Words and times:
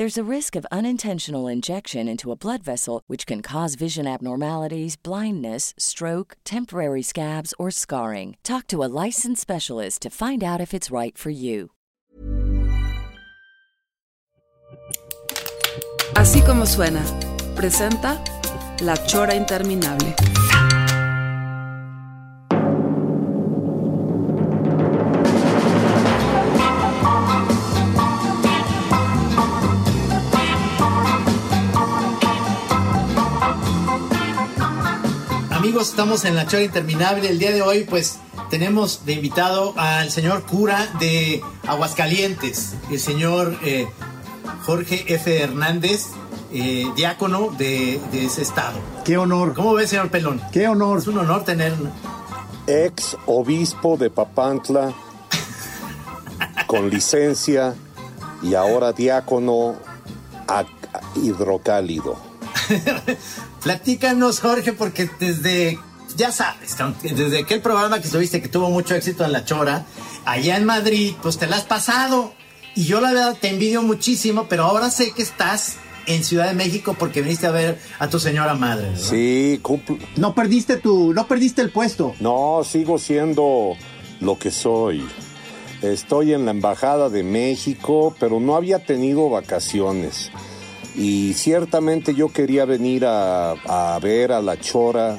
There's 0.00 0.16
a 0.16 0.34
risk 0.36 0.56
of 0.56 0.66
unintentional 0.72 1.46
injection 1.46 2.08
into 2.08 2.32
a 2.32 2.34
blood 2.34 2.62
vessel, 2.62 3.02
which 3.06 3.26
can 3.26 3.42
cause 3.42 3.74
vision 3.74 4.06
abnormalities, 4.06 4.96
blindness, 4.96 5.74
stroke, 5.76 6.38
temporary 6.42 7.02
scabs, 7.02 7.52
or 7.58 7.70
scarring. 7.70 8.38
Talk 8.42 8.66
to 8.68 8.82
a 8.82 8.88
licensed 9.04 9.42
specialist 9.42 10.00
to 10.00 10.08
find 10.08 10.42
out 10.42 10.58
if 10.58 10.72
it's 10.72 10.90
right 10.90 11.18
for 11.18 11.28
you. 11.28 11.72
Así 16.14 16.40
como 16.46 16.64
suena, 16.64 17.04
presenta 17.54 18.18
La 18.80 18.96
Chora 19.06 19.34
Interminable. 19.34 20.14
Amigos, 35.80 35.92
estamos 35.92 36.26
en 36.26 36.36
la 36.36 36.46
chora 36.46 36.62
interminable. 36.62 37.26
El 37.30 37.38
día 37.38 37.52
de 37.52 37.62
hoy, 37.62 37.84
pues, 37.84 38.18
tenemos 38.50 39.06
de 39.06 39.14
invitado 39.14 39.72
al 39.78 40.10
señor 40.10 40.42
cura 40.42 40.86
de 41.00 41.42
Aguascalientes, 41.66 42.74
el 42.90 43.00
señor 43.00 43.56
eh, 43.62 43.88
Jorge 44.66 45.06
F. 45.14 45.40
Hernández, 45.40 46.08
eh, 46.52 46.84
diácono 46.96 47.48
de, 47.56 47.98
de 48.12 48.26
ese 48.26 48.42
estado. 48.42 48.78
Qué 49.06 49.16
honor, 49.16 49.54
¿Cómo 49.54 49.72
ve, 49.72 49.86
señor 49.86 50.10
Pelón? 50.10 50.42
qué 50.52 50.68
honor. 50.68 50.98
Es 50.98 51.06
un 51.06 51.16
honor 51.16 51.44
tener. 51.44 51.72
ex 52.66 53.16
obispo 53.24 53.96
de 53.96 54.10
Papantla, 54.10 54.92
con 56.66 56.90
licencia 56.90 57.74
y 58.42 58.52
ahora 58.54 58.92
diácono 58.92 59.76
a- 60.46 60.66
hidrocálido. 61.16 62.18
Platícanos, 63.62 64.40
Jorge, 64.40 64.72
porque 64.72 65.08
desde, 65.18 65.78
ya 66.16 66.32
sabes, 66.32 66.76
desde 67.02 67.38
aquel 67.40 67.60
programa 67.60 68.00
que 68.00 68.08
tuviste 68.08 68.40
que 68.40 68.48
tuvo 68.48 68.70
mucho 68.70 68.94
éxito 68.94 69.24
en 69.24 69.32
La 69.32 69.44
Chora, 69.44 69.84
allá 70.24 70.56
en 70.56 70.64
Madrid, 70.64 71.14
pues 71.22 71.38
te 71.38 71.46
la 71.46 71.56
has 71.56 71.64
pasado. 71.64 72.32
Y 72.74 72.84
yo 72.84 73.00
la 73.00 73.12
verdad 73.12 73.36
te 73.40 73.48
envidio 73.48 73.82
muchísimo, 73.82 74.46
pero 74.48 74.64
ahora 74.64 74.90
sé 74.90 75.12
que 75.12 75.22
estás 75.22 75.76
en 76.06 76.24
Ciudad 76.24 76.46
de 76.48 76.54
México 76.54 76.96
porque 76.98 77.20
viniste 77.20 77.46
a 77.46 77.50
ver 77.50 77.78
a 77.98 78.08
tu 78.08 78.18
señora 78.18 78.54
madre. 78.54 78.86
¿verdad? 78.90 79.00
Sí, 79.10 79.60
cumpl- 79.62 79.98
No 80.16 80.34
perdiste 80.34 80.76
tu, 80.76 81.12
no 81.12 81.26
perdiste 81.26 81.60
el 81.62 81.70
puesto. 81.70 82.14
no, 82.20 82.62
sigo 82.64 82.98
siendo 82.98 83.76
lo 84.20 84.38
que 84.38 84.50
soy. 84.50 85.06
Estoy 85.82 86.32
en 86.34 86.44
la 86.44 86.50
Embajada 86.52 87.08
de 87.08 87.22
México, 87.22 88.14
pero 88.20 88.38
no 88.40 88.54
había 88.56 88.84
tenido 88.84 89.28
vacaciones. 89.30 90.30
Y 91.00 91.32
ciertamente 91.32 92.14
yo 92.14 92.28
quería 92.28 92.66
venir 92.66 93.06
a, 93.06 93.52
a 93.52 93.98
ver 94.00 94.32
a 94.32 94.42
la 94.42 94.60
Chora, 94.60 95.18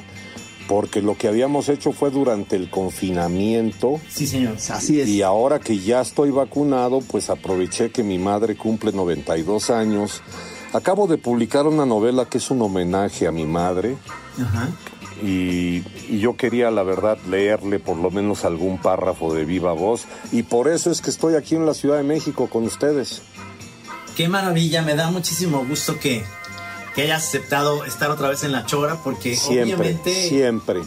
porque 0.68 1.02
lo 1.02 1.18
que 1.18 1.28
habíamos 1.28 1.70
hecho 1.70 1.92
fue 1.92 2.12
durante 2.12 2.56
el 2.56 2.70
confinamiento. 2.70 4.00
Sí, 4.08 4.28
señor. 4.28 4.58
Así 4.70 5.02
es. 5.02 5.10
Y 5.10 5.24
ahora 5.24 5.60
que 5.60 5.80
ya 5.80 6.02
estoy 6.02 6.30
vacunado, 6.30 7.02
pues 7.02 7.32
aproveché 7.32 7.90
que 7.90 8.04
mi 8.04 8.20
madre 8.20 8.56
cumple 8.56 8.92
92 8.92 9.72
años. 9.72 10.22
Acabo 10.72 11.08
de 11.08 11.18
publicar 11.18 11.66
una 11.66 11.88
novela 11.88 12.26
que 12.26 12.38
es 12.38 12.52
un 12.52 12.62
homenaje 12.62 13.26
a 13.26 13.32
mi 13.32 13.46
madre 13.46 13.98
Ajá. 14.40 14.70
y, 15.22 15.84
y 16.08 16.20
yo 16.20 16.38
quería, 16.38 16.70
la 16.70 16.84
verdad, 16.84 17.18
leerle 17.28 17.80
por 17.80 17.98
lo 17.98 18.12
menos 18.12 18.46
algún 18.46 18.78
párrafo 18.78 19.34
de 19.34 19.46
viva 19.46 19.74
voz. 19.74 20.06
Y 20.32 20.44
por 20.44 20.68
eso 20.68 20.92
es 20.92 21.02
que 21.02 21.10
estoy 21.10 21.34
aquí 21.34 21.56
en 21.56 21.66
la 21.66 21.74
Ciudad 21.74 21.98
de 21.98 22.04
México 22.04 22.48
con 22.48 22.64
ustedes. 22.66 23.24
Qué 24.16 24.28
maravilla, 24.28 24.82
me 24.82 24.96
da 24.96 25.10
muchísimo 25.12 25.66
gusto 25.66 26.00
que, 26.00 26.24
que 26.96 27.04
hayas 27.04 27.24
aceptado 27.28 27.86
estar 27.86 28.10
otra 28.12 28.30
vez 28.30 28.44
en 28.44 28.52
La 28.52 28.66
Chora, 28.66 28.98
porque 29.04 29.36
Siempre, 29.36 29.64
obviamente 29.76 30.28
siempre. 30.30 30.82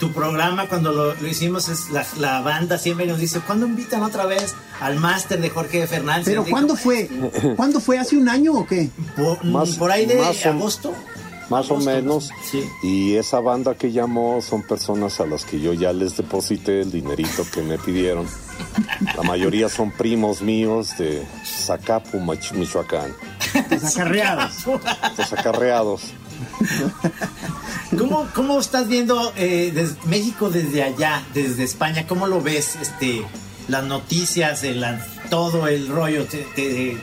tu 0.00 0.12
programa 0.12 0.66
cuando 0.68 0.92
lo, 0.92 1.14
lo 1.14 1.26
hicimos 1.28 1.68
es 1.68 1.90
la, 1.90 2.04
la 2.18 2.40
banda 2.40 2.78
siempre 2.78 3.06
nos 3.06 3.18
dice, 3.18 3.40
¿cuándo 3.40 3.66
invitan 3.66 4.02
otra 4.02 4.26
vez 4.26 4.54
al 4.80 4.96
máster 4.96 5.40
de 5.40 5.50
Jorge 5.50 5.86
Fernández? 5.86 6.24
Pero 6.26 6.42
Digo, 6.44 6.52
¿cuándo 6.54 6.76
fue? 6.76 7.08
¿Cuándo 7.56 7.80
fue? 7.80 7.98
¿Hace 7.98 8.16
un 8.16 8.28
año 8.28 8.52
o 8.54 8.66
qué? 8.66 8.90
Por, 9.16 9.44
Más- 9.44 9.76
por 9.76 9.90
ahí 9.90 10.06
de 10.06 10.16
más 10.16 10.44
o- 10.44 10.50
agosto. 10.50 10.94
Más 11.50 11.70
o 11.70 11.78
menos. 11.78 12.28
Sí. 12.50 12.62
Y 12.82 13.14
esa 13.14 13.40
banda 13.40 13.74
que 13.74 13.90
llamó 13.90 14.42
son 14.42 14.62
personas 14.64 15.18
a 15.20 15.24
las 15.24 15.46
que 15.46 15.58
yo 15.58 15.72
ya 15.72 15.94
les 15.94 16.14
deposité 16.16 16.82
el 16.82 16.90
dinerito 16.90 17.46
que 17.50 17.62
me 17.62 17.78
pidieron. 17.78 18.26
La 19.16 19.22
mayoría 19.22 19.68
son 19.68 19.90
primos 19.90 20.42
míos 20.42 20.96
de 20.98 21.24
Zacapu, 21.44 22.18
Mich- 22.18 22.52
Michoacán. 22.52 23.12
Los 23.70 23.84
acarreados. 23.96 24.52
Los 25.16 25.32
acarreados. 25.32 26.02
¿Cómo, 27.98 28.28
¿Cómo 28.34 28.60
estás 28.60 28.88
viendo 28.88 29.32
eh, 29.36 29.72
des- 29.74 30.04
México 30.06 30.50
desde 30.50 30.82
allá, 30.82 31.22
desde 31.34 31.64
España? 31.64 32.06
¿Cómo 32.06 32.26
lo 32.26 32.40
ves? 32.42 32.76
Este, 32.76 33.24
las 33.68 33.84
noticias, 33.84 34.62
el, 34.62 34.84
todo 35.30 35.66
el 35.66 35.88
rollo. 35.88 36.24
¿Te, 36.26 36.38
te- 36.54 36.96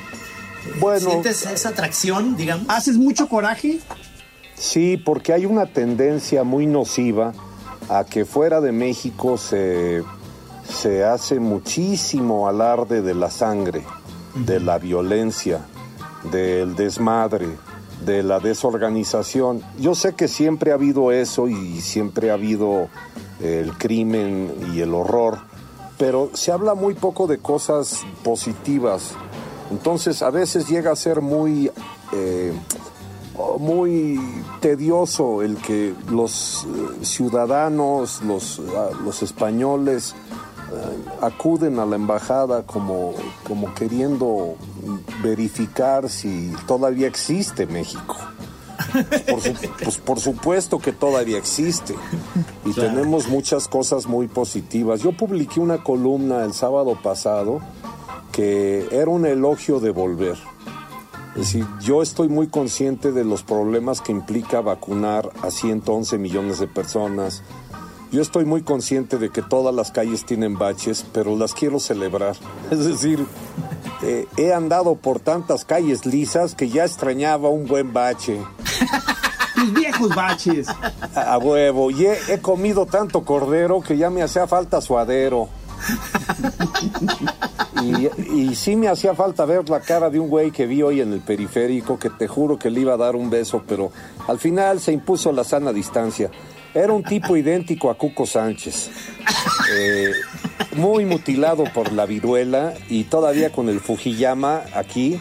Bueno, 0.79 1.09
¿Sientes 1.09 1.45
esa 1.45 1.69
atracción, 1.69 2.37
digamos? 2.37 2.65
¿Haces 2.69 2.97
mucho 2.97 3.27
coraje? 3.27 3.79
Sí, 4.55 4.97
porque 4.97 5.33
hay 5.33 5.45
una 5.45 5.65
tendencia 5.65 6.43
muy 6.43 6.65
nociva 6.67 7.33
a 7.89 8.03
que 8.05 8.25
fuera 8.25 8.61
de 8.61 8.71
México 8.71 9.37
se, 9.37 10.01
se 10.67 11.03
hace 11.03 11.39
muchísimo 11.39 12.47
alarde 12.47 13.01
de 13.01 13.13
la 13.13 13.29
sangre, 13.29 13.83
de 14.33 14.59
la 14.59 14.77
violencia, 14.77 15.65
del 16.31 16.75
desmadre, 16.75 17.47
de 18.05 18.23
la 18.23 18.39
desorganización. 18.39 19.61
Yo 19.79 19.95
sé 19.95 20.13
que 20.13 20.27
siempre 20.27 20.71
ha 20.71 20.75
habido 20.75 21.11
eso 21.11 21.47
y 21.47 21.81
siempre 21.81 22.31
ha 22.31 22.33
habido 22.33 22.89
el 23.39 23.77
crimen 23.77 24.53
y 24.73 24.81
el 24.81 24.93
horror, 24.93 25.39
pero 25.97 26.29
se 26.33 26.51
habla 26.51 26.73
muy 26.73 26.93
poco 26.93 27.27
de 27.27 27.37
cosas 27.37 28.01
positivas. 28.23 29.11
Entonces 29.71 30.21
a 30.21 30.29
veces 30.29 30.67
llega 30.67 30.91
a 30.91 30.95
ser 30.95 31.21
muy... 31.21 31.71
eh, 32.13 32.53
muy 33.59 34.19
tedioso 34.61 35.41
el 35.41 35.57
que 35.57 35.93
los 36.09 36.65
eh, 36.65 37.05
ciudadanos, 37.05 38.21
los, 38.21 38.61
ah, 38.75 38.89
los 39.03 39.23
españoles 39.23 40.13
eh, 40.13 40.15
acuden 41.21 41.79
a 41.79 41.85
la 41.85 41.95
embajada 41.95 42.63
como, 42.65 43.13
como 43.47 43.73
queriendo 43.73 44.55
verificar 45.23 46.09
si 46.09 46.51
todavía 46.67 47.07
existe 47.07 47.65
México. 47.65 48.15
Por, 49.29 49.41
su- 49.41 49.53
pues 49.83 49.97
por 49.97 50.19
supuesto 50.19 50.79
que 50.79 50.91
todavía 50.91 51.37
existe 51.37 51.95
y 52.65 52.71
Claro. 52.73 52.89
tenemos 52.89 53.27
muchas 53.29 53.67
cosas 53.67 54.05
muy 54.05 54.27
positivas. 54.27 55.01
Yo 55.01 55.11
publiqué 55.13 55.59
una 55.59 55.81
columna 55.83 56.43
el 56.43 56.53
sábado 56.53 56.97
pasado 57.01 57.61
que 58.33 58.87
era 58.91 59.09
un 59.09 59.25
elogio 59.25 59.79
de 59.79 59.91
volver. 59.91 60.35
Es 61.35 61.41
decir, 61.41 61.65
yo 61.81 62.01
estoy 62.01 62.27
muy 62.29 62.47
consciente 62.47 63.11
de 63.11 63.23
los 63.25 63.43
problemas 63.43 64.01
que 64.01 64.11
implica 64.11 64.61
vacunar 64.61 65.31
a 65.41 65.51
111 65.51 66.17
millones 66.17 66.59
de 66.59 66.67
personas. 66.67 67.43
Yo 68.11 68.21
estoy 68.21 68.45
muy 68.45 68.61
consciente 68.61 69.17
de 69.17 69.29
que 69.29 69.41
todas 69.41 69.73
las 69.75 69.91
calles 69.91 70.25
tienen 70.25 70.57
baches, 70.57 71.05
pero 71.11 71.35
las 71.35 71.53
quiero 71.53 71.79
celebrar. 71.79 72.35
Es 72.71 72.85
decir, 72.85 73.25
eh, 74.03 74.27
he 74.37 74.53
andado 74.53 74.95
por 74.95 75.19
tantas 75.19 75.65
calles 75.65 76.05
lisas 76.05 76.55
que 76.55 76.69
ya 76.69 76.85
extrañaba 76.85 77.49
un 77.49 77.65
buen 77.67 77.93
bache 77.93 78.39
Tus 79.55 79.73
viejos 79.73 80.13
baches. 80.15 80.67
a, 81.15 81.33
a 81.33 81.37
huevo. 81.37 81.89
Y 81.91 82.05
he, 82.05 82.17
he 82.33 82.39
comido 82.39 82.85
tanto 82.85 83.23
cordero 83.23 83.81
que 83.81 83.97
ya 83.97 84.09
me 84.09 84.21
hacía 84.21 84.47
falta 84.47 84.81
suadero. 84.81 85.47
Y, 87.83 88.07
y 88.49 88.55
sí 88.55 88.75
me 88.75 88.87
hacía 88.87 89.13
falta 89.13 89.45
ver 89.45 89.69
la 89.69 89.79
cara 89.81 90.09
de 90.09 90.19
un 90.19 90.27
güey 90.29 90.49
que 90.49 90.65
vi 90.65 90.81
hoy 90.81 91.01
en 91.01 91.13
el 91.13 91.19
periférico, 91.19 91.99
que 91.99 92.09
te 92.09 92.27
juro 92.27 92.57
que 92.57 92.71
le 92.71 92.79
iba 92.81 92.93
a 92.93 92.97
dar 92.97 93.15
un 93.15 93.29
beso, 93.29 93.61
pero 93.67 93.91
al 94.27 94.39
final 94.39 94.79
se 94.79 94.91
impuso 94.91 95.31
la 95.31 95.43
sana 95.43 95.71
distancia. 95.71 96.31
Era 96.75 96.91
un 96.91 97.03
tipo 97.03 97.37
idéntico 97.37 97.89
a 97.89 97.97
Cuco 97.97 98.25
Sánchez. 98.25 98.89
Eh, 99.73 100.11
muy 100.75 101.05
mutilado 101.05 101.63
por 101.73 101.93
la 101.93 102.05
viruela 102.05 102.73
y 102.89 103.05
todavía 103.05 103.49
con 103.51 103.69
el 103.69 103.79
Fujiyama 103.79 104.63
aquí. 104.75 105.17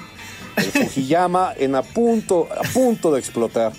El 0.56 0.64
Fujiyama 0.64 1.54
en 1.56 1.76
a 1.76 1.82
punto, 1.82 2.48
a 2.50 2.62
punto 2.72 3.12
de 3.12 3.20
explotar. 3.20 3.72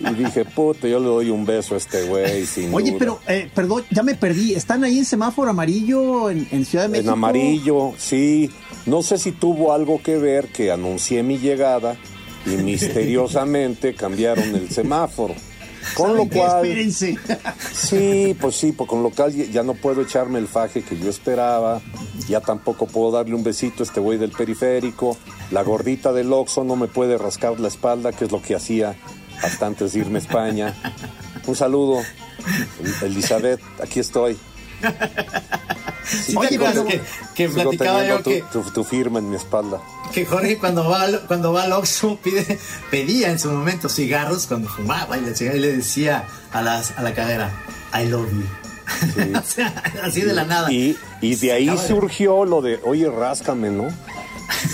Y 0.00 0.12
dije, 0.14 0.44
puto, 0.44 0.86
yo 0.86 0.98
le 0.98 1.06
doy 1.06 1.30
un 1.30 1.46
beso 1.46 1.74
a 1.74 1.78
este 1.78 2.02
güey. 2.02 2.44
sin 2.46 2.74
Oye, 2.74 2.90
duda. 2.90 2.98
pero, 2.98 3.20
eh, 3.28 3.48
perdón, 3.54 3.84
ya 3.90 4.02
me 4.02 4.14
perdí. 4.14 4.54
¿Están 4.54 4.84
ahí 4.84 4.98
en 4.98 5.04
semáforo 5.04 5.48
amarillo 5.48 6.28
en, 6.30 6.46
en 6.50 6.64
Ciudad 6.64 6.84
de 6.84 6.90
México? 6.90 7.08
En 7.08 7.12
amarillo, 7.14 7.92
sí. 7.96 8.50
No 8.86 9.02
sé 9.02 9.18
si 9.18 9.32
tuvo 9.32 9.72
algo 9.72 10.02
que 10.02 10.18
ver 10.18 10.48
que 10.48 10.70
anuncié 10.70 11.22
mi 11.22 11.38
llegada 11.38 11.96
y 12.44 12.56
misteriosamente 12.56 13.94
cambiaron 13.94 14.54
el 14.54 14.68
semáforo. 14.68 15.34
Con 15.94 16.16
lo 16.16 16.28
cual, 16.28 16.64
Espérense. 16.66 17.18
sí, 17.72 18.36
pues 18.40 18.56
sí, 18.56 18.72
pues 18.72 18.88
con 18.88 19.02
lo 19.02 19.10
cual 19.10 19.32
ya 19.32 19.62
no 19.62 19.74
puedo 19.74 20.02
echarme 20.02 20.38
el 20.38 20.48
faje 20.48 20.82
que 20.82 20.98
yo 20.98 21.10
esperaba, 21.10 21.80
ya 22.28 22.40
tampoco 22.40 22.86
puedo 22.86 23.10
darle 23.12 23.34
un 23.34 23.44
besito 23.44 23.82
a 23.82 23.86
este 23.86 24.00
güey 24.00 24.18
del 24.18 24.30
periférico, 24.30 25.16
la 25.50 25.62
gordita 25.62 26.12
del 26.12 26.32
Oxxo 26.32 26.64
no 26.64 26.76
me 26.76 26.86
puede 26.88 27.18
rascar 27.18 27.60
la 27.60 27.68
espalda, 27.68 28.12
que 28.12 28.24
es 28.24 28.32
lo 28.32 28.40
que 28.42 28.54
hacía 28.54 28.96
hasta 29.42 29.66
antes 29.66 29.92
de 29.92 30.00
irme 30.00 30.18
a 30.18 30.22
España. 30.22 30.74
Un 31.46 31.54
saludo, 31.56 32.00
El- 33.02 33.10
Elizabeth, 33.12 33.60
aquí 33.82 34.00
estoy. 34.00 34.36
¿Sí 36.06 36.34
Oye, 36.36 36.58
pero- 36.58 36.84
que, 37.34 37.48
platicaba 37.48 38.00
teniendo 38.00 38.18
yo 38.18 38.22
tu, 38.22 38.30
que, 38.30 38.44
tu- 38.52 38.70
tu 38.70 38.84
firma 38.84 39.18
en 39.18 39.30
mi 39.30 39.36
espalda. 39.36 39.80
que 40.12 40.26
Jorge 40.26 40.58
cuando 40.58 40.88
va 40.88 41.02
al, 41.02 41.20
cuando 41.26 41.52
va 41.52 41.62
al 41.64 41.72
Oxxo 41.72 42.18
pide, 42.22 42.58
pedía 42.90 43.30
en 43.30 43.38
su 43.38 43.50
momento 43.50 43.88
cigarros 43.88 44.46
cuando 44.46 44.68
fumaba 44.68 45.16
y 45.16 45.22
le, 45.22 45.30
decía- 45.30 45.54
y 45.56 45.60
le 45.60 45.72
decía 45.76 46.24
a, 46.52 46.62
las, 46.62 46.92
a 46.98 47.02
la 47.02 47.14
cadera, 47.14 47.50
I 47.94 48.06
love 48.08 48.28
you. 48.30 48.44
O 49.38 49.42
sea, 49.42 49.82
así 50.02 50.20
de 50.20 50.34
la 50.34 50.44
nada. 50.44 50.70
Y, 50.70 50.96
y 51.22 51.34
de 51.36 51.52
ahí 51.52 51.70
surgió 51.88 52.44
lo 52.44 52.60
de, 52.60 52.78
oye, 52.84 53.10
ráscame, 53.10 53.70
¿no? 53.70 53.88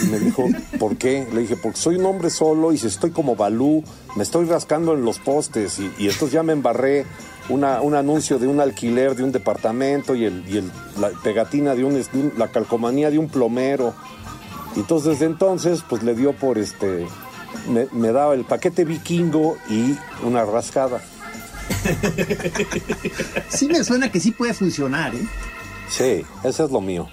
Y 0.03 0.07
me 0.09 0.19
dijo, 0.19 0.47
¿por 0.81 0.97
qué? 0.97 1.29
Le 1.33 1.43
dije, 1.43 1.57
porque 1.57 1.79
soy 1.79 1.95
un 1.97 2.07
hombre 2.07 2.29
solo 2.29 2.73
y 2.73 2.79
si 2.79 2.89
estoy 2.89 3.13
como 3.13 3.37
Balú, 3.37 3.85
me 4.17 4.25
estoy 4.25 4.47
rascando 4.47 4.95
en 4.95 5.05
los 5.05 5.21
postes. 5.21 5.79
Y, 5.79 5.85
y 5.97 6.09
entonces 6.09 6.33
ya 6.33 6.43
me 6.43 6.53
embarré 6.53 7.07
una, 7.51 7.81
un 7.83 7.95
anuncio 7.95 8.39
de 8.39 8.47
un 8.47 8.61
alquiler 8.61 9.15
de 9.15 9.23
un 9.25 9.33
departamento 9.33 10.15
y, 10.15 10.25
el, 10.25 10.43
y 10.49 10.57
el- 10.59 10.71
la 10.99 11.11
pegatina 11.23 11.75
de 11.75 11.85
un, 11.85 11.95
de 11.95 12.07
un- 12.15 12.33
la 12.39 12.49
calcomanía 12.49 13.11
de 13.11 13.19
un 13.19 13.29
plomero. 13.29 13.95
Y 14.77 14.81
entonces 14.81 15.11
desde 15.13 15.27
entonces, 15.27 15.83
pues 15.89 16.03
le 16.03 16.15
dio 16.15 16.33
por 16.33 16.57
este, 16.59 17.07
me, 17.69 17.87
me 17.93 18.13
daba 18.13 18.35
el 18.35 18.45
paquete 18.45 18.85
vikingo 18.85 19.57
y 19.69 19.97
una 20.25 20.45
rascada. 20.45 21.01
Sí 23.49 23.67
me 23.69 23.83
suena 23.85 24.11
que 24.11 24.21
sí 24.21 24.31
puede 24.33 24.55
funcionar, 24.55 25.15
¿eh? 25.15 25.27
Sí, 25.89 26.25
eso 26.45 26.65
es 26.65 26.71
lo 26.71 26.81
mío. 26.81 27.09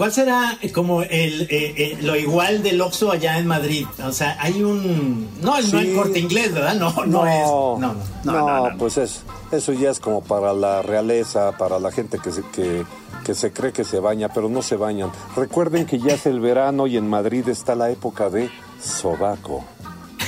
¿Cuál 0.00 0.12
será 0.14 0.56
como 0.72 1.02
el, 1.02 1.42
eh, 1.42 1.46
eh, 1.50 1.98
lo 2.00 2.16
igual 2.16 2.62
del 2.62 2.80
Oxxo 2.80 3.12
allá 3.12 3.36
en 3.38 3.46
Madrid? 3.46 3.84
O 4.02 4.12
sea, 4.12 4.34
hay 4.40 4.62
un... 4.62 5.28
No, 5.42 5.60
no 5.60 5.78
hay 5.78 5.88
Sí. 5.90 5.94
corte 5.94 6.18
inglés, 6.18 6.54
¿verdad? 6.54 6.74
No, 6.76 6.90
no, 7.04 7.26
es... 7.26 7.42
No, 7.42 7.78
no. 7.78 7.94
no, 7.94 8.32
No, 8.32 8.34
no, 8.62 8.70
no. 8.70 8.78
pues 8.78 8.96
es, 8.96 9.20
eso 9.52 9.74
ya 9.74 9.90
es 9.90 10.00
como 10.00 10.22
para 10.22 10.54
la 10.54 10.80
realeza, 10.80 11.52
para 11.58 11.78
la 11.78 11.92
gente 11.92 12.18
que 12.18 12.32
se, 12.32 12.40
que, 12.50 12.82
que 13.26 13.34
se 13.34 13.52
cree 13.52 13.74
que 13.74 13.84
se 13.84 14.00
baña, 14.00 14.30
pero 14.32 14.48
no 14.48 14.62
se 14.62 14.76
bañan. 14.76 15.10
Recuerden 15.36 15.84
que 15.84 15.98
ya 15.98 16.14
es 16.14 16.24
el 16.24 16.40
verano 16.40 16.86
y 16.86 16.96
en 16.96 17.06
Madrid 17.06 17.46
está 17.50 17.74
la 17.74 17.90
época 17.90 18.30
de 18.30 18.48
sobaco. 18.82 19.66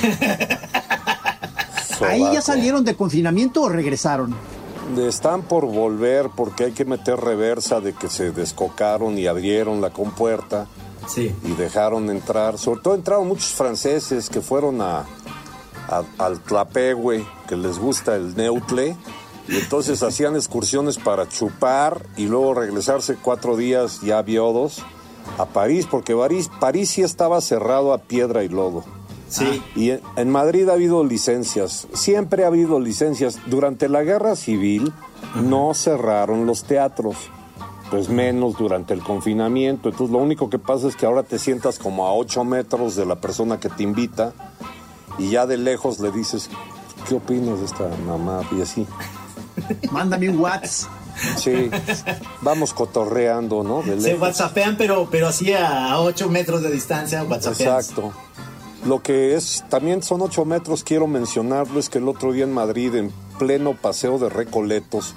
¿Ahí 2.06 2.20
ya 2.30 2.42
salieron 2.42 2.84
de 2.84 2.94
confinamiento 2.94 3.62
o 3.62 3.70
regresaron? 3.70 4.34
Están 4.98 5.42
por 5.42 5.66
volver 5.66 6.28
porque 6.36 6.64
hay 6.64 6.72
que 6.72 6.84
meter 6.84 7.18
reversa 7.18 7.80
de 7.80 7.92
que 7.94 8.08
se 8.08 8.30
descocaron 8.30 9.18
y 9.18 9.26
abrieron 9.26 9.80
la 9.80 9.90
compuerta 9.90 10.66
Sí. 11.06 11.34
y 11.44 11.52
dejaron 11.52 12.10
entrar. 12.10 12.58
Sobre 12.58 12.80
todo 12.80 12.94
entraron 12.94 13.26
muchos 13.28 13.52
franceses 13.52 14.28
que 14.30 14.40
fueron 14.40 14.80
a, 14.80 15.04
a- 15.88 16.04
al 16.18 16.40
Tlapehue, 16.40 17.24
que 17.48 17.56
les 17.56 17.78
gusta 17.78 18.14
el 18.16 18.36
neutle, 18.36 18.96
y 19.48 19.56
entonces 19.56 20.02
hacían 20.04 20.36
excursiones 20.36 20.98
para 20.98 21.28
chupar 21.28 22.06
y 22.16 22.26
luego 22.26 22.54
regresarse 22.54 23.16
cuatro 23.20 23.56
días 23.56 24.00
ya 24.02 24.22
viodos 24.22 24.82
a 25.38 25.46
París, 25.46 25.86
porque 25.90 26.14
París, 26.14 26.50
París 26.60 26.90
sí 26.90 27.02
estaba 27.02 27.40
cerrado 27.40 27.92
a 27.92 27.98
piedra 27.98 28.44
y 28.44 28.48
lodo. 28.48 28.84
Sí. 29.32 29.62
Y 29.74 29.90
en, 29.90 30.30
Madrid 30.30 30.68
ha 30.68 30.74
habido 30.74 31.02
licencias, 31.04 31.88
siempre 31.94 32.44
ha 32.44 32.48
habido 32.48 32.78
licencias. 32.80 33.38
Durante 33.46 33.88
la 33.88 34.02
guerra 34.02 34.36
civil 34.36 34.92
no 35.42 35.72
cerraron 35.74 36.46
los 36.46 36.64
teatros, 36.64 37.16
pues 37.90 38.08
menos 38.08 38.58
durante 38.58 38.92
el 38.92 39.02
confinamiento. 39.02 39.88
Entonces 39.88 40.12
lo 40.12 40.18
único 40.18 40.50
que 40.50 40.58
pasa 40.58 40.88
es 40.88 40.96
que 40.96 41.06
ahora 41.06 41.22
te 41.22 41.38
sientas 41.38 41.78
como 41.78 42.06
a 42.06 42.14
8 42.14 42.44
metros 42.44 42.94
de 42.94 43.06
la 43.06 43.16
persona 43.16 43.58
que 43.58 43.70
te 43.70 43.82
invita 43.82 44.34
y 45.18 45.30
ya 45.30 45.46
de 45.46 45.56
lejos 45.56 45.98
le 46.00 46.10
dices, 46.10 46.50
¿qué 47.08 47.14
opinas 47.14 47.58
de 47.60 47.64
esta 47.64 47.88
mamá? 48.06 48.42
Y 48.56 48.60
así, 48.60 48.86
Mándame 49.90 50.28
un 50.28 50.38
WhatsApp. 50.38 50.90
sí, 51.36 51.70
vamos 52.40 52.72
cotorreando, 52.72 53.62
¿no? 53.62 53.82
De 53.82 54.00
Se 54.00 54.14
whatsappean, 54.14 54.76
pero, 54.76 55.08
pero 55.10 55.28
así 55.28 55.52
a 55.52 55.98
8 56.00 56.28
metros 56.28 56.62
de 56.62 56.70
distancia, 56.70 57.22
whatsappean. 57.24 57.76
Exacto. 57.76 58.12
Lo 58.84 59.02
que 59.02 59.34
es, 59.34 59.64
también 59.68 60.02
son 60.02 60.22
ocho 60.22 60.44
metros, 60.44 60.82
quiero 60.82 61.06
mencionarlo, 61.06 61.78
es 61.78 61.88
que 61.88 61.98
el 61.98 62.08
otro 62.08 62.32
día 62.32 62.44
en 62.44 62.52
Madrid, 62.52 62.94
en 62.96 63.12
pleno 63.38 63.76
paseo 63.80 64.18
de 64.18 64.28
Recoletos, 64.28 65.14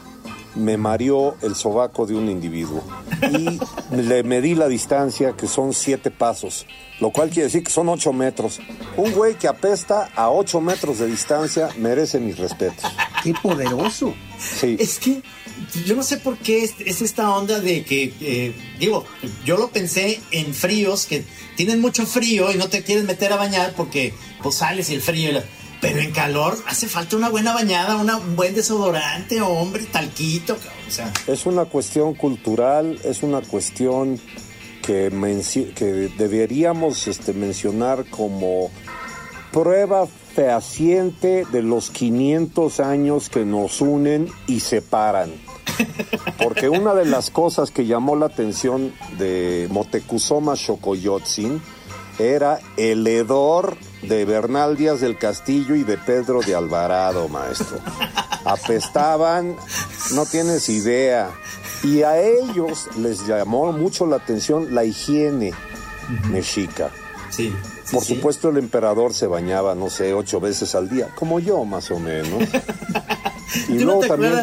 me 0.55 0.77
mareó 0.77 1.35
el 1.41 1.55
sobaco 1.55 2.05
de 2.05 2.15
un 2.15 2.29
individuo. 2.29 2.81
Y 3.21 3.59
le 3.95 4.23
medí 4.23 4.55
la 4.55 4.67
distancia, 4.67 5.33
que 5.33 5.47
son 5.47 5.73
siete 5.73 6.11
pasos, 6.11 6.65
lo 6.99 7.11
cual 7.11 7.29
quiere 7.29 7.45
decir 7.45 7.63
que 7.63 7.71
son 7.71 7.89
ocho 7.89 8.13
metros. 8.13 8.59
Un 8.97 9.11
güey 9.11 9.35
que 9.35 9.47
apesta 9.47 10.09
a 10.15 10.29
ocho 10.29 10.61
metros 10.61 10.99
de 10.99 11.07
distancia 11.07 11.69
merece 11.77 12.19
mis 12.19 12.37
respetos. 12.37 12.85
¡Qué 13.23 13.33
poderoso! 13.41 14.13
Sí. 14.37 14.77
Es 14.79 14.99
que 14.99 15.21
yo 15.85 15.95
no 15.95 16.03
sé 16.03 16.17
por 16.17 16.37
qué 16.37 16.63
es, 16.63 16.73
es 16.85 17.01
esta 17.01 17.29
onda 17.35 17.59
de 17.59 17.83
que, 17.83 18.13
eh, 18.21 18.53
digo, 18.79 19.05
yo 19.45 19.57
lo 19.57 19.69
pensé 19.69 20.19
en 20.31 20.53
fríos, 20.53 21.05
que 21.05 21.23
tienen 21.55 21.79
mucho 21.81 22.05
frío 22.05 22.51
y 22.51 22.57
no 22.57 22.67
te 22.67 22.83
quieres 22.83 23.05
meter 23.05 23.31
a 23.33 23.37
bañar 23.37 23.73
porque 23.75 24.13
pues 24.43 24.55
sales 24.55 24.89
y 24.89 24.95
el 24.95 25.01
frío. 25.01 25.31
y 25.31 25.41
pero 25.81 25.99
en 25.99 26.11
calor 26.11 26.57
hace 26.67 26.87
falta 26.87 27.15
una 27.15 27.29
buena 27.29 27.53
bañada, 27.53 27.97
una- 27.97 28.17
un 28.17 28.35
buen 28.35 28.55
desodorante, 28.55 29.39
hombre, 29.41 29.83
talquito. 29.85 30.57
Es 31.27 31.45
una 31.45 31.65
cuestión 31.65 32.15
cultural, 32.15 32.99
es 33.03 33.21
una 33.23 33.41
cuestión 33.41 34.19
que, 34.81 35.11
que 35.75 35.85
deberíamos 36.17 37.07
este, 37.07 37.33
mencionar 37.33 38.05
como 38.09 38.71
prueba 39.51 40.07
fehaciente 40.35 41.45
de 41.51 41.61
los 41.61 41.89
500 41.91 42.79
años 42.79 43.29
que 43.29 43.45
nos 43.45 43.81
unen 43.81 44.27
y 44.47 44.61
separan. 44.61 45.31
Porque 46.41 46.69
una 46.69 46.93
de 46.93 47.05
las 47.05 47.29
cosas 47.29 47.71
que 47.71 47.85
llamó 47.85 48.15
la 48.15 48.27
atención 48.27 48.93
de 49.17 49.67
Motecuzoma 49.71 50.55
Xocoyotzin 50.55 51.61
era 52.19 52.59
el 52.77 53.05
hedor 53.07 53.77
de 54.01 54.25
Bernal 54.25 54.77
Díaz 54.77 55.01
del 55.01 55.17
Castillo 55.17 55.75
y 55.75 55.83
de 55.83 55.97
Pedro 55.97 56.41
de 56.41 56.55
Alvarado, 56.55 57.27
maestro. 57.27 57.79
Apestaban, 58.45 59.55
no 60.13 60.25
tienes 60.25 60.69
idea. 60.69 61.31
Y 61.83 62.03
a 62.03 62.19
ellos 62.19 62.87
les 62.97 63.27
llamó 63.27 63.71
mucho 63.71 64.05
la 64.05 64.17
atención 64.17 64.73
la 64.73 64.85
higiene 64.85 65.53
mexica. 66.29 66.89
Sí. 67.29 67.53
Por 67.91 68.03
sí. 68.03 68.15
supuesto, 68.15 68.49
el 68.49 68.57
emperador 68.57 69.13
se 69.13 69.27
bañaba, 69.27 69.75
no 69.75 69.89
sé, 69.89 70.13
ocho 70.13 70.39
veces 70.39 70.73
al 70.75 70.89
día, 70.89 71.09
como 71.15 71.39
yo 71.39 71.63
más 71.65 71.91
o 71.91 71.99
menos. 71.99 72.43
Y 73.69 73.77
¿Tú 73.77 73.85
no 73.85 73.85
luego 73.85 74.01
te 74.01 74.07
también, 74.09 74.33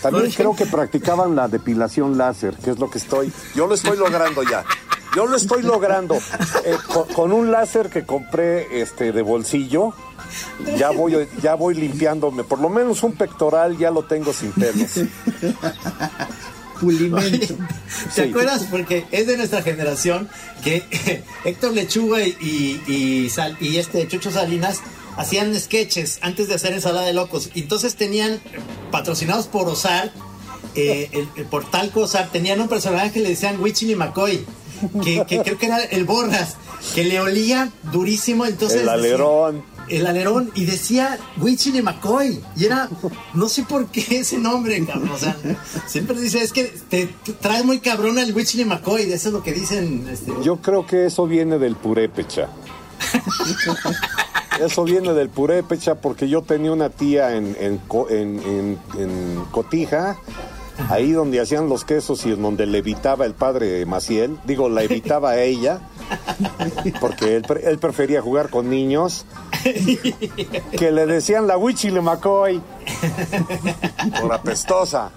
también 0.00 0.30
creo 0.30 0.56
que 0.56 0.64
practicaban 0.64 1.36
la 1.36 1.46
depilación 1.46 2.16
láser, 2.16 2.54
que 2.56 2.70
es 2.70 2.78
lo 2.78 2.88
que 2.88 2.96
estoy. 2.96 3.30
Yo 3.54 3.66
lo 3.66 3.74
estoy 3.74 3.98
logrando 3.98 4.42
ya. 4.44 4.64
Yo 5.14 5.26
lo 5.26 5.36
estoy 5.36 5.62
logrando. 5.62 6.14
Eh, 6.14 6.78
con, 6.90 7.06
con 7.08 7.32
un 7.32 7.50
láser 7.50 7.90
que 7.90 8.06
compré 8.06 8.80
este 8.80 9.12
de 9.12 9.20
bolsillo, 9.20 9.92
ya 10.78 10.90
voy, 10.90 11.28
ya 11.42 11.54
voy 11.54 11.74
limpiándome. 11.74 12.44
Por 12.44 12.60
lo 12.60 12.68
menos 12.68 13.02
un 13.02 13.12
pectoral 13.12 13.76
ya 13.76 13.90
lo 13.90 14.04
tengo 14.04 14.32
sin 14.32 14.52
pelos. 14.52 14.92
Pulimento. 16.80 17.54
¿Te 18.14 18.22
Sí. 18.24 18.28
acuerdas? 18.30 18.64
Porque 18.70 19.04
es 19.10 19.26
de 19.26 19.36
nuestra 19.36 19.62
generación 19.62 20.28
que 20.62 20.82
Héctor 21.44 21.72
Lechuga 21.72 22.22
y, 22.26 22.36
y, 22.86 22.92
y 22.92 23.30
Sal- 23.30 23.56
y 23.60 23.76
este 23.76 24.06
Chucho 24.08 24.30
Salinas 24.30 24.80
hacían 25.16 25.58
sketches 25.58 26.18
antes 26.22 26.48
de 26.48 26.54
hacer 26.54 26.72
ensalada 26.72 27.06
de 27.06 27.12
locos. 27.14 27.50
Entonces 27.54 27.94
tenían, 27.96 28.40
patrocinados 28.90 29.46
por 29.46 29.68
Osar, 29.68 30.12
eh, 30.74 31.08
el, 31.12 31.28
el 31.36 31.44
por 31.46 31.70
Talco 31.70 32.00
Osar, 32.00 32.30
tenían 32.30 32.60
un 32.60 32.68
personaje 32.68 33.10
que 33.12 33.20
le 33.20 33.30
decían 33.30 33.60
Wichini 33.60 33.94
McCoy. 33.94 34.44
que, 35.02 35.24
que 35.26 35.40
creo 35.42 35.56
que 35.58 35.66
era 35.66 35.82
el 35.82 36.04
Borras, 36.04 36.56
que 36.94 37.02
le 37.04 37.18
olía 37.18 37.70
durísimo, 37.92 38.44
entonces... 38.44 38.82
El 38.82 38.90
alerón. 38.90 39.64
El 39.88 40.06
alerón, 40.06 40.50
y 40.54 40.64
decía 40.64 41.18
Wichile 41.38 41.82
McCoy, 41.82 42.42
y 42.56 42.64
era, 42.64 42.88
no 43.34 43.48
sé 43.48 43.62
por 43.62 43.86
qué 43.86 44.18
ese 44.18 44.38
nombre, 44.38 44.84
cabrón, 44.84 45.10
o 45.10 45.18
sea, 45.18 45.36
siempre 45.86 46.20
dice, 46.20 46.42
es 46.42 46.52
que 46.52 46.64
te, 46.64 47.06
te 47.24 47.32
trae 47.32 47.62
muy 47.62 47.78
cabrón 47.78 48.18
el 48.18 48.34
Wichile 48.34 48.64
McCoy, 48.64 49.02
eso 49.12 49.28
es 49.28 49.32
lo 49.34 49.42
que 49.42 49.52
dicen. 49.52 50.06
Este, 50.10 50.32
Yo 50.42 50.56
creo 50.56 50.86
que 50.86 51.06
eso 51.06 51.26
viene 51.26 51.58
del 51.58 51.76
purépecha. 51.76 52.48
Eso 54.60 54.84
viene 54.84 55.12
del 55.12 55.28
purépecha 55.28 55.96
porque 55.96 56.28
yo 56.30 56.40
tenía 56.40 56.72
una 56.72 56.88
tía 56.88 57.36
en, 57.36 57.54
en, 57.60 57.80
en, 58.08 58.40
en, 58.40 58.78
en 58.98 59.44
Cotija, 59.50 60.16
ahí 60.88 61.12
donde 61.12 61.40
hacían 61.40 61.68
los 61.68 61.84
quesos 61.84 62.24
y 62.24 62.32
en 62.32 62.40
donde 62.40 62.64
le 62.66 62.78
evitaba 62.78 63.26
el 63.26 63.34
padre 63.34 63.84
Maciel, 63.84 64.38
digo, 64.46 64.68
la 64.68 64.82
evitaba 64.82 65.30
a 65.32 65.42
ella, 65.42 65.80
porque 67.00 67.36
él, 67.36 67.44
él 67.64 67.78
prefería 67.78 68.20
jugar 68.22 68.50
con 68.50 68.68
niños, 68.70 69.24
que 70.78 70.90
le 70.92 71.06
decían 71.06 71.46
la 71.46 71.56
Wichile 71.56 72.00
McCoy, 72.00 72.60
por 74.20 74.32
apestosa. 74.32 75.10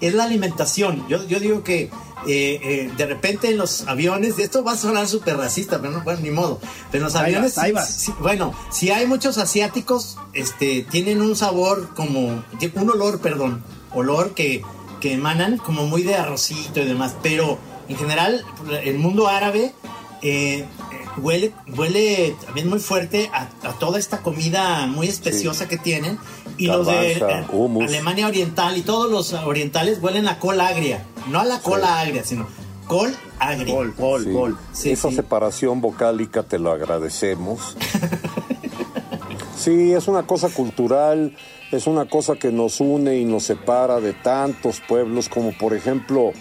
Es 0.00 0.14
la 0.14 0.24
alimentación. 0.24 1.06
Yo, 1.08 1.24
yo 1.26 1.40
digo 1.40 1.62
que 1.62 1.84
eh, 1.84 1.90
eh, 2.28 2.92
de 2.96 3.06
repente 3.06 3.48
en 3.50 3.56
los 3.56 3.86
aviones, 3.88 4.38
esto 4.38 4.62
va 4.62 4.72
a 4.72 4.76
sonar 4.76 5.08
súper 5.08 5.36
racista, 5.38 5.78
pero 5.80 5.92
no, 5.94 6.00
bueno, 6.02 6.20
ni 6.20 6.30
modo. 6.30 6.60
Pero 6.90 7.02
en 7.02 7.04
los 7.04 7.14
Ahí 7.16 7.34
aviones, 7.34 7.54
vas, 7.56 7.64
ahí 7.64 7.70
sí- 7.70 7.74
vas. 7.74 7.88
sí- 7.88 8.14
bueno, 8.20 8.54
si 8.70 8.90
hay 8.90 9.06
muchos 9.06 9.38
asiáticos, 9.38 10.18
este, 10.34 10.82
tienen 10.90 11.22
un 11.22 11.34
sabor 11.34 11.94
como, 11.94 12.44
un 12.74 12.90
olor, 12.90 13.20
perdón, 13.20 13.64
olor 13.94 14.32
que, 14.34 14.62
que 15.00 15.14
emanan 15.14 15.56
como 15.56 15.86
muy 15.86 16.02
de 16.02 16.14
arrocito 16.16 16.80
y 16.80 16.84
demás. 16.84 17.14
Pero 17.22 17.58
en 17.88 17.96
general, 17.96 18.44
el 18.84 18.98
mundo 18.98 19.28
árabe 19.28 19.72
eh, 20.22 20.60
eh, 20.60 20.66
huele, 21.18 21.52
huele 21.76 22.34
también 22.44 22.68
muy 22.68 22.78
fuerte 22.78 23.30
a, 23.32 23.48
a 23.68 23.72
toda 23.78 23.98
esta 23.98 24.22
comida 24.22 24.86
muy 24.86 25.08
especiosa 25.08 25.68
que 25.68 25.78
tienen. 25.78 26.18
Y 26.56 26.66
los 26.66 26.86
de 26.86 27.12
eh. 27.12 27.44
Alemania 27.82 28.26
Oriental 28.26 28.76
y 28.76 28.82
todos 28.82 29.10
los 29.10 29.32
orientales 29.32 29.98
huelen 30.00 30.26
a 30.28 30.38
col 30.38 30.60
agria. 30.60 31.04
No 31.30 31.40
a 31.40 31.44
la 31.44 31.60
cola 31.60 32.00
agria, 32.00 32.24
sino 32.24 32.46
col 32.86 33.14
agria. 33.38 33.66
Sí. 33.66 34.30
gol. 34.32 34.56
Sí, 34.72 34.90
Esa 34.90 35.10
sí. 35.10 35.16
separación 35.16 35.80
vocálica 35.80 36.42
te 36.42 36.58
lo 36.58 36.72
agradecemos. 36.72 37.76
Sí, 39.56 39.92
es 39.94 40.06
una 40.06 40.24
cosa 40.24 40.48
cultural, 40.48 41.34
es 41.72 41.88
una 41.88 42.08
cosa 42.08 42.36
que 42.36 42.52
nos 42.52 42.78
une 42.78 43.16
y 43.16 43.24
nos 43.24 43.44
separa 43.44 44.00
de 44.00 44.12
tantos 44.12 44.80
pueblos, 44.86 45.28
como 45.28 45.50
por 45.58 45.74
ejemplo 45.74 46.32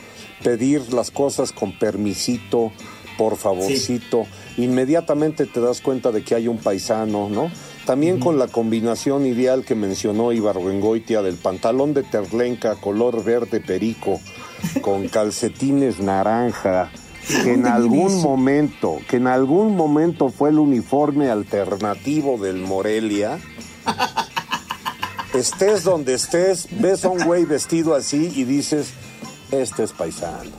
pedir 0.44 0.94
las 0.94 1.12
cosas 1.12 1.52
con 1.52 1.78
permisito, 1.78 2.72
por 3.18 3.38
favorcito. 3.38 4.26
Inmediatamente 4.58 5.46
te 5.46 5.60
das 5.60 5.82
cuenta 5.82 6.12
de 6.12 6.24
que 6.24 6.36
hay 6.36 6.48
un 6.48 6.58
paisano, 6.58 7.30
¿no? 7.30 7.52
También 7.86 8.20
con 8.20 8.40
la 8.40 8.48
combinación 8.48 9.26
ideal 9.26 9.64
que 9.64 9.76
mencionó 9.76 10.32
Ibargüengoitia 10.32 11.22
del 11.22 11.36
pantalón 11.36 11.94
de 11.94 12.04
terlenca 12.04 12.76
color 12.76 13.24
verde 13.24 13.60
perico 13.60 14.20
con 14.82 15.08
calcetines 15.10 16.00
naranja 16.00 16.92
que 17.28 17.54
en 17.54 17.66
algún 17.66 18.22
momento, 18.22 19.00
que 19.10 19.18
en 19.18 19.28
algún 19.28 19.76
momento 19.76 20.30
fue 20.30 20.50
el 20.50 20.60
uniforme 20.60 21.30
alternativo 21.30 22.38
del 22.38 22.58
Morelia. 22.58 23.40
Estés 25.34 25.84
donde 25.84 26.14
estés, 26.14 26.68
ves 26.80 27.04
a 27.04 27.10
un 27.10 27.24
güey 27.26 27.44
vestido 27.46 27.94
así 27.94 28.32
y 28.36 28.46
dices, 28.46 28.94
este 29.62 29.84
es 29.84 29.92
paisano. 29.92 30.50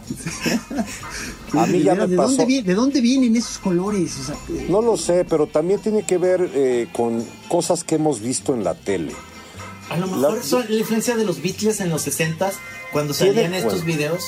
A 1.58 1.66
mí 1.66 1.82
ya 1.82 1.94
¿De, 1.94 2.00
me 2.02 2.06
de 2.08 2.16
pasó. 2.16 2.28
dónde 2.30 2.44
viene- 2.46 2.66
¿De 2.68 2.74
dónde 2.74 3.00
vienen 3.00 3.36
esos 3.36 3.58
colores? 3.58 4.16
O 4.20 4.24
sea, 4.24 4.36
No 4.68 4.82
lo 4.82 4.96
sé, 4.96 5.24
pero 5.28 5.46
también 5.46 5.80
tiene 5.80 6.04
que 6.04 6.18
ver 6.18 6.50
eh, 6.54 6.88
con 6.92 7.24
cosas 7.48 7.84
que 7.84 7.94
hemos 7.96 8.20
visto 8.20 8.54
en 8.54 8.64
la 8.64 8.74
tele. 8.74 9.12
A 9.88 9.96
lo 9.96 10.06
mejor 10.08 10.36
La- 10.38 10.42
son 10.42 10.64
la 10.68 10.76
influencia 10.76 11.16
de 11.16 11.24
los 11.24 11.40
Beatles 11.42 11.80
en 11.80 11.90
los 11.90 12.02
60 12.02 12.50
cuando 12.92 13.14
Tiene- 13.14 13.32
salían 13.34 13.54
estos 13.54 13.84
bueno. 13.84 13.86
videos 13.86 14.24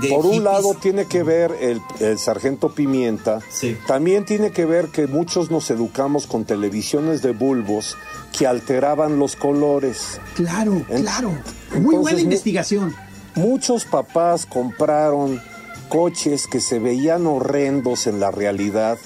de 0.00 0.08
Por 0.08 0.24
un 0.24 0.42
lado 0.42 0.74
tiene 0.80 1.04
que 1.06 1.22
ver 1.22 1.52
el, 1.60 1.78
el 2.00 2.18
sargento 2.18 2.70
Pimienta, 2.70 3.40
Sí. 3.50 3.76
también 3.86 4.24
tiene 4.24 4.50
que 4.50 4.64
ver 4.64 4.86
que 4.88 5.06
muchos 5.06 5.50
nos 5.50 5.70
educamos 5.70 6.26
con 6.26 6.46
televisiones 6.46 7.20
de 7.20 7.32
bulbos 7.32 7.98
que 8.36 8.46
alteraban 8.46 9.18
los 9.18 9.36
colores. 9.36 10.18
claro, 10.34 10.82
En- 10.88 11.02
claro. 11.02 11.28
Muy 11.72 11.76
entonces, 11.76 12.00
buena 12.00 12.20
investigación. 12.20 12.94
Muchos 13.34 13.84
papás 13.86 14.44
compraron 14.46 15.40
coches 15.88 16.46
que 16.46 16.60
se 16.60 16.78
veían 16.78 17.26
horrendos 17.26 18.06
en 18.06 18.20
la 18.20 18.30
realidad 18.30 18.98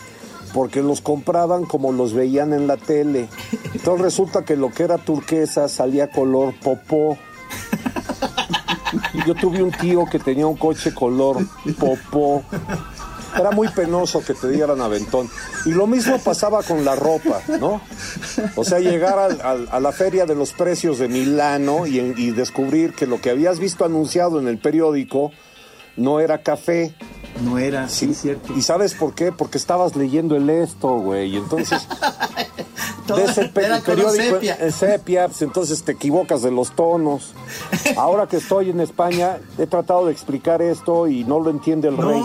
porque 0.52 0.82
los 0.82 1.00
compraban 1.00 1.64
como 1.64 1.92
los 1.92 2.12
veían 2.12 2.52
en 2.52 2.66
la 2.66 2.76
tele. 2.76 3.28
Entonces 3.74 4.02
resulta 4.02 4.44
que 4.44 4.56
lo 4.56 4.70
que 4.70 4.84
era 4.84 4.98
turquesa 4.98 5.68
salía 5.68 6.10
color 6.10 6.54
popó. 6.60 7.18
Yo 9.26 9.34
tuve 9.34 9.62
un 9.62 9.70
tío 9.70 10.06
que 10.10 10.18
tenía 10.18 10.46
un 10.46 10.56
coche 10.56 10.94
color 10.94 11.46
popó. 11.78 12.42
Era 13.38 13.50
muy 13.50 13.68
penoso 13.68 14.22
que 14.24 14.34
te 14.34 14.48
dieran 14.48 14.80
aventón. 14.80 15.28
Y 15.64 15.70
lo 15.70 15.86
mismo 15.86 16.18
pasaba 16.18 16.62
con 16.62 16.84
la 16.84 16.96
ropa, 16.96 17.40
¿no? 17.60 17.80
O 18.56 18.64
sea, 18.64 18.78
llegar 18.78 19.18
al- 19.18 19.40
al- 19.42 19.68
a 19.70 19.80
la 19.80 19.92
feria 19.92 20.26
de 20.26 20.34
los 20.34 20.52
precios 20.52 20.98
de 20.98 21.08
Milano 21.08 21.86
y, 21.86 22.30
descubrir 22.32 22.94
que 22.94 23.06
lo 23.06 23.20
que 23.20 23.30
habías 23.30 23.58
visto 23.58 23.84
anunciado 23.84 24.38
en 24.40 24.48
el 24.48 24.58
periódico 24.58 25.30
no 25.96 26.20
era 26.20 26.42
café. 26.42 26.94
No 27.44 27.58
era, 27.58 27.88
sí, 27.88 28.14
cierto. 28.14 28.54
¿Y 28.56 28.62
sabes 28.62 28.94
por 28.94 29.14
qué? 29.14 29.30
Porque 29.32 29.58
estabas 29.58 29.94
leyendo 29.96 30.36
el 30.36 30.48
esto, 30.48 30.88
güey. 30.98 31.34
Y 31.34 31.36
entonces 31.36 31.86
pe- 33.54 33.64
era 33.64 33.76
el 33.78 33.82
color 33.82 34.06
periódico 34.12 34.34
sepia. 34.36 34.56
en 34.60 34.72
sepia, 34.72 35.26
pues 35.28 35.42
entonces 35.42 35.82
te 35.82 35.92
equivocas 35.92 36.42
de 36.42 36.50
los 36.50 36.74
tonos. 36.74 37.34
Ahora 37.96 38.26
que 38.26 38.38
estoy 38.38 38.70
en 38.70 38.80
España, 38.80 39.38
he 39.58 39.66
tratado 39.66 40.06
de 40.06 40.12
explicar 40.12 40.62
esto 40.62 41.06
y 41.08 41.24
no 41.24 41.40
lo 41.40 41.50
entiende 41.50 41.88
el 41.88 41.96
rey. 41.98 42.22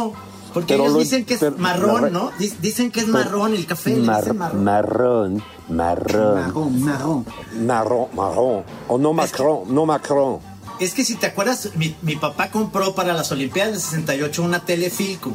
Porque 0.54 0.74
Pero 0.74 0.84
ellos 0.84 0.94
lo- 0.94 1.00
dicen 1.00 1.26
que 1.26 1.36
es 1.36 1.40
pero- 1.40 1.58
marrón, 1.58 2.12
¿no? 2.12 2.32
Dic- 2.34 2.58
Dicen 2.60 2.92
que 2.92 3.00
es 3.02 3.08
marrón 3.08 3.54
el 3.54 3.66
café, 3.66 3.96
Mar- 3.96 4.34
marrón. 4.34 4.64
marrón, 4.64 5.44
marrón, 5.70 6.36
Marrón, 6.36 7.26
marrón. 7.64 8.08
marrón, 8.16 8.64
o 8.88 8.98
no 8.98 9.14
Macron, 9.14 9.60
no 9.74 9.86
Macron. 9.86 10.40
Es 10.80 10.94
que 10.94 11.06
si 11.06 11.16
te 11.16 11.28
acuerdas, 11.28 11.70
mi, 11.76 11.96
mi 12.02 12.16
papá 12.16 12.50
compró 12.52 12.96
para 12.96 13.14
las 13.14 13.32
Olimpiadas 13.32 13.74
del 13.74 13.82
68 13.82 14.44
una 14.44 14.66
tele 14.66 14.90
Philco. 14.90 15.32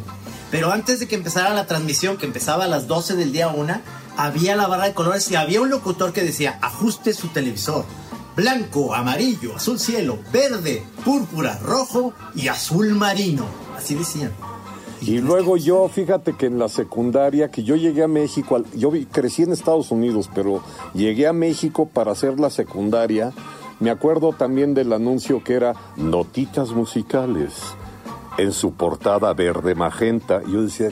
Pero 0.51 0.71
antes 0.73 1.01
de 1.01 1.09
que 1.09 1.15
empezara 1.17 1.55
la 1.55 1.67
transmisión, 1.67 2.17
que 2.19 2.27
empezaba 2.27 2.65
a 2.65 2.69
las 2.69 2.87
12 2.87 3.15
del 3.17 3.33
día 3.33 3.49
una, 3.49 3.83
había 4.17 4.55
la 4.57 4.67
barra 4.67 4.85
de 4.85 4.95
colores 4.95 5.31
y 5.31 5.37
había 5.37 5.61
un 5.61 5.71
locutor 5.71 6.13
que 6.13 6.23
decía, 6.23 6.59
ajuste 6.63 7.15
su 7.15 7.29
televisor. 7.29 7.85
Blanco, 8.37 8.95
amarillo, 8.95 9.57
azul 9.57 9.79
cielo, 9.79 10.19
verde, 10.33 10.85
púrpura, 11.05 11.59
rojo 11.63 12.13
y 12.35 12.49
azul 12.49 12.91
marino. 12.95 13.47
Así 13.77 13.95
decían. 13.95 14.33
Y 15.03 15.19
luego 15.19 15.57
yo, 15.57 15.89
fíjate 15.89 16.33
que 16.33 16.47
en 16.47 16.59
la 16.59 16.69
secundaria, 16.69 17.51
que 17.51 17.63
yo 17.63 17.77
llegué 17.77 18.03
a 18.03 18.09
México, 18.09 18.63
yo 18.75 18.91
crecí 19.13 19.43
en 19.43 19.53
Estados 19.53 19.91
Unidos, 19.91 20.31
pero 20.35 20.63
llegué 20.95 21.27
a 21.27 21.33
México 21.33 21.89
para 21.93 22.13
hacer 22.13 22.41
la 22.41 22.51
secundaria. 22.51 23.33
Me 23.79 23.91
acuerdo 23.91 24.33
también 24.33 24.73
del 24.75 24.93
anuncio 24.93 25.45
que 25.45 25.55
era 25.55 25.75
Notitas 25.97 26.73
Musicales 26.73 27.53
en 28.39 28.53
su 28.53 28.73
portada 28.73 29.33
verde 29.35 29.75
magenta. 29.75 30.43
Yo 30.51 30.63
decía, 30.63 30.89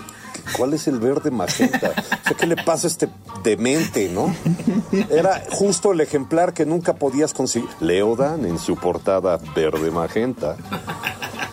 ¿cuál 0.56 0.74
es 0.74 0.86
el 0.88 0.98
verde 0.98 1.30
magenta? 1.30 1.90
O 1.90 2.28
sea, 2.28 2.36
¿qué 2.36 2.46
le 2.46 2.56
pasa 2.56 2.86
a 2.86 2.90
este 2.90 3.08
demente, 3.42 4.08
no? 4.08 4.34
Era 5.10 5.44
justo 5.50 5.92
el 5.92 6.00
ejemplar 6.00 6.54
que 6.54 6.66
nunca 6.66 6.94
podías 6.94 7.34
conseguir. 7.34 7.68
Leodan 7.80 8.44
en 8.44 8.58
su 8.58 8.76
portada 8.76 9.38
verde 9.54 9.90
magenta. 9.90 10.56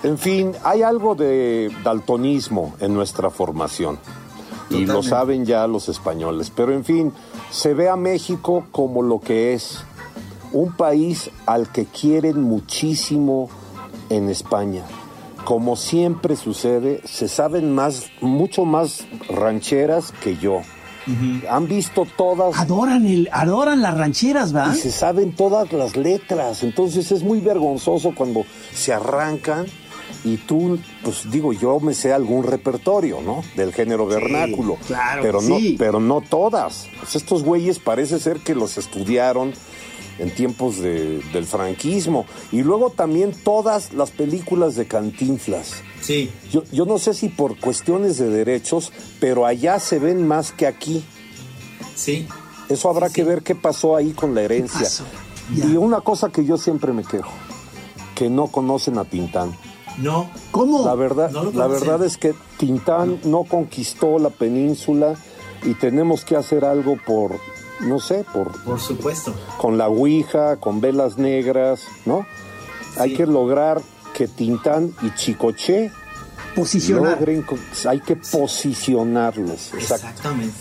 En 0.03 0.17
fin, 0.17 0.53
hay 0.63 0.81
algo 0.81 1.15
de 1.15 1.71
daltonismo 1.83 2.75
en 2.79 2.93
nuestra 2.93 3.29
formación. 3.29 4.00
Y 4.69 4.85
lo 4.85 5.03
saben 5.03 5.45
ya 5.45 5.67
los 5.67 5.89
españoles. 5.89 6.51
Pero 6.55 6.73
en 6.73 6.85
fin, 6.85 7.13
se 7.51 7.73
ve 7.73 7.89
a 7.89 7.95
México 7.95 8.65
como 8.71 9.01
lo 9.01 9.19
que 9.19 9.53
es. 9.53 9.83
Un 10.53 10.73
país 10.73 11.29
al 11.45 11.71
que 11.71 11.85
quieren 11.85 12.41
muchísimo 12.41 13.50
en 14.09 14.29
España. 14.29 14.83
Como 15.45 15.75
siempre 15.75 16.36
sucede, 16.36 17.01
se 17.03 17.27
saben 17.27 17.74
más, 17.74 18.05
mucho 18.21 18.65
más 18.65 19.05
rancheras 19.29 20.13
que 20.24 20.38
yo. 20.38 20.62
Han 21.50 21.67
visto 21.67 22.05
todas 22.15 22.57
Adoran, 22.60 23.07
el, 23.07 23.27
adoran 23.31 23.81
las 23.81 23.98
rancheras, 23.98 24.55
¿va? 24.55 24.71
y 24.71 24.77
se 24.77 24.91
saben 24.91 25.36
todas 25.36 25.74
las 25.74 25.98
letras. 25.98 26.63
Entonces 26.63 27.12
es 27.12 27.24
muy 27.24 27.39
vergonzoso 27.39 28.13
cuando 28.15 28.45
se 28.71 28.93
arrancan 28.93 29.65
y 30.24 30.38
tú, 30.38 30.77
pues 31.03 31.29
digo, 31.31 31.53
yo 31.53 31.79
me 31.79 31.93
sé 31.93 32.13
algún 32.13 32.43
repertorio, 32.43 33.21
¿no? 33.21 33.43
Del 33.55 33.74
género 33.74 34.05
vernáculo. 34.05 34.77
claro, 34.86 35.24
pero 35.24 35.41
no, 35.41 35.57
sí. 35.57 35.75
pero 35.77 36.00
no 36.00 36.21
todas. 36.21 36.88
Pues 37.00 37.15
estos 37.15 37.43
güeyes 37.43 37.79
parece 37.79 38.19
ser 38.19 38.38
que 38.38 38.53
los 38.53 38.77
estudiaron 38.77 39.53
en 40.21 40.33
tiempos 40.33 40.77
de- 40.79 41.19
del 41.33 41.45
franquismo. 41.45 42.25
Y 42.51 42.61
luego 42.63 42.91
también 42.91 43.33
todas 43.43 43.91
las 43.93 44.11
películas 44.11 44.75
de 44.75 44.85
Cantinflas. 44.85 45.73
Sí. 46.01 46.29
Yo, 46.51 46.63
yo 46.71 46.85
no 46.85 46.97
sé 46.99 47.13
si 47.13 47.27
por 47.29 47.59
cuestiones 47.59 48.17
de 48.17 48.29
derechos, 48.29 48.91
pero 49.19 49.45
allá 49.45 49.79
se 49.79 49.99
ven 49.99 50.25
más 50.27 50.51
que 50.51 50.67
aquí. 50.67 51.03
Sí. 51.95 52.27
Eso 52.69 52.89
habrá 52.89 53.09
que 53.09 53.23
ver 53.23 53.41
qué 53.43 53.55
pasó 53.55 53.95
ahí 53.95 54.11
con 54.11 54.33
la 54.33 54.41
herencia. 54.43 54.87
Y 55.55 55.75
una 55.75 55.99
cosa 56.01 56.29
que 56.29 56.45
yo 56.45 56.57
siempre 56.57 56.93
me 56.93 57.03
quejo, 57.03 57.31
que 58.15 58.29
no 58.29 58.47
conocen 58.47 58.97
a 58.97 59.03
Tintán. 59.05 59.53
No. 59.97 60.29
¿Cómo? 60.51 60.85
La 60.85 60.95
verdad, 60.95 61.31
No 61.31 61.51
la 61.51 61.67
verdad 61.67 62.01
es 62.05 62.15
que 62.17 62.33
Tintán 62.57 63.19
no 63.25 63.43
conquistó 63.43 64.19
la 64.19 64.29
península 64.29 65.15
y 65.63 65.73
tenemos 65.73 66.23
que 66.23 66.37
hacer 66.37 66.63
algo 66.63 66.97
por, 67.05 67.37
no 67.81 68.00
sé, 68.00 68.23
por 68.33 68.51
Por 68.63 68.79
supuesto. 68.79 69.33
con 69.57 69.77
la 69.77 69.88
ouija, 69.89 70.57
con 70.57 70.81
velas 70.81 71.17
negras, 71.17 71.83
¿no? 72.05 72.25
Hay 72.97 73.13
que 73.15 73.25
lograr 73.25 73.81
que 74.13 74.27
Tintán 74.27 74.93
y 75.01 75.13
Chicoche 75.15 75.91
Posicionar. 76.55 77.13
logren, 77.17 77.45
hay 77.88 78.00
que 78.01 78.15
posicionarlos. 78.17 79.73
Exacto. 79.73 79.95
Exactamente. 80.07 80.53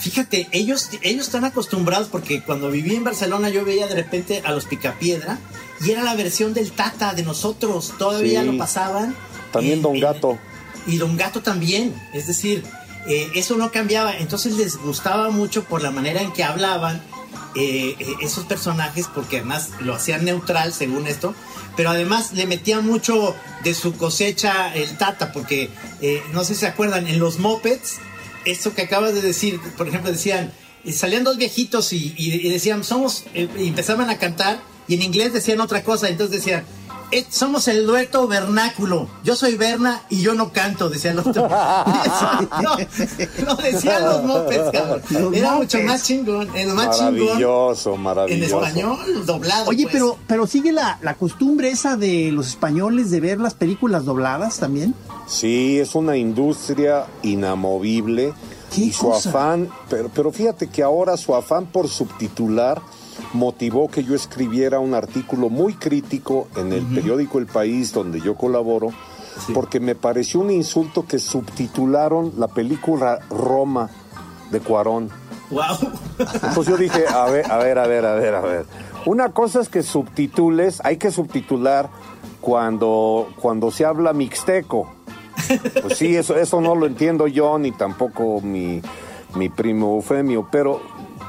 Fíjate, 0.00 0.48
ellos, 0.52 0.90
ellos 1.02 1.26
están 1.26 1.44
acostumbrados 1.44 2.08
porque 2.08 2.42
cuando 2.42 2.70
viví 2.70 2.94
en 2.94 3.04
Barcelona 3.04 3.48
yo 3.48 3.64
veía 3.64 3.86
de 3.86 3.94
repente 3.94 4.42
a 4.44 4.52
los 4.52 4.66
Picapiedra 4.66 5.38
y 5.84 5.90
era 5.90 6.02
la 6.02 6.14
versión 6.14 6.52
del 6.52 6.70
Tata 6.72 7.14
de 7.14 7.22
nosotros. 7.22 7.94
Todavía 7.98 8.42
Sí. 8.42 8.46
lo 8.46 8.58
pasaban. 8.58 9.14
También 9.52 9.74
en- 9.78 9.82
Don 9.82 9.98
Gato. 10.00 10.38
y 10.86 10.98
Don 10.98 11.16
Gato 11.16 11.40
también. 11.42 11.94
Es 12.12 12.26
decir, 12.26 12.62
eh, 13.08 13.30
eso 13.34 13.56
no 13.56 13.70
cambiaba. 13.72 14.16
Entonces 14.16 14.54
les 14.56 14.76
gustaba 14.76 15.30
mucho 15.30 15.64
por 15.64 15.82
la 15.82 15.90
manera 15.90 16.20
en 16.22 16.32
que 16.32 16.44
hablaban 16.44 17.02
eh, 17.54 17.96
eh, 17.98 18.06
esos 18.20 18.44
personajes 18.44 19.06
porque 19.14 19.36
además 19.38 19.70
lo 19.80 19.94
hacían 19.94 20.24
neutral 20.24 20.72
según 20.72 21.06
esto. 21.06 21.34
Pero 21.76 21.90
además 21.90 22.32
le 22.32 22.46
metían 22.46 22.86
mucho 22.86 23.34
de 23.62 23.74
su 23.74 23.96
cosecha 23.96 24.74
el 24.74 24.96
Tata 24.96 25.32
porque 25.32 25.68
eh, 26.00 26.22
no 26.32 26.42
sé 26.44 26.54
si 26.54 26.60
se 26.60 26.66
acuerdan, 26.66 27.06
en 27.06 27.18
los 27.18 27.38
mopeds, 27.38 27.96
esto 28.46 28.72
que 28.74 28.82
acabas 28.82 29.12
de 29.14 29.20
decir, 29.22 29.60
por 29.76 29.86
ejemplo, 29.88 30.10
decían, 30.10 30.52
salían 30.90 31.24
dos 31.24 31.36
viejitos 31.36 31.92
y, 31.92 32.14
y- 32.16 32.46
y 32.46 32.48
decían, 32.48 32.82
somos, 32.84 33.24
y 33.34 33.68
empezaban 33.68 34.08
a 34.08 34.18
cantar 34.18 34.60
y 34.88 34.94
en 34.94 35.02
inglés 35.02 35.32
decían 35.32 35.60
otra 35.60 35.82
cosa, 35.82 36.08
entonces 36.08 36.36
decían, 36.38 36.60
"Eh, 36.60 36.66
somos 37.30 37.68
el 37.68 37.86
dueto 37.86 38.26
vernáculo, 38.26 39.08
yo 39.22 39.36
soy 39.36 39.56
Berna 39.56 40.02
y 40.10 40.20
yo 40.20 40.34
no 40.34 40.52
canto, 40.52 40.88
decía 40.88 41.12
el 41.12 41.18
otro. 41.20 41.48
No, 42.62 42.76
no 43.46 43.54
decían 43.56 44.04
los 44.04 44.22
mopeds, 44.24 44.70
cabrón. 44.72 45.02
Los 45.10 45.34
Era 45.34 45.54
mucho 45.54 45.78
más 45.82 46.02
chingón, 46.04 46.48
el 46.56 46.68
más 46.74 46.98
chingón 46.98 47.26
Maravilloso, 47.26 47.94
en 47.94 48.02
maravilloso. 48.02 48.64
español, 48.64 49.26
doblado. 49.26 49.68
Oye, 49.68 49.84
pues. 49.84 49.92
pero, 49.92 50.18
pero 50.26 50.46
sigue 50.46 50.72
la, 50.72 50.98
la 51.02 51.14
costumbre 51.14 51.70
esa 51.70 51.96
de 51.96 52.30
los 52.32 52.48
españoles 52.48 53.10
de 53.10 53.20
ver 53.20 53.40
las 53.40 53.54
películas 53.54 54.04
dobladas 54.04 54.58
también. 54.58 54.94
Sí, 55.26 55.78
es 55.78 55.94
una 55.94 56.16
industria 56.16 57.06
inamovible 57.22 58.32
¿Qué 58.74 58.80
y 58.82 58.92
su 58.92 59.06
cosa? 59.08 59.28
afán, 59.30 59.68
pero, 59.88 60.10
pero 60.14 60.32
fíjate 60.32 60.68
que 60.68 60.82
ahora 60.82 61.16
su 61.16 61.34
afán 61.34 61.66
por 61.66 61.88
subtitular 61.88 62.80
motivó 63.32 63.88
que 63.88 64.04
yo 64.04 64.14
escribiera 64.14 64.80
un 64.80 64.94
artículo 64.94 65.48
muy 65.48 65.74
crítico 65.74 66.48
en 66.56 66.72
el 66.72 66.84
periódico 66.86 67.38
El 67.38 67.46
País 67.46 67.92
donde 67.92 68.20
yo 68.20 68.34
colaboro, 68.34 68.88
porque 69.52 69.80
me 69.80 69.94
pareció 69.94 70.40
un 70.40 70.50
insulto 70.50 71.06
que 71.06 71.18
subtitularon 71.18 72.32
la 72.36 72.48
película 72.48 73.18
Roma 73.30 73.90
de 74.50 74.60
Cuarón. 74.60 75.10
Wow. 75.50 75.62
Entonces 76.18 76.66
yo 76.66 76.76
dije, 76.76 77.06
a 77.06 77.26
ver, 77.26 77.50
a 77.50 77.58
ver, 77.58 77.78
a 77.78 77.86
ver, 77.86 78.04
a 78.04 78.14
ver, 78.14 78.34
a 78.34 78.40
ver. 78.40 78.66
Una 79.04 79.30
cosa 79.30 79.60
es 79.60 79.68
que 79.68 79.82
subtitules, 79.82 80.80
hay 80.84 80.96
que 80.96 81.10
subtitular 81.10 81.88
cuando, 82.40 83.28
cuando 83.40 83.70
se 83.70 83.84
habla 83.84 84.12
mixteco. 84.12 84.88
Pues 85.82 85.98
sí, 85.98 86.16
eso, 86.16 86.36
eso 86.36 86.60
no 86.60 86.74
lo 86.74 86.86
entiendo 86.86 87.28
yo, 87.28 87.58
ni 87.58 87.70
tampoco 87.70 88.40
mi, 88.40 88.80
mi 89.36 89.48
primo 89.48 89.94
Eufemio, 89.96 90.48
pero, 90.50 90.80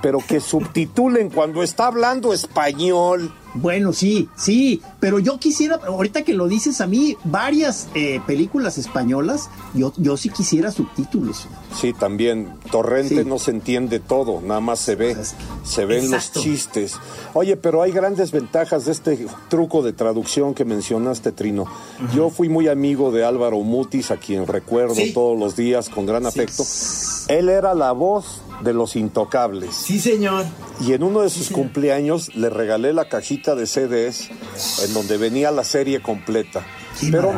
pero 0.02 0.20
que 0.26 0.40
subtitulen 0.40 1.30
cuando 1.30 1.64
está 1.64 1.88
hablando 1.88 2.34
español. 2.34 3.34
Bueno, 3.54 3.92
sí, 3.92 4.30
sí, 4.36 4.84
pero 5.00 5.18
yo 5.18 5.40
quisiera, 5.40 5.80
ahorita 5.88 6.22
que 6.22 6.34
lo 6.36 6.48
dices 6.48 6.80
a 6.80 6.86
mí, 6.86 7.18
varias 7.24 7.88
eh, 7.96 8.22
películas 8.28 8.78
españolas, 8.78 9.50
yo, 9.74 9.94
yo 9.98 10.16
sí 10.16 10.30
quisiera 10.30 10.70
subtítulos. 10.70 11.48
Sí, 11.76 11.92
también, 11.94 12.54
Torrente 12.72 13.24
Sí. 13.24 13.28
no 13.28 13.40
se 13.40 13.50
entiende 13.52 14.00
todo, 14.00 14.42
nada 14.42 14.60
más 14.60 14.80
se 14.80 14.96
ve, 14.96 15.16
Pues 15.16 15.30
es 15.30 15.34
que- 15.34 15.68
se 15.68 15.86
ven 15.86 16.04
Exacto. 16.06 16.32
los 16.36 16.44
chistes. 16.44 16.94
Oye, 17.34 17.58
pero 17.58 17.82
hay 17.82 17.92
grandes 17.92 18.32
ventajas 18.32 18.86
de 18.86 18.92
este 18.92 19.26
truco 19.50 19.82
de 19.82 19.94
traducción 19.94 20.54
que 20.54 20.64
mencionaste, 20.64 21.32
Trino. 21.32 21.66
Yo 22.14 22.30
fui 22.30 22.50
muy 22.50 22.68
amigo 22.68 23.12
de 23.12 23.26
Álvaro 23.26 23.58
Mutis, 23.62 24.12
a 24.12 24.18
quien 24.18 24.46
recuerdo 24.46 24.94
Sí. 24.94 25.14
todos 25.14 25.38
los 25.40 25.56
días 25.56 25.90
con 25.90 26.06
gran 26.06 26.28
afecto. 26.28 26.64
Él 27.28 27.50
era 27.50 27.74
la 27.74 27.92
voz 27.92 28.42
de 28.62 28.74
los 28.74 28.96
intocables. 28.96 29.76
Sí, 29.76 30.00
señor. 30.00 30.46
Y 30.82 30.94
en 30.94 31.04
uno 31.04 31.22
de 31.22 31.30
sus 31.30 31.50
cumpleaños 31.50 32.36
le 32.36 32.50
regalé 32.50 32.94
la 32.94 33.10
cajita 33.10 33.56
de 33.56 33.68
CDs 33.68 34.30
en 34.86 34.94
donde 34.94 35.18
venía 35.18 35.52
la 35.52 35.64
serie 35.64 36.02
completa. 36.02 36.66
Qué 37.00 37.10
Pero 37.12 37.34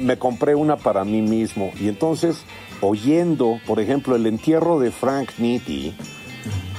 me 0.00 0.18
compré 0.18 0.54
una 0.54 0.76
para 0.76 1.04
mí 1.04 1.22
mismo. 1.22 1.70
Y 1.80 1.88
entonces, 1.88 2.38
oyendo, 2.80 3.60
por 3.66 3.80
ejemplo, 3.80 4.16
el 4.16 4.26
entierro 4.26 4.80
de 4.80 4.90
Frank 4.90 5.30
Nitti, 5.38 5.94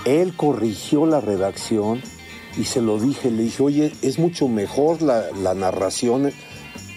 él 0.06 0.36
corrigió 0.36 1.06
la 1.06 1.22
redacción 1.22 2.02
y 2.58 2.66
se 2.66 2.82
lo 2.82 3.00
dije. 3.00 3.32
Le 3.32 3.44
dije, 3.44 3.64
oye, 3.64 3.94
es 4.02 4.20
mucho 4.20 4.48
mejor 4.48 5.02
la, 5.02 5.32
la 5.32 5.54
narración 5.54 6.32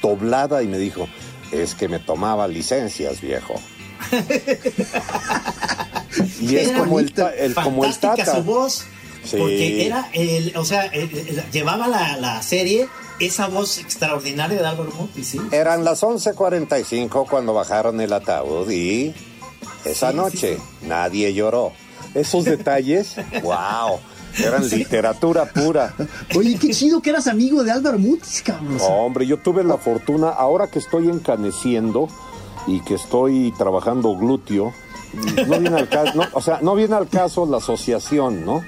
doblada. 0.02 0.62
Y 0.62 0.68
me 0.68 0.78
dijo, 0.78 1.06
es 1.52 1.74
que 1.74 1.88
me 1.88 1.98
tomaba 1.98 2.48
licencias, 2.48 3.20
viejo. 3.20 3.54
y 6.40 6.56
es 6.56 6.68
Era 6.68 6.78
como 6.80 6.98
el, 7.00 7.12
el- 7.38 7.54
como 7.54 7.84
el 7.84 7.92
Fantástica 7.92 8.16
tata. 8.16 8.36
su 8.38 8.42
voz. 8.44 8.84
Sí. 9.24 9.36
Porque 9.36 9.86
era, 9.86 10.08
el, 10.14 10.56
o 10.56 10.64
sea, 10.64 10.86
el- 10.86 11.10
el- 11.16 11.42
llevaba 11.52 11.86
la, 11.88 12.16
la 12.16 12.42
serie 12.42 12.88
esa 13.20 13.48
voz 13.48 13.76
extraordinaria 13.78 14.58
de 14.60 14.66
Álvaro 14.66 14.90
Mutis, 14.98 15.26
¿sí? 15.28 15.40
Eran 15.52 15.84
las 15.84 16.02
11:45 16.02 17.26
cuando 17.28 17.52
bajaron 17.52 18.00
el 18.00 18.12
ataúd 18.14 18.70
y 18.70 19.12
esa 19.84 20.10
Sí, 20.10 20.16
noche 20.16 20.58
nadie 20.82 21.34
lloró. 21.34 21.72
Esos 22.14 22.44
detalles, 22.46 23.14
wow, 23.42 23.98
eran 24.38 24.66
literatura 24.68 25.44
pura. 25.52 25.94
Oye, 26.34 26.56
qué 26.58 26.70
chido 26.70 27.02
que 27.02 27.10
eras 27.10 27.26
amigo 27.26 27.62
de 27.62 27.70
Álvaro 27.72 27.98
Mutis, 27.98 28.42
cabrón. 28.42 28.78
Hombre, 28.80 29.26
yo 29.26 29.36
tuve 29.36 29.62
la 29.64 29.76
fortuna, 29.76 30.30
ahora 30.30 30.68
que 30.68 30.78
estoy 30.78 31.08
encaneciendo 31.10 32.08
y 32.66 32.80
que 32.80 32.94
estoy 32.94 33.52
trabajando 33.58 34.16
glúteo, 34.16 34.72
no 35.46 35.58
viene 35.58 35.78
al 35.78 35.88
caso, 35.88 36.12
no, 36.14 36.24
o 36.32 36.42
sea, 36.42 36.58
no 36.62 36.74
viene 36.74 36.94
al 36.94 37.08
caso 37.08 37.46
la 37.46 37.58
asociación, 37.58 38.44
¿no? 38.44 38.62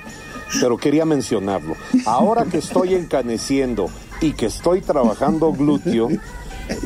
Pero 0.61 0.77
quería 0.77 1.05
mencionarlo. 1.05 1.77
Ahora 2.05 2.45
que 2.45 2.59
estoy 2.59 2.95
encaneciendo 2.95 3.89
y 4.21 4.33
que 4.33 4.47
estoy 4.47 4.83
trabajando 4.83 5.53
glúteo, 5.53 6.09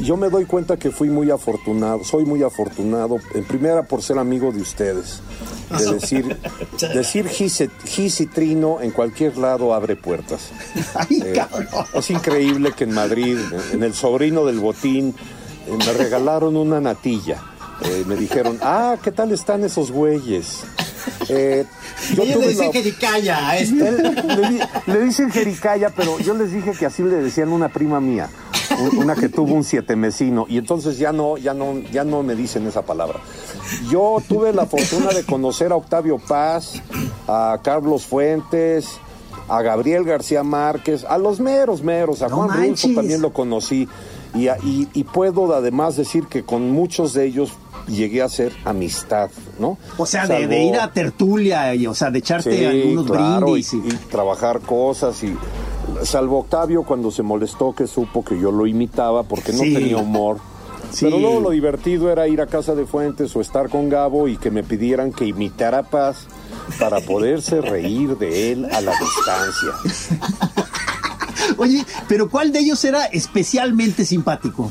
yo 0.01 0.17
me 0.17 0.31
doy 0.31 0.45
cuenta 0.45 0.77
que 0.77 0.91
fui 0.91 1.09
muy 1.09 1.31
afortunado, 1.31 2.05
soy 2.05 2.25
muy 2.25 2.43
afortunado, 2.43 3.19
en 3.35 3.45
primera 3.45 3.83
por 3.83 4.03
ser 4.03 4.19
amigo 4.19 4.53
de 4.53 4.61
ustedes. 4.61 5.21
De 5.77 5.95
decir, 5.95 6.37
decir 6.95 7.29
gis, 7.29 8.21
y 8.21 8.27
trino 8.27 8.81
en 8.81 8.91
cualquier 8.91 9.37
lado 9.37 9.75
abre 9.75 9.97
puertas. 9.97 10.51
Eh, 11.11 11.41
es 11.95 12.11
increíble 12.11 12.73
que 12.73 12.85
en 12.85 12.95
Madrid, 12.95 13.39
en 13.73 13.83
el 13.83 13.95
sobrino 13.95 14.45
del 14.45 14.61
botín, 14.61 15.15
eh, 15.67 15.77
me 15.77 15.93
regalaron 15.93 16.57
una 16.57 16.81
natilla. 16.81 17.43
Eh, 17.83 18.05
me 18.07 18.17
dijeron, 18.17 18.59
ah, 18.63 18.97
¿qué 19.03 19.13
tal 19.13 19.33
están 19.33 19.63
esos 19.65 19.91
güeyes? 19.91 20.61
Eh, 21.29 21.65
yo 22.15 22.23
Ellos 22.25 22.41
le 22.41 22.49
dicen 22.49 22.71
la- 22.73 22.99
calla 22.99 23.49
a 23.51 23.59
este. 23.59 23.89
él- 23.89 24.23
le, 24.27 24.49
di- 24.49 24.61
le 24.87 25.01
dicen 25.03 25.31
jericaya, 25.31 25.91
pero 25.95 26.19
yo 26.19 26.35
les 26.35 26.53
dije 26.53 26.73
que 26.73 26.87
así 26.87 27.03
le 27.03 27.17
decían 27.17 27.51
una 27.53 27.69
prima 27.69 28.01
mía, 28.01 28.29
un- 28.81 28.99
una 28.99 29.15
que 29.15 29.29
tuvo 29.29 29.55
un 29.55 29.63
siete 29.63 29.95
mesino, 29.95 30.47
y 30.49 30.59
entonces 30.59 30.99
ya 30.99 31.13
no, 31.13 31.37
ya 31.37 31.53
no, 31.55 31.79
ya 31.93 32.03
no 32.05 32.23
me 32.23 32.35
dicen 32.35 32.67
esa 32.67 32.83
palabra. 32.83 33.21
Yo 33.91 34.23
tuve 34.27 34.53
la 34.53 34.67
fortuna 34.67 35.11
de 35.11 35.25
conocer 35.25 35.71
a 35.73 35.77
Octavio 35.77 36.19
Paz, 36.19 36.83
a 37.29 37.59
Carlos 37.63 38.07
Fuentes, 38.07 38.89
a 39.49 39.63
Gabriel 39.63 40.03
García 40.05 40.43
Márquez, 40.43 41.05
a 41.05 41.19
los 41.19 41.39
meros 41.41 41.83
meros, 41.83 42.23
a 42.23 42.29
No 42.29 42.37
Juan 42.37 42.49
Rulfo 42.69 42.89
también 42.95 43.21
lo 43.23 43.33
conocí, 43.33 43.89
y, 44.35 44.49
a- 44.49 44.59
y- 44.65 44.89
y 44.93 45.05
puedo 45.05 45.55
además 45.55 45.97
decir 45.97 46.27
que 46.27 46.43
con 46.43 46.71
muchos 46.73 47.13
de 47.15 47.27
ellos 47.27 47.53
llegué 47.89 48.23
a 48.23 48.27
hacer 48.27 48.53
amistad, 48.65 49.31
¿no? 49.59 49.79
O 49.97 50.07
sea, 50.07 50.27
de, 50.27 50.35
Salvo- 50.43 50.49
de 50.49 50.65
ir 50.65 50.77
a 50.77 50.93
tertulia, 50.93 51.75
y, 51.75 51.87
o 51.87 51.95
sea, 51.95 52.11
de 52.11 52.19
echarte 52.19 52.67
algunos 52.67 53.07
claro, 53.07 53.47
brindis. 53.47 53.75
y, 53.75 53.77
y- 53.79 53.89
y 53.89 53.97
trabajar 54.11 54.61
cosas 54.61 55.23
y 55.23 55.37
salvo 56.05 56.41
Octavio 56.41 56.83
cuando 56.83 57.11
se 57.11 57.23
molestó 57.23 57.75
que 57.75 57.87
supo 57.87 58.25
que 58.25 58.39
yo 58.41 58.51
lo 58.51 58.67
imitaba 58.67 59.23
porque 59.23 59.53
no 59.53 59.61
Sí. 59.63 59.73
tenía 59.75 59.97
humor. 59.99 60.39
Sí. 60.93 61.05
Pero 61.07 61.19
luego 61.19 61.41
lo 61.41 61.51
divertido 61.51 62.11
era 62.13 62.29
ir 62.29 62.41
a 62.41 62.47
casa 62.47 62.75
de 62.75 62.87
Fuentes 62.87 63.35
o 63.37 63.41
estar 63.41 63.69
con 63.69 63.89
Gabo 63.89 64.29
y 64.29 64.37
que 64.37 64.51
me 64.51 64.63
pidieran 64.63 65.13
que 65.13 65.27
imitara 65.27 65.79
a 65.79 65.83
Paz 65.83 66.27
para 66.79 67.01
poderse 67.01 67.61
reír 67.61 68.17
de 68.19 68.53
él 68.53 68.65
a 68.67 68.81
la 68.81 68.93
distancia. 68.93 70.55
Oye, 71.59 71.85
pero 72.09 72.29
¿cuál 72.29 72.53
de 72.53 72.61
ellos 72.61 72.85
era 72.85 73.05
especialmente 73.07 74.05
simpático? 74.05 74.71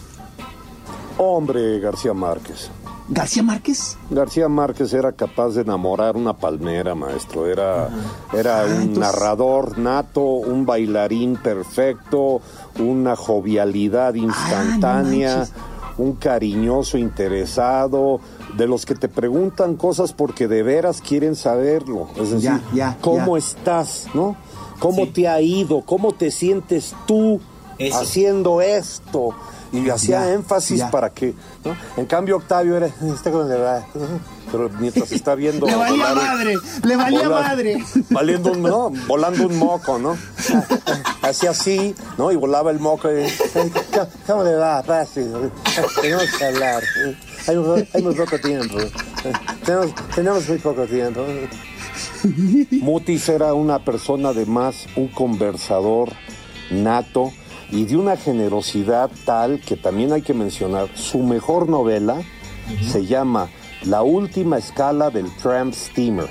Hombre, 1.18 1.80
García 1.80 2.14
Márquez. 2.14 2.70
¿García 3.08 3.44
Márquez? 3.44 3.98
García 4.10 4.50
Márquez 4.50 4.92
era 4.94 5.12
capaz 5.12 5.50
de 5.50 5.62
enamorar 5.62 6.16
una 6.18 6.34
palmera, 6.36 6.96
maestro. 6.96 7.46
Era, 7.46 7.90
era 8.34 8.62
Ah, 8.62 8.66
un 8.66 8.72
entonces- 8.72 8.98
narrador 8.98 9.78
nato, 9.78 10.22
un 10.24 10.66
bailarín 10.66 11.36
perfecto, 11.36 12.42
una 12.80 13.16
jovialidad 13.16 14.16
instantánea, 14.16 15.34
Ah, 15.34 15.38
manches. 15.38 15.54
un 16.00 16.14
cariñoso 16.14 16.98
interesado, 16.98 18.20
de 18.58 18.68
los 18.68 18.86
que 18.86 18.96
te 18.96 19.08
preguntan 19.08 19.76
cosas 19.76 20.12
porque 20.14 20.48
de 20.48 20.64
veras 20.64 21.00
quieren 21.02 21.36
saberlo. 21.36 22.08
Es 22.16 22.32
decir, 22.32 22.40
Ya, 22.50 22.62
ya, 22.74 22.98
¿cómo 23.02 23.38
ya. 23.38 23.46
estás? 23.46 24.08
¿No? 24.16 24.36
¿Cómo 24.80 25.06
Sí. 25.06 25.12
te 25.12 25.28
ha 25.28 25.40
ido? 25.42 25.82
¿Cómo 25.82 26.12
te 26.14 26.32
sientes 26.32 26.96
tú 27.06 27.40
Eso. 27.78 27.98
haciendo 28.00 28.62
esto? 28.62 29.30
Y 29.78 29.90
hacía 29.90 30.34
énfasis 30.34 30.80
ya. 30.80 30.92
para 30.92 31.10
que, 31.10 31.34
¿no? 31.64 31.76
En 31.98 32.06
cambio 32.06 32.38
Octavio 32.38 32.78
era, 32.78 32.88
está 33.14 33.32
con 33.32 33.48
le 33.50 33.58
va", 33.58 33.86
pero 34.52 34.70
mientras 34.80 35.12
está 35.12 35.36
viendo 35.36 35.66
Le 35.68 35.76
valía 35.76 36.10
volar- 36.10 36.16
madre, 36.16 36.54
le 36.84 36.96
valía 36.96 37.28
volar- 37.28 37.42
madre. 37.50 37.84
valiendo 38.10 38.52
un, 38.52 38.62
no, 38.62 38.92
volando 39.08 39.48
un 39.48 39.58
moco, 39.60 39.98
¿no? 40.00 40.16
Hacía 41.22 41.50
así, 41.52 41.96
¿no? 42.18 42.32
Y 42.32 42.36
volaba 42.36 42.72
el 42.72 42.80
moco 42.80 43.10
y, 43.12 43.26
¿cómo 44.28 44.44
le 44.44 44.56
va? 44.56 44.84
Fácil, 44.84 45.32
tenemos 46.02 46.26
que 46.38 46.46
hablar, 46.46 46.84
hay, 47.48 47.88
hay 47.94 48.02
muy 48.04 48.14
poco 48.16 48.40
tiempo, 48.40 48.78
tenemos, 49.66 49.88
tenemos 50.16 50.48
muy 50.50 50.58
poco 50.60 50.86
tiempo. 50.86 51.22
Mutis 52.82 53.30
era 53.30 53.54
una 53.54 53.80
persona 53.84 54.30
además, 54.30 54.86
un 54.96 55.08
conversador 55.10 56.10
nato 56.72 57.32
y 57.76 57.84
de 57.84 57.98
una 57.98 58.16
generosidad 58.16 59.12
tal 59.26 59.60
que 59.60 59.76
también 59.76 60.14
hay 60.14 60.22
que 60.22 60.34
mencionar, 60.34 60.88
su 60.96 61.20
mejor 61.20 61.68
novela 61.68 62.22
se 62.90 63.06
llama 63.06 63.50
La 63.84 64.02
última 64.02 64.58
escala 64.58 65.10
del 65.10 65.30
Tramp 65.36 65.74
Steamer 65.74 66.30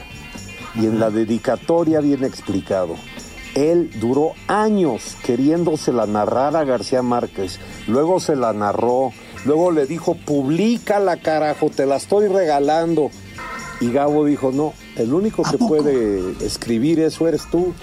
y 0.75 0.87
en 0.87 0.99
la 0.99 1.11
dedicatoria 1.11 2.01
viene 2.01 2.27
explicado. 2.27 2.95
Él 3.55 3.91
duró 4.01 4.33
años 4.49 5.19
queriéndosela 5.23 6.07
narrar 6.07 6.57
a 6.57 6.65
García 6.65 7.03
Márquez, 7.03 7.61
luego 7.89 8.21
se 8.21 8.37
la 8.37 8.55
narró, 8.55 9.13
luego 9.45 9.71
le 9.71 9.85
dijo, 9.87 10.17
públicala 10.17 11.19
carajo, 11.19 11.69
te 11.69 11.85
la 11.85 11.97
estoy 11.97 12.27
regalando. 12.29 13.11
Y 13.83 13.93
Gabo 13.93 14.25
dijo, 14.25 14.51
no, 14.51 14.73
el 14.97 15.13
único 15.13 15.47
¿A 15.47 15.51
que 15.51 15.59
puede 15.59 16.43
escribir 16.45 17.01
eso 17.01 17.29
eres 17.29 17.43
tú. 17.51 17.75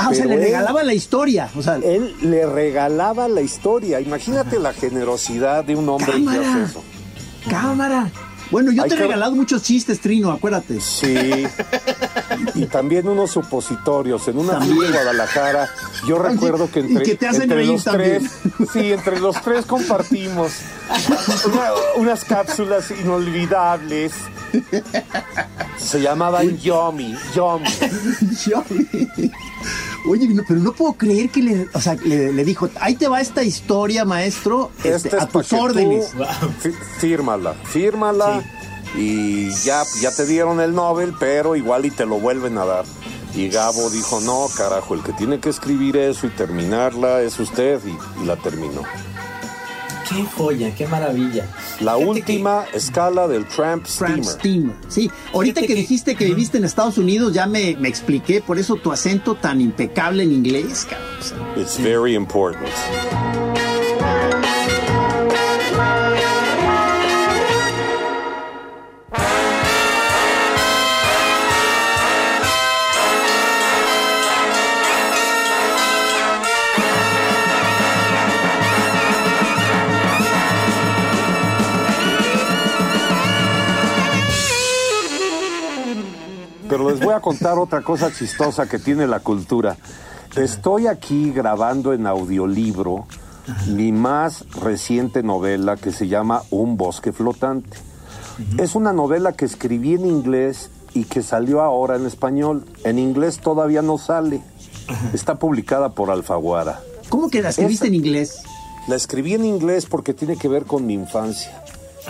Ah, 0.00 0.10
o 0.10 0.14
sea, 0.14 0.26
le 0.26 0.34
él- 0.34 0.40
regalaba 0.42 0.82
la 0.84 0.94
historia. 0.94 1.50
O 1.56 1.62
sea, 1.62 1.74
Él 1.76 2.14
le 2.22 2.46
regalaba 2.46 3.26
la 3.28 3.40
historia. 3.40 4.00
Imagínate 4.00 4.58
la 4.60 4.72
generosidad 4.72 5.64
de 5.64 5.74
un 5.74 5.88
hombre 5.88 6.12
que 6.22 6.28
hace 6.30 6.62
eso. 6.64 6.84
Cámara. 7.50 8.10
Bueno, 8.50 8.72
yo 8.72 8.82
Hay 8.84 8.88
te 8.88 8.94
he 8.94 8.98
que- 8.98 9.04
regalado 9.04 9.32
muchos 9.34 9.62
chistes, 9.62 10.00
Trino, 10.00 10.30
acuérdate. 10.30 10.80
Sí. 10.80 11.46
Y 12.54 12.64
también 12.66 13.06
unos 13.08 13.32
supositorios. 13.32 14.26
En 14.28 14.38
una 14.38 14.52
También. 14.60 14.84
en 14.86 14.92
Guadalajara, 14.92 15.68
yo 16.06 16.18
recuerdo 16.18 16.70
que 16.70 16.80
y 16.80 16.82
entre, 16.84 17.04
que 17.04 17.14
te 17.16 17.26
hacen 17.28 17.42
entre 17.42 17.56
reír 17.58 17.72
los 17.72 17.84
también. 17.84 18.26
tres, 18.56 18.70
sí, 18.72 18.92
entre 18.92 19.20
los 19.20 19.42
tres 19.42 19.66
compartimos 19.66 20.52
una- 21.44 21.70
unas 21.96 22.24
cápsulas 22.24 22.90
inolvidables. 22.90 24.12
Se 25.76 26.00
llamaban 26.00 26.56
Yomi, 26.58 27.14
Yomi. 27.34 27.68
Yo- 28.46 28.64
Oye, 30.06 30.28
no, 30.28 30.42
pero 30.46 30.60
no 30.60 30.72
puedo 30.72 30.92
creer 30.92 31.30
que 31.30 31.42
le, 31.42 31.66
o 31.74 31.80
sea, 31.80 31.94
le, 31.94 32.32
le 32.32 32.44
dijo, 32.44 32.68
ahí 32.80 32.94
te 32.94 33.08
va 33.08 33.20
esta 33.20 33.42
historia, 33.42 34.04
maestro, 34.04 34.70
este, 34.78 34.94
Este 34.94 35.08
es 35.08 35.14
a 35.22 35.26
tus 35.26 35.48
tú 35.48 35.56
órdenes. 35.56 36.12
fírmala, 36.98 37.54
fírmala 37.64 38.42
y 38.96 39.50
ya, 39.64 39.82
ya 40.00 40.14
te 40.14 40.24
dieron 40.26 40.60
el 40.60 40.74
Nobel, 40.74 41.14
pero 41.18 41.56
igual 41.56 41.84
y 41.86 41.90
te 41.90 42.06
lo 42.06 42.20
vuelven 42.20 42.58
a 42.58 42.64
dar. 42.64 42.84
Y 43.34 43.48
Gabo 43.48 43.90
dijo, 43.90 44.20
no, 44.20 44.46
carajo, 44.56 44.94
el 44.94 45.02
que 45.02 45.12
tiene 45.12 45.38
que 45.38 45.50
escribir 45.50 45.96
eso 45.96 46.26
y 46.26 46.30
terminarla 46.30 47.20
es 47.22 47.38
usted 47.38 47.80
y, 47.84 48.22
y 48.22 48.26
la 48.26 48.36
terminó. 48.36 48.82
Qué 50.08 50.24
joya, 50.36 50.74
qué 50.74 50.86
maravilla. 50.86 51.44
La 51.80 51.94
Fíjate 51.94 52.06
última 52.06 52.64
escala 52.72 53.28
del 53.28 53.44
Tramp 53.46 53.84
Frank 53.86 54.24
Steamer. 54.24 54.74
Steamer. 54.74 54.76
Sí, 54.88 55.10
ahorita 55.34 55.60
Fíjate 55.60 55.66
que 55.66 55.74
que- 55.74 55.80
dijiste 55.80 56.14
que 56.16 56.24
viviste 56.24 56.56
en 56.58 56.64
Estados 56.64 56.96
Unidos, 56.98 57.32
ya 57.34 57.46
me, 57.46 57.76
me 57.78 57.88
expliqué, 57.88 58.40
por 58.40 58.58
eso 58.58 58.76
tu 58.76 58.90
acento 58.90 59.34
tan 59.34 59.60
impecable 59.60 60.22
en 60.22 60.32
inglés, 60.32 60.86
cabrón. 60.88 61.60
It's 61.60 61.78
very 61.78 62.14
important. 62.14 62.68
Pero 86.68 86.90
les 86.90 87.00
voy 87.00 87.14
a 87.14 87.20
contar 87.20 87.58
otra 87.58 87.82
cosa 87.82 88.12
chistosa 88.12 88.68
que 88.68 88.78
tiene 88.78 89.06
la 89.06 89.20
cultura. 89.20 89.76
Estoy 90.36 90.86
aquí 90.86 91.30
grabando 91.32 91.92
en 91.92 92.06
audiolibro 92.06 93.06
mi 93.68 93.92
más 93.92 94.44
reciente 94.60 95.22
novela 95.22 95.76
que 95.76 95.90
se 95.92 96.06
llama 96.08 96.42
Un 96.50 96.76
bosque 96.76 97.12
flotante. 97.12 97.78
Es 98.58 98.74
una 98.74 98.92
novela 98.92 99.32
que 99.32 99.46
escribí 99.46 99.94
en 99.94 100.06
inglés 100.06 100.70
y 100.94 101.04
que 101.04 101.22
salió 101.22 101.62
ahora 101.62 101.96
en 101.96 102.06
español. 102.06 102.66
En 102.84 102.98
inglés 102.98 103.38
todavía 103.40 103.82
no 103.82 103.96
sale. 103.98 104.42
Está 105.14 105.36
publicada 105.38 105.90
por 105.90 106.10
Alfaguara. 106.10 106.80
¿Cómo 107.08 107.30
que 107.30 107.40
la 107.42 107.48
escribiste 107.50 107.86
Esa- 107.86 107.94
en 107.94 107.94
inglés? 107.94 108.42
La 108.86 108.96
escribí 108.96 109.34
en 109.34 109.44
inglés 109.44 109.86
porque 109.86 110.14
tiene 110.14 110.36
que 110.36 110.48
ver 110.48 110.64
con 110.66 110.86
mi 110.86 110.94
infancia. 110.94 111.62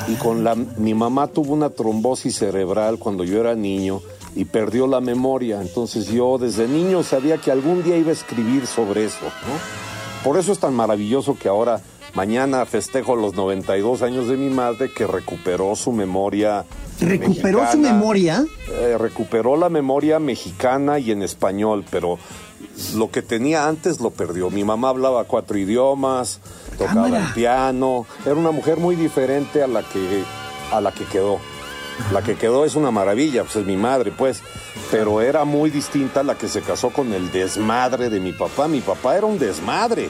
Y 0.09 0.15
con 0.15 0.45
la 0.45 0.55
mi 0.55 0.95
mamá 0.95 1.29
tuvo 1.29 1.53
una 1.55 1.71
trombosis 1.71 2.37
cerebral 2.39 2.99
cuando 2.99 3.25
yo 3.25 3.41
era 3.41 3.55
niño 3.55 4.01
y 4.35 4.45
perdió 4.45 4.87
la 4.87 5.01
memoria. 5.01 5.61
Entonces 5.61 6.07
yo 6.07 6.39
desde 6.39 6.69
niño 6.69 7.03
sabía 7.03 7.39
que 7.39 7.51
algún 7.51 7.83
día 7.83 7.97
iba 7.97 8.11
a 8.11 8.13
escribir 8.13 8.67
sobre 8.67 9.05
eso, 9.05 9.25
¿no? 9.25 9.89
Por 10.25 10.39
eso 10.39 10.53
es 10.53 10.59
tan 10.59 10.75
maravilloso 10.75 11.37
que 11.39 11.49
ahora 11.49 11.81
mañana 12.15 12.67
festejo 12.67 13.17
los 13.17 13.35
92 13.35 14.03
años 14.03 14.29
de 14.29 14.37
mi 14.37 14.51
madre 14.51 14.91
que 14.93 15.07
recuperó 15.07 15.77
su 15.77 15.93
memoria. 15.93 16.65
¿Recuperó 17.01 17.71
su 17.71 17.79
memoria? 17.79 18.45
Eh, 18.69 18.97
recuperó 18.99 19.57
la 19.57 19.69
memoria 19.69 20.19
mexicana 20.19 20.99
y 20.99 21.13
en 21.13 21.23
español, 21.23 21.85
pero 21.91 22.19
lo 22.95 23.11
que 23.11 23.23
tenía 23.23 23.69
antes 23.69 24.01
lo 24.01 24.11
perdió. 24.11 24.51
Mi 24.51 24.65
mamá 24.65 24.89
hablaba 24.89 25.25
cuatro 25.25 25.59
idiomas, 25.59 26.41
tocaba 26.77 27.05
Cámara. 27.05 27.27
el 27.29 27.33
piano, 27.35 28.07
era 28.25 28.35
una 28.35 28.51
mujer 28.51 28.79
muy 28.79 28.97
diferente 28.97 29.63
a 29.63 29.69
la 29.69 29.83
que 29.83 30.25
a 30.73 30.81
la 30.81 30.93
que 30.93 31.05
quedó. 31.05 31.39
La 32.13 32.23
que 32.23 32.37
quedó 32.37 32.65
es 32.65 32.75
una 32.75 32.91
maravilla, 32.91 33.43
pues 33.43 33.57
es 33.57 33.67
mi 33.67 33.77
madre, 33.77 34.13
pues, 34.17 34.43
pero 34.91 35.21
era 35.21 35.45
muy 35.45 35.69
distinta 35.71 36.23
la 36.23 36.37
que 36.37 36.49
se 36.49 36.63
casó 36.63 36.91
con 36.91 37.13
el 37.13 37.31
desmadre 37.31 38.09
de 38.09 38.19
mi 38.19 38.33
papá. 38.33 38.67
Mi 38.67 38.81
papá 38.81 39.17
era 39.17 39.27
un 39.27 39.39
desmadre. 39.39 40.09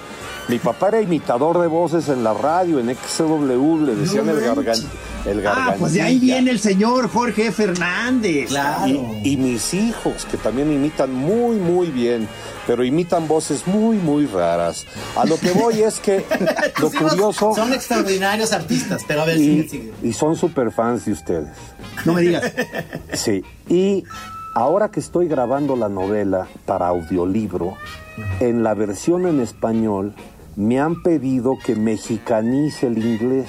Mi 0.49 0.59
papá 0.59 0.89
era 0.89 1.01
imitador 1.01 1.59
de 1.59 1.67
voces 1.67 2.09
en 2.09 2.23
la 2.23 2.35
radio, 2.35 2.79
en 2.79 2.95
XW, 2.95 3.85
le 3.85 3.95
decían 3.97 4.27
No 4.27 4.33
el 4.33 4.41
garganta. 4.41 4.89
El 5.27 5.47
Ah, 5.47 5.75
pues 5.79 5.93
de 5.93 6.01
ahí 6.03 6.15
gargantilla. 6.15 6.35
viene 6.37 6.51
el 6.53 6.61
señor 6.61 7.09
Jorge 7.11 7.53
Fernández. 7.53 8.49
Claro. 8.49 8.87
Y, 9.23 9.31
y 9.33 9.37
mis 9.37 9.75
hijos, 9.75 10.25
que 10.31 10.37
también 10.37 10.73
imitan 10.73 11.13
muy, 11.13 11.57
muy 11.57 11.89
bien, 11.89 12.29
pero 12.67 12.85
imitan 12.85 13.27
voces 13.29 13.67
muy, 13.67 13.97
muy 13.97 14.27
raras. 14.27 14.85
A 15.17 15.25
lo 15.27 15.39
que 15.39 15.51
voy 15.53 15.83
es 15.83 15.99
que 16.01 16.25
lo 16.81 16.91
curioso... 16.91 17.55
Son 17.55 17.73
extraordinarios 17.73 18.53
artistas, 18.53 19.03
pero 19.07 19.23
a 19.23 19.25
ver, 19.27 19.39
sigue, 19.39 19.65
Y, 19.65 19.69
sigue. 19.69 19.93
y 20.03 20.13
son 20.13 20.37
super 20.37 20.71
fans 20.71 21.05
de 21.05 21.13
ustedes. 21.13 21.49
No 22.05 22.15
me 22.15 22.23
digas. 22.23 22.53
Sí. 23.15 23.43
Y 23.69 24.05
ahora 24.55 24.91
que 24.91 25.01
estoy 25.01 25.29
grabando 25.29 25.77
la 25.77 25.89
novela 25.89 26.47
para 26.67 26.87
audiolibro, 26.89 27.77
en 28.41 28.63
la 28.63 28.75
versión 28.75 29.27
en 29.27 29.41
español 29.41 30.15
me 30.57 30.79
han 30.81 31.03
pedido 31.03 31.57
que 31.65 31.75
mexicanice 31.77 32.87
el 32.87 32.99
inglés. 32.99 33.47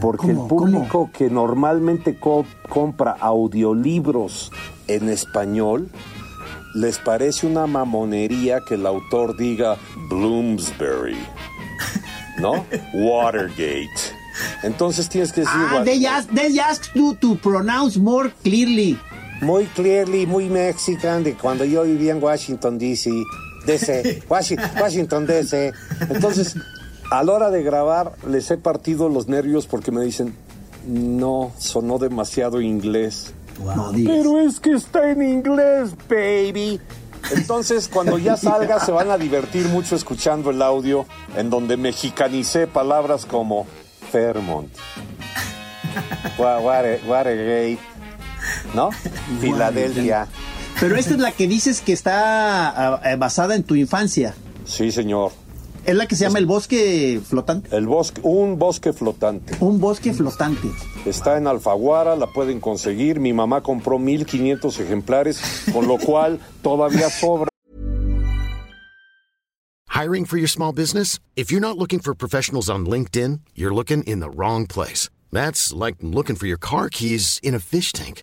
Porque 0.00 0.28
¿Cómo? 0.28 0.42
el 0.42 0.48
público 0.48 1.10
que 1.12 1.30
normalmente 1.30 2.18
co- 2.18 2.44
compra 2.68 3.16
audiolibros 3.20 4.50
en 4.88 5.08
español 5.08 5.88
les 6.74 6.98
parece 6.98 7.46
una 7.46 7.66
mamonería 7.66 8.60
que 8.66 8.74
el 8.74 8.86
autor 8.86 9.36
diga 9.36 9.76
Bloomsbury, 10.08 11.16
¿no? 12.38 12.64
Watergate. 12.94 13.88
Entonces 14.62 15.08
tienes 15.08 15.32
que 15.32 15.40
decir 15.42 15.54
Ah, 15.56 15.76
what- 15.76 15.84
they 15.84 16.06
ask, 16.06 16.28
they 16.30 16.58
ask 16.58 16.84
you 16.94 17.14
to 17.16 17.34
pronounce 17.36 17.98
more 17.98 18.30
clearly. 18.42 18.98
muy 19.42 19.64
clearly, 19.66 20.26
muy 20.26 20.48
mexican 20.48 21.24
de 21.24 21.34
cuando 21.34 21.64
yo 21.64 21.82
vivía 21.84 22.12
en 22.12 22.22
Washington, 22.22 22.78
D.C., 22.78 23.10
DC, 23.66 24.22
Washi- 24.28 24.58
Washington, 24.80 25.26
D.C. 25.26 25.72
Entonces, 26.10 26.56
a 27.10 27.24
la 27.24 27.32
hora 27.32 27.50
de 27.50 27.62
grabar 27.62 28.12
les 28.26 28.50
he 28.50 28.56
partido 28.56 29.08
los 29.08 29.28
nervios 29.28 29.66
porque 29.66 29.90
me 29.90 30.02
dicen, 30.02 30.34
no, 30.86 31.52
sonó 31.58 31.98
demasiado 31.98 32.60
inglés. 32.60 33.34
Pero 33.94 34.40
es 34.40 34.60
que 34.60 34.72
está 34.72 35.10
en 35.10 35.22
inglés, 35.22 35.90
baby. 36.08 36.80
Entonces, 37.32 37.88
cuando 37.88 38.16
ya 38.16 38.36
salga, 38.36 38.80
se 38.80 38.92
van 38.92 39.10
a 39.10 39.18
divertir 39.18 39.66
mucho 39.68 39.94
escuchando 39.94 40.50
el 40.50 40.62
audio 40.62 41.04
en 41.36 41.50
donde 41.50 41.76
mexicanicé 41.76 42.66
palabras 42.66 43.26
como 43.26 43.66
Fairmont, 44.10 44.70
Watergate, 46.38 47.78
¿no? 48.74 48.90
Filadelfia. 49.40 50.26
Pero 50.78 50.96
esta 50.96 51.10
es 51.12 51.20
la 51.20 51.32
que 51.32 51.46
dices 51.46 51.82
que 51.82 51.92
está 51.92 52.70
ah, 52.70 53.00
eh, 53.04 53.16
basada 53.16 53.54
en 53.54 53.64
tu 53.64 53.74
infancia. 53.74 54.34
Sí, 54.64 54.90
señor. 54.90 55.32
Es 55.90 55.96
la 55.96 56.06
que 56.06 56.14
se 56.14 56.22
llama 56.22 56.38
El 56.38 56.46
Bosque 56.46 57.20
Flotante. 57.20 57.76
El 57.76 57.88
bosque, 57.88 58.20
un 58.22 58.60
bosque 58.60 58.92
flotante. 58.92 59.56
Un 59.58 59.80
bosque 59.80 60.14
flotante. 60.14 60.68
Está 61.04 61.36
en 61.36 61.48
Alfaguara, 61.48 62.14
la 62.14 62.28
pueden 62.28 62.60
conseguir. 62.60 63.18
Mi 63.18 63.32
mamá 63.32 63.60
compró 63.60 63.98
1500 63.98 64.78
ejemplares, 64.78 65.40
con 65.72 65.88
lo 65.88 65.98
cual 65.98 66.38
todavía 66.62 67.10
sobra. 67.10 67.48
Hiring 69.88 70.26
for 70.26 70.38
your 70.38 70.48
small 70.48 70.72
business? 70.72 71.18
If 71.34 71.50
you're 71.50 71.60
not 71.60 71.76
looking 71.76 71.98
for 71.98 72.14
professionals 72.14 72.70
on 72.70 72.86
LinkedIn, 72.86 73.40
you're 73.56 73.74
looking 73.74 74.04
in 74.04 74.20
the 74.20 74.30
wrong 74.30 74.68
place. 74.68 75.10
That's 75.32 75.72
like 75.72 75.96
looking 76.02 76.36
for 76.36 76.46
your 76.46 76.60
car 76.60 76.88
keys 76.88 77.40
in 77.42 77.52
a 77.52 77.58
fish 77.58 77.92
tank. 77.92 78.22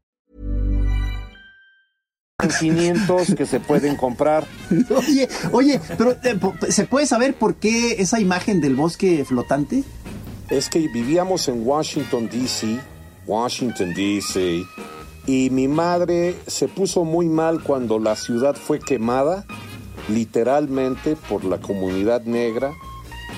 500 2.47 3.35
que 3.35 3.45
se 3.45 3.59
pueden 3.59 3.95
comprar. 3.95 4.45
Oye, 4.89 5.27
oye, 5.51 5.79
pero 5.97 6.11
eh, 6.23 6.39
¿se 6.69 6.85
puede 6.85 7.05
saber 7.05 7.35
por 7.35 7.55
qué 7.55 8.01
esa 8.01 8.19
imagen 8.19 8.61
del 8.61 8.75
bosque 8.75 9.23
flotante? 9.25 9.83
Es 10.49 10.69
que 10.69 10.79
vivíamos 10.87 11.47
en 11.47 11.65
Washington, 11.65 12.29
D.C., 12.29 12.79
Washington, 13.25 13.93
D.C., 13.93 14.63
y 15.27 15.49
mi 15.51 15.67
madre 15.67 16.35
se 16.47 16.67
puso 16.67 17.03
muy 17.03 17.27
mal 17.27 17.61
cuando 17.61 17.99
la 17.99 18.15
ciudad 18.15 18.55
fue 18.55 18.79
quemada, 18.79 19.45
literalmente 20.09 21.15
por 21.15 21.45
la 21.45 21.59
comunidad 21.59 22.23
negra, 22.23 22.73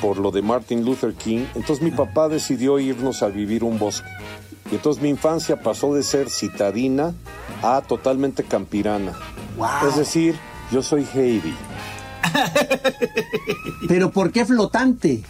por 0.02 0.18
lo 0.18 0.32
de 0.32 0.42
Martin 0.42 0.86
Luther 0.86 1.14
King. 1.14 1.46
Entonces 1.56 1.82
mi 1.82 1.92
papá 1.92 2.30
decidió 2.30 2.80
irnos 2.80 3.22
a 3.22 3.28
vivir 3.28 3.64
un 3.64 3.78
bosque. 3.80 4.10
Y 4.74 4.78
entonces 4.78 5.04
mi 5.04 5.10
infancia 5.10 5.62
pasó 5.62 5.94
de 5.94 6.02
ser 6.02 6.32
citadina 6.32 7.14
a 7.62 7.82
totalmente 7.82 8.44
campirana. 8.44 9.14
Es 9.88 9.96
decir, 9.98 10.36
yo 10.72 10.82
soy 10.82 11.08
Heidi. 11.14 11.54
Pero 13.88 14.10
¿por 14.10 14.32
qué 14.32 14.46
flotante? 14.46 15.22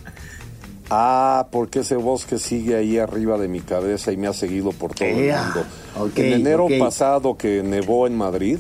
Ah, 0.90 1.48
porque 1.52 1.80
ese 1.80 1.98
bosque 1.98 2.38
sigue 2.40 2.78
ahí 2.78 2.98
arriba 3.00 3.38
de 3.38 3.50
mi 3.50 3.60
cabeza 3.60 4.14
y 4.14 4.18
me 4.18 4.28
ha 4.28 4.34
seguido 4.34 4.72
por 4.72 4.94
todo 4.94 5.08
el 5.10 5.16
mundo. 5.16 5.66
en 6.16 6.34
enero 6.34 6.68
pasado 6.80 7.36
que 7.38 7.64
nevó 7.64 8.08
en 8.08 8.16
Madrid, 8.18 8.60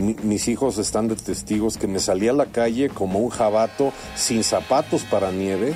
mi- 0.00 0.16
mis 0.24 0.48
hijos 0.48 0.78
están 0.78 1.06
de 1.06 1.14
testigos 1.14 1.76
que 1.76 1.86
me 1.86 2.00
salí 2.00 2.26
a 2.26 2.32
la 2.32 2.46
calle 2.46 2.88
como 2.88 3.20
un 3.20 3.30
jabato 3.30 3.92
sin 4.16 4.42
zapatos 4.42 5.02
para 5.02 5.30
nieve, 5.30 5.74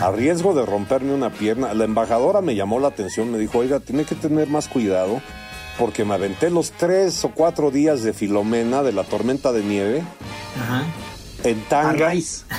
a 0.00 0.10
riesgo 0.10 0.54
de 0.54 0.64
romperme 0.64 1.12
una 1.12 1.30
pierna. 1.30 1.74
La 1.74 1.84
embajadora 1.84 2.40
me 2.40 2.54
llamó 2.54 2.80
la 2.80 2.88
atención, 2.88 3.30
me 3.30 3.38
dijo, 3.38 3.58
oiga, 3.58 3.80
tiene 3.80 4.04
que 4.04 4.14
tener 4.14 4.48
más 4.48 4.68
cuidado 4.68 5.20
porque 5.78 6.04
me 6.04 6.14
aventé 6.14 6.50
los 6.50 6.72
tres 6.72 7.24
o 7.24 7.30
cuatro 7.30 7.70
días 7.70 8.02
de 8.02 8.12
Filomena, 8.12 8.82
de 8.82 8.92
la 8.92 9.04
tormenta 9.04 9.52
de 9.52 9.62
nieve, 9.62 10.02
en 11.44 11.60
tanga, 11.64 12.12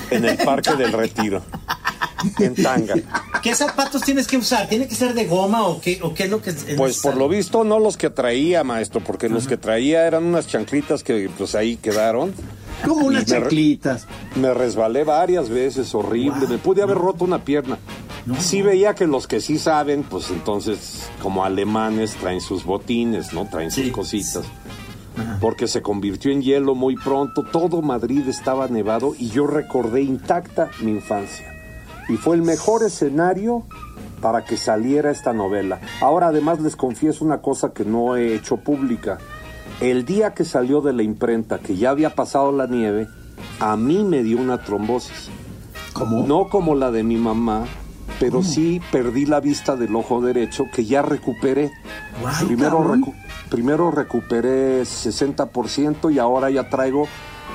en 0.09 0.25
el 0.25 0.37
Parque 0.37 0.75
del 0.75 0.91
Retiro. 0.93 1.41
En 2.39 2.55
tanga. 2.55 2.95
¿Qué 3.41 3.55
zapatos 3.55 4.01
tienes 4.01 4.27
que 4.27 4.37
usar? 4.37 4.67
¿Tiene 4.69 4.87
que 4.87 4.95
ser 4.95 5.13
de 5.13 5.25
goma 5.25 5.67
o 5.67 5.81
qué, 5.81 5.99
o 6.01 6.13
qué 6.13 6.23
es 6.23 6.29
lo 6.29 6.41
que 6.41 6.51
es 6.51 6.65
Pues 6.77 6.99
por 6.99 7.17
lo 7.17 7.27
visto 7.27 7.63
no 7.63 7.79
los 7.79 7.97
que 7.97 8.09
traía, 8.09 8.63
maestro, 8.63 9.01
porque 9.03 9.29
los 9.29 9.47
que 9.47 9.57
traía 9.57 10.05
eran 10.05 10.25
unas 10.25 10.47
chanclitas 10.47 11.03
que 11.03 11.29
pues 11.37 11.55
ahí 11.55 11.77
quedaron. 11.77 12.33
Como 12.85 13.07
unas 13.07 13.27
me 13.27 13.39
chanclitas. 13.39 14.07
Me 14.35 14.53
resbalé 14.53 15.03
varias 15.03 15.49
veces, 15.49 15.93
horrible. 15.93 16.47
Me 16.47 16.57
pude 16.57 16.81
haber 16.81 16.97
roto 16.97 17.23
una 17.23 17.43
pierna. 17.43 17.77
Sí 18.39 18.61
veía 18.61 18.93
que 18.93 19.07
los 19.07 19.27
que 19.27 19.41
sí 19.41 19.57
saben, 19.57 20.03
pues 20.03 20.29
entonces, 20.29 21.09
como 21.21 21.43
alemanes, 21.43 22.15
traen 22.15 22.41
sus 22.41 22.63
botines, 22.63 23.33
¿no? 23.33 23.47
Traen 23.47 23.71
sus 23.71 23.89
cositas. 23.89 24.43
Porque 25.39 25.67
se 25.67 25.81
convirtió 25.81 26.31
en 26.31 26.41
hielo 26.41 26.75
muy 26.75 26.95
pronto. 26.95 27.43
Todo 27.43 27.81
Madrid 27.81 28.27
estaba 28.27 28.67
nevado 28.67 29.15
y 29.17 29.29
yo 29.29 29.47
recordé 29.47 30.01
intacta 30.01 30.69
mi 30.81 30.91
infancia. 30.91 31.50
Y 32.11 32.17
fue 32.17 32.35
el 32.35 32.41
mejor 32.41 32.83
escenario 32.83 33.63
para 34.21 34.43
que 34.45 34.57
saliera 34.57 35.11
esta 35.11 35.33
novela. 35.33 35.79
Ahora 36.01 36.27
además 36.27 36.59
les 36.59 36.75
confieso 36.75 37.23
una 37.25 37.41
cosa 37.41 37.73
que 37.73 37.85
no 37.85 38.15
he 38.15 38.35
hecho 38.35 38.57
pública. 38.57 39.17
El 39.79 40.05
día 40.05 40.33
que 40.33 40.45
salió 40.45 40.81
de 40.81 40.93
la 40.93 41.03
imprenta, 41.03 41.59
que 41.59 41.75
ya 41.75 41.89
había 41.89 42.13
pasado 42.13 42.51
la 42.51 42.67
nieve, 42.67 43.07
a 43.59 43.75
mí 43.77 44.03
me 44.03 44.21
dio 44.23 44.39
una 44.39 44.61
trombosis. 44.63 45.29
¿Cómo? 45.93 46.25
No 46.27 46.49
como 46.49 46.75
la 46.75 46.91
de 46.91 47.03
mi 47.03 47.15
mamá, 47.17 47.65
pero 48.19 48.43
sí 48.43 48.79
perdí 48.91 49.25
la 49.25 49.39
vista 49.39 49.75
del 49.75 49.95
ojo 49.95 50.21
derecho 50.21 50.65
que 50.73 50.85
ya 50.85 51.01
recuperé. 51.01 51.71
Primero, 52.45 52.83
recu- 52.83 53.13
primero 53.49 53.89
recuperé 53.89 54.83
60% 54.83 56.13
y 56.13 56.19
ahora 56.19 56.49
ya 56.51 56.69
traigo 56.69 57.07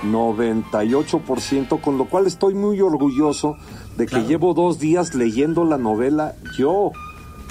98%, 0.05 1.81
con 1.81 1.99
lo 1.99 2.07
cual 2.07 2.27
estoy 2.27 2.55
muy 2.55 2.81
orgulloso 2.81 3.57
de 3.97 4.07
que 4.07 4.25
llevo 4.25 4.55
dos 4.55 4.79
días 4.79 5.15
leyendo 5.15 5.65
la 5.65 5.79
novela 5.79 6.35
yo, 6.57 6.93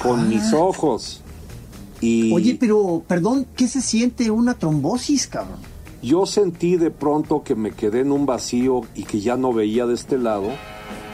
con 0.01 0.29
mis 0.29 0.53
ojos. 0.53 1.21
Y 2.01 2.33
Oye, 2.33 2.57
pero, 2.59 3.03
perdón, 3.07 3.47
¿qué 3.55 3.67
se 3.67 3.81
siente 3.81 4.29
una 4.29 4.53
trombosis, 4.53 5.27
cabrón? 5.27 5.59
yo 6.05 6.27
sentí 6.27 6.77
de 6.77 6.91
pronto 6.91 7.41
que 7.43 7.55
me 7.55 7.71
quedé 7.71 8.01
en 8.01 8.11
un 8.11 8.27
vacío 8.27 8.81
y 8.93 9.03
que 9.03 9.21
ya 9.21 9.37
no 9.37 9.53
veía 9.53 9.87
de 9.87 9.95
este 9.95 10.19
lado. 10.19 10.49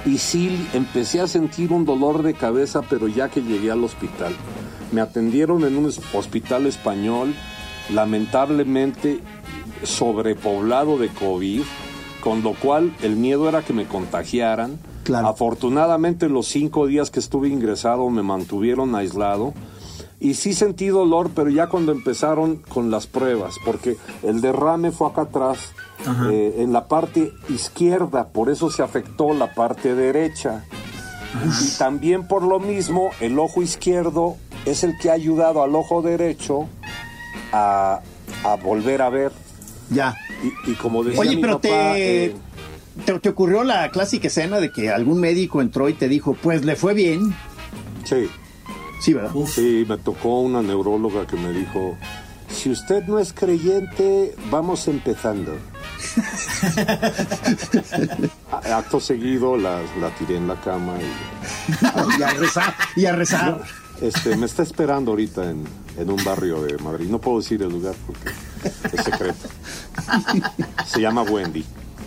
Y 0.05 0.17
sí, 0.17 0.67
empecé 0.73 1.21
a 1.21 1.27
sentir 1.27 1.71
un 1.71 1.85
dolor 1.85 2.23
de 2.23 2.33
cabeza, 2.33 2.81
pero 2.81 3.07
ya 3.07 3.29
que 3.29 3.41
llegué 3.41 3.71
al 3.71 3.85
hospital. 3.85 4.33
Me 4.91 4.99
atendieron 4.99 5.63
en 5.63 5.77
un 5.77 5.89
hospital 6.13 6.65
español, 6.65 7.33
lamentablemente 7.93 9.21
sobrepoblado 9.83 10.97
de 10.97 11.07
COVID, 11.07 11.61
con 12.21 12.43
lo 12.43 12.53
cual 12.53 12.93
el 13.01 13.15
miedo 13.15 13.47
era 13.47 13.61
que 13.61 13.73
me 13.73 13.85
contagiaran. 13.85 14.77
Claro. 15.03 15.27
Afortunadamente 15.27 16.29
los 16.29 16.47
cinco 16.47 16.87
días 16.87 17.09
que 17.09 17.19
estuve 17.19 17.47
ingresado 17.49 18.09
me 18.09 18.23
mantuvieron 18.23 18.95
aislado. 18.95 19.53
Y 20.19 20.35
sí 20.35 20.53
sentí 20.53 20.87
dolor, 20.87 21.31
pero 21.33 21.49
ya 21.49 21.67
cuando 21.67 21.91
empezaron 21.91 22.57
con 22.57 22.91
las 22.91 23.07
pruebas, 23.07 23.55
porque 23.65 23.97
el 24.21 24.39
derrame 24.39 24.91
fue 24.91 25.09
acá 25.09 25.21
atrás, 25.23 25.57
eh, 26.29 26.57
en 26.59 26.71
la 26.71 26.87
parte 26.87 27.33
izquierda, 27.49 28.27
por 28.27 28.51
eso 28.51 28.69
se 28.69 28.83
afectó 28.83 29.33
la 29.33 29.55
parte 29.55 29.95
derecha. 29.95 30.63
Y 31.59 31.77
también 31.79 32.27
por 32.27 32.43
lo 32.43 32.59
mismo, 32.59 33.09
el 33.19 33.39
ojo 33.39 33.63
izquierdo 33.63 34.37
es 34.65 34.83
el 34.83 34.95
que 34.99 35.09
ha 35.09 35.13
ayudado 35.13 35.63
al 35.63 35.75
ojo 35.75 36.03
derecho 36.03 36.67
a, 37.51 38.01
a 38.43 38.55
volver 38.57 39.01
a 39.01 39.09
ver. 39.09 39.31
Ya. 39.89 40.15
Y, 40.43 40.71
y 40.71 40.75
como 40.75 41.03
decía 41.03 41.19
Oye, 41.19 41.35
mi 41.35 41.41
pero 41.41 41.55
papá, 41.55 41.93
te, 41.93 42.25
eh, 42.25 42.35
te, 43.05 43.19
te 43.19 43.29
ocurrió 43.29 43.63
la 43.63 43.89
clásica 43.91 44.27
escena 44.27 44.59
de 44.59 44.71
que 44.71 44.89
algún 44.91 45.19
médico 45.19 45.61
entró 45.61 45.89
y 45.89 45.93
te 45.93 46.07
dijo, 46.07 46.35
pues 46.41 46.65
le 46.65 46.75
fue 46.75 46.93
bien. 46.93 47.35
sí, 48.03 48.29
Sí, 49.01 49.13
¿verdad? 49.15 49.31
Sí, 49.47 49.83
me 49.89 49.97
tocó 49.97 50.41
una 50.41 50.61
neuróloga 50.61 51.25
que 51.25 51.35
me 51.35 51.51
dijo, 51.51 51.97
si 52.49 52.69
usted 52.69 53.03
no 53.07 53.17
es 53.17 53.33
creyente, 53.33 54.35
vamos 54.51 54.87
empezando. 54.87 55.57
Acto 58.51 58.99
seguido 58.99 59.57
la, 59.57 59.79
la 59.99 60.09
tiré 60.19 60.37
en 60.37 60.47
la 60.47 60.55
cama 60.61 60.93
y 60.99 61.83
Y 62.19 62.23
a 62.23 62.29
rezar, 62.31 62.73
y 62.95 63.05
a 63.05 63.15
rezar. 63.15 63.61
este, 64.01 64.35
me 64.35 64.45
está 64.45 64.61
esperando 64.63 65.11
ahorita 65.11 65.49
en, 65.49 65.63
en 65.97 66.09
un 66.11 66.23
barrio 66.23 66.61
de 66.61 66.77
Madrid. 66.77 67.07
No 67.09 67.19
puedo 67.19 67.39
decir 67.39 67.61
el 67.63 67.69
lugar 67.69 67.95
porque 68.05 68.29
es 68.95 69.03
secreto. 69.03 69.47
Se 70.85 71.01
llama 71.01 71.23
Wendy. 71.23 71.65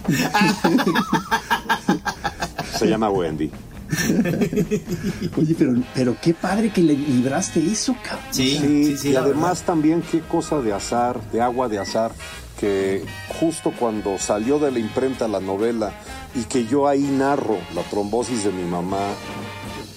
Se 2.78 2.86
llama 2.86 3.10
Wendy. 3.10 3.50
Oye, 5.36 5.54
pero, 5.56 5.74
pero 5.94 6.16
qué 6.20 6.34
padre 6.34 6.70
que 6.70 6.82
le 6.82 6.94
libraste 6.94 7.60
eso, 7.60 7.94
cabrón. 8.02 8.24
Sí, 8.30 8.58
Sí, 8.58 8.84
sí, 8.86 8.98
sí. 8.98 9.10
y 9.10 9.16
además 9.16 9.62
también 9.62 10.02
qué 10.02 10.20
cosa 10.20 10.60
de 10.60 10.72
azar, 10.72 11.20
de 11.30 11.40
agua 11.40 11.68
de 11.68 11.78
azar, 11.78 12.10
que 12.58 13.04
justo 13.40 13.72
cuando 13.78 14.18
salió 14.18 14.58
de 14.58 14.72
la 14.72 14.78
imprenta 14.80 15.28
la 15.28 15.40
novela 15.40 15.92
y 16.34 16.42
que 16.44 16.66
yo 16.66 16.88
ahí 16.88 17.02
narro 17.02 17.58
la 17.74 17.82
trombosis 17.82 18.44
de 18.44 18.52
mi 18.52 18.64
mamá, 18.64 18.98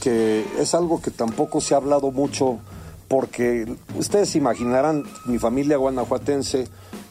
que 0.01 0.45
es 0.59 0.75
algo 0.75 1.01
que 1.01 1.11
tampoco 1.11 1.59
se 1.61 1.73
ha 1.73 1.77
hablado 1.77 2.11
mucho, 2.11 2.59
porque 3.07 3.65
ustedes 3.97 4.35
imaginarán, 4.35 5.05
mi 5.25 5.39
familia 5.39 5.77
guanajuatense, 5.77 6.67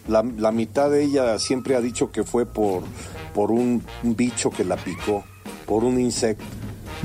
la, 0.09 0.23
la 0.23 0.53
mitad 0.53 0.91
de 0.91 1.05
ella 1.05 1.39
siempre 1.39 1.77
ha 1.77 1.81
dicho 1.81 2.11
que 2.11 2.25
fue 2.25 2.47
por, 2.47 2.83
por 3.35 3.51
un, 3.51 3.83
un 4.03 4.17
bicho 4.17 4.51
que 4.51 4.65
la 4.65 4.77
picó, 4.77 5.25
por 5.67 5.85
un 5.85 6.01
insecto, 6.01 6.45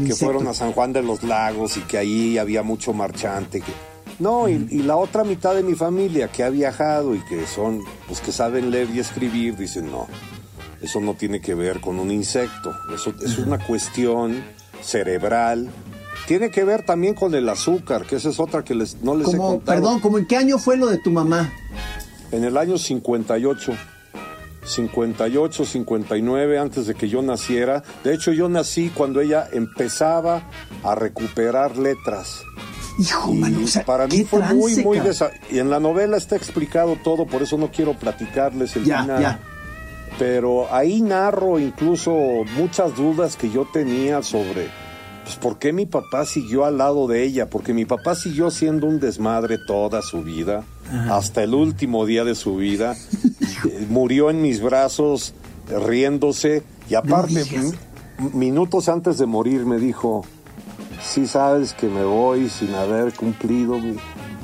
que 0.05 0.15
fueron 0.15 0.47
a 0.47 0.53
San 0.53 0.71
Juan 0.71 0.93
de 0.93 1.03
los 1.03 1.23
Lagos 1.23 1.77
y 1.77 1.81
que 1.81 1.97
ahí 1.97 2.37
había 2.37 2.63
mucho 2.63 2.93
marchante. 2.93 3.61
Que... 3.61 3.71
No, 4.19 4.47
y, 4.47 4.67
y 4.69 4.83
la 4.83 4.97
otra 4.97 5.23
mitad 5.23 5.53
de 5.55 5.63
mi 5.63 5.75
familia 5.75 6.31
que 6.31 6.43
ha 6.43 6.49
viajado 6.49 7.15
y 7.15 7.19
que 7.25 7.45
son, 7.47 7.83
pues 8.07 8.21
que 8.21 8.31
saben 8.31 8.71
leer 8.71 8.89
y 8.91 8.99
escribir, 8.99 9.57
dicen, 9.57 9.91
no, 9.91 10.07
eso 10.81 10.99
no 10.99 11.15
tiene 11.15 11.41
que 11.41 11.53
ver 11.55 11.81
con 11.81 11.99
un 11.99 12.11
insecto, 12.11 12.73
eso 12.93 13.13
es 13.23 13.37
una 13.37 13.57
cuestión 13.59 14.43
cerebral. 14.81 15.69
Tiene 16.27 16.51
que 16.51 16.63
ver 16.63 16.85
también 16.85 17.13
con 17.13 17.33
el 17.35 17.49
azúcar, 17.49 18.05
que 18.05 18.15
esa 18.15 18.29
es 18.29 18.39
otra 18.39 18.63
que 18.63 18.75
les, 18.75 19.01
no 19.01 19.15
les 19.15 19.33
he 19.33 19.37
contado. 19.37 19.59
perdón, 19.61 19.99
¿como 19.99 20.17
en 20.17 20.27
qué 20.27 20.37
año 20.37 20.57
fue 20.57 20.77
lo 20.77 20.87
de 20.87 20.97
tu 20.99 21.11
mamá? 21.11 21.51
En 22.31 22.43
el 22.43 22.57
año 22.57 22.77
58, 22.77 23.73
58, 24.63 25.65
59, 25.65 26.59
antes 26.59 26.87
de 26.87 26.95
que 26.95 27.09
yo 27.09 27.21
naciera. 27.21 27.83
De 28.03 28.13
hecho, 28.13 28.31
yo 28.31 28.47
nací 28.49 28.89
cuando 28.89 29.19
ella 29.21 29.47
empezaba 29.51 30.43
a 30.83 30.95
recuperar 30.95 31.77
letras. 31.77 32.43
Hijo, 32.99 33.31
o 33.63 33.67
sea, 33.67 33.85
para 33.85 34.05
mí 34.07 34.23
fue 34.25 34.39
muy, 34.53 34.73
trance, 34.73 34.83
muy... 34.83 34.99
desa- 34.99 35.31
Y 35.49 35.59
en 35.59 35.69
la 35.69 35.79
novela 35.79 36.17
está 36.17 36.35
explicado 36.35 36.97
todo, 37.03 37.25
por 37.25 37.41
eso 37.41 37.57
no 37.57 37.71
quiero 37.71 37.93
platicarles 37.97 38.75
el 38.75 38.83
Ya, 38.85 39.01
final. 39.01 39.21
ya. 39.21 39.39
Pero 40.19 40.71
ahí 40.73 41.01
narro 41.01 41.57
incluso 41.57 42.11
muchas 42.55 42.95
dudas 42.95 43.37
que 43.37 43.49
yo 43.49 43.65
tenía 43.71 44.21
sobre 44.21 44.67
pues, 45.23 45.37
por 45.37 45.57
qué 45.57 45.71
mi 45.73 45.85
papá 45.85 46.25
siguió 46.25 46.65
al 46.65 46.77
lado 46.77 47.07
de 47.07 47.23
ella, 47.23 47.49
porque 47.49 47.73
mi 47.73 47.85
papá 47.85 48.13
siguió 48.13 48.51
siendo 48.51 48.87
un 48.87 48.99
desmadre 48.99 49.57
toda 49.65 50.01
su 50.01 50.21
vida, 50.21 50.63
hasta 51.09 51.43
el 51.43 51.53
último 51.53 52.05
día 52.05 52.23
de 52.23 52.35
su 52.35 52.55
vida. 52.55 52.95
Murió 53.89 54.29
en 54.29 54.41
mis 54.41 54.61
brazos 54.61 55.33
riéndose 55.67 56.63
y 56.89 56.95
aparte, 56.95 57.45
minutos 58.33 58.89
antes 58.89 59.17
de 59.17 59.25
morir 59.25 59.65
me 59.65 59.77
dijo, 59.77 60.25
sí 61.01 61.27
sabes 61.27 61.73
que 61.73 61.87
me 61.87 62.03
voy 62.03 62.49
sin 62.49 62.73
haber 62.75 63.13
cumplido 63.13 63.77
mi, 63.77 63.95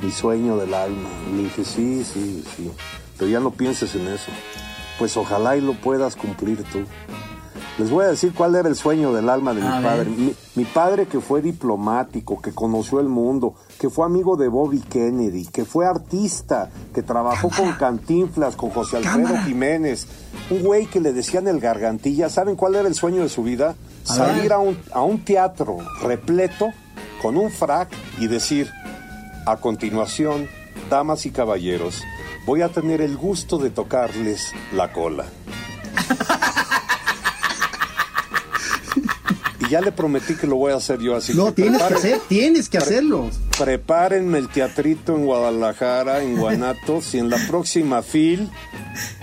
mi 0.01 0.11
sueño 0.11 0.57
del 0.57 0.73
alma. 0.73 1.09
Y 1.31 1.37
le 1.37 1.43
dije, 1.43 1.63
sí, 1.65 2.03
sí, 2.03 2.43
sí, 2.55 2.71
pero 3.17 3.29
ya 3.29 3.39
no 3.39 3.51
pienses 3.51 3.95
en 3.95 4.07
eso. 4.07 4.31
Pues 4.99 5.15
ojalá 5.17 5.57
y 5.57 5.61
lo 5.61 5.73
puedas 5.73 6.15
cumplir 6.15 6.63
tú. 6.63 6.79
Les 7.77 7.91
voy 7.91 8.05
a 8.05 8.07
decir 8.07 8.33
cuál 8.33 8.55
era 8.55 8.67
el 8.69 8.75
sueño 8.75 9.13
del 9.13 9.29
alma 9.29 9.53
de 9.53 9.61
mi 9.61 9.67
A 9.67 9.81
padre. 9.81 10.09
mi 10.55 10.65
padre 10.65 11.05
que 11.05 11.19
fue 11.19 11.43
diplomático, 11.43 12.41
que 12.41 12.51
conoció 12.51 12.99
el 12.99 13.07
mundo, 13.07 13.53
que 13.77 13.89
fue 13.89 14.05
amigo 14.05 14.35
de 14.35 14.47
Bobby 14.47 14.79
Kennedy, 14.79 15.45
que 15.45 15.65
fue 15.65 15.85
artista, 15.85 16.69
que 16.93 17.03
trabajó 17.03 17.49
con 17.49 17.73
Cantinflas, 17.73 18.55
con 18.55 18.69
José 18.71 18.97
Alfredo 18.97 19.27
Cámara. 19.27 19.43
Jiménez, 19.43 20.07
un 20.49 20.63
güey 20.63 20.87
que 20.87 20.99
le 20.99 21.13
decían 21.13 21.47
el 21.47 21.59
gargantilla. 21.59 22.29
¿Saben 22.29 22.55
cuál 22.55 22.75
era 22.75 22.87
el 22.87 22.95
sueño 22.95 23.21
de 23.21 23.29
su 23.29 23.43
vida? 23.43 23.75
A 24.09 24.13
Salir 24.13 24.53
a 24.53 24.59
un, 24.59 24.77
a 24.91 25.01
un 25.01 25.23
teatro 25.23 25.77
repleto 26.01 26.71
con 27.21 27.37
un 27.37 27.51
frac 27.51 27.89
y 28.19 28.27
decir, 28.27 28.69
a 29.45 29.57
continuación, 29.57 30.47
damas 30.89 31.25
y 31.25 31.31
caballeros, 31.31 32.01
voy 32.45 32.61
a 32.61 32.69
tener 32.69 33.01
el 33.01 33.17
gusto 33.17 33.57
de 33.57 33.69
tocarles 33.69 34.53
la 34.73 34.91
cola. 34.91 35.25
y 39.67 39.71
ya 39.71 39.81
le 39.81 39.91
prometí 39.91 40.35
que 40.35 40.47
lo 40.47 40.55
voy 40.55 40.71
a 40.71 40.75
hacer 40.77 40.99
yo 40.99 41.15
así. 41.15 41.33
No, 41.33 41.47
que 41.53 41.63
tienes 41.63 41.81
que 41.83 41.93
hacer, 41.93 42.21
tienes 42.27 42.69
que 42.69 42.77
hacerlo. 42.77 43.29
Prepárenme 43.57 44.37
el 44.37 44.47
teatrito 44.49 45.15
en 45.15 45.25
Guadalajara, 45.25 46.21
en 46.23 46.37
Guanatos, 46.37 47.13
y 47.15 47.19
en 47.19 47.29
la 47.29 47.37
próxima 47.47 48.01
fil 48.01 48.49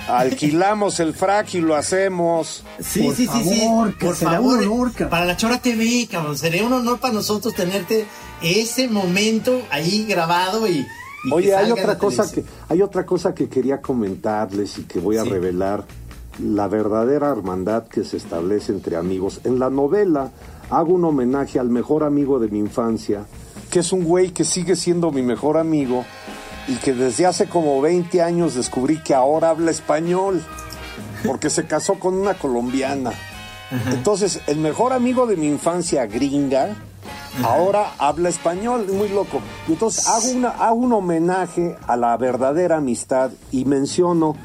alquilamos 0.09 1.01
el 1.01 1.15
frac 1.15 1.55
y 1.55 1.61
lo 1.61 1.75
hacemos. 1.75 2.63
Sí, 2.81 3.03
Por 3.03 3.15
sí, 3.15 3.27
sí, 3.27 3.43
sí. 3.45 3.61
favor, 3.61 3.97
que 3.97 4.07
Por 4.07 4.17
será 4.17 4.33
favor, 4.33 4.59
un 4.59 4.65
honor, 4.65 4.93
cabrón. 4.93 5.11
para 5.11 5.25
la 5.25 5.37
Chora 5.37 5.59
TV, 5.61 6.09
cabrón. 6.11 6.37
Sería 6.39 6.65
un 6.65 6.73
honor 6.73 6.99
para 7.01 7.15
nosotros 7.15 7.55
tenerte 7.55 8.07
ese 8.43 8.89
momento 8.89 9.63
ahí 9.71 10.05
grabado 10.07 10.67
y. 10.69 10.81
y 10.81 10.85
que 11.29 11.33
Oye, 11.35 11.55
hay 11.57 11.71
otra 11.73 11.97
cosa 11.97 12.31
que 12.31 12.45
hay 12.69 12.83
otra 12.83 13.07
cosa 13.07 13.35
que 13.35 13.49
quería 13.49 13.81
comentarles 13.81 14.77
y 14.79 14.83
que 14.83 14.99
voy 14.99 15.17
a 15.17 15.23
Sí. 15.23 15.31
revelar 15.31 15.85
la 16.39 16.69
verdadera 16.69 17.31
hermandad 17.31 17.85
que 17.85 18.05
se 18.05 18.17
establece 18.17 18.73
entre 18.73 18.97
amigos. 18.97 19.41
En 19.45 19.59
la 19.59 19.71
novela 19.71 20.31
hago 20.71 20.95
un 20.95 21.05
homenaje 21.05 21.59
al 21.59 21.69
mejor 21.69 22.05
amigo 22.05 22.39
de 22.39 22.49
mi 22.49 22.59
infancia, 22.59 23.27
que 23.71 23.81
es 23.81 23.93
un 23.93 24.05
güey 24.05 24.31
que 24.31 24.45
sigue 24.45 24.77
siendo 24.77 25.11
mi 25.13 25.23
mejor 25.23 25.57
amigo 25.57 26.05
y 26.67 26.77
que 26.77 26.93
desde 26.95 27.27
hace 27.27 27.47
como 27.47 27.81
20 27.81 28.23
años 28.23 28.55
descubrí 28.55 29.03
que 29.03 29.15
ahora 29.15 29.51
habla 29.51 29.71
español, 29.71 30.43
porque 31.27 31.51
se 31.51 31.67
casó 31.67 31.95
con 31.95 32.15
una 32.15 32.35
colombiana. 32.35 33.13
Entonces, 33.91 34.41
el 34.47 34.59
mejor 34.59 34.93
amigo 34.93 35.27
de 35.27 35.37
mi 35.37 35.49
infancia 35.49 36.07
gringa, 36.07 36.77
ahora 37.43 37.93
habla 37.99 38.29
español, 38.29 38.87
muy 38.93 39.09
loco. 39.09 39.41
Y 39.69 39.73
entonces 39.73 40.07
hago, 40.07 40.31
una, 40.31 40.51
hago 40.51 40.77
un 40.77 40.93
homenaje 40.93 41.77
a 41.87 41.97
la 41.97 42.17
verdadera 42.17 42.77
amistad 42.77 43.31
y 43.51 43.65
menciono 43.65 44.37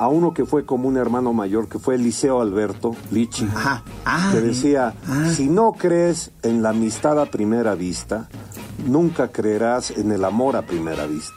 a 0.00 0.08
uno 0.08 0.32
que 0.32 0.46
fue 0.46 0.64
como 0.64 0.88
un 0.88 0.96
hermano 0.96 1.34
mayor, 1.34 1.68
que 1.68 1.78
fue 1.78 1.96
Eliseo 1.96 2.40
Alberto 2.40 2.96
Lichi, 3.10 3.44
Ajá. 3.44 3.84
Ah, 4.06 4.30
que 4.32 4.40
decía, 4.40 4.94
ah. 5.06 5.30
si 5.30 5.50
no 5.50 5.72
crees 5.72 6.30
en 6.42 6.62
la 6.62 6.70
amistad 6.70 7.20
a 7.20 7.26
primera 7.26 7.74
vista, 7.74 8.30
nunca 8.86 9.28
creerás 9.28 9.90
en 9.90 10.10
el 10.10 10.24
amor 10.24 10.56
a 10.56 10.62
primera 10.62 11.04
vista. 11.04 11.34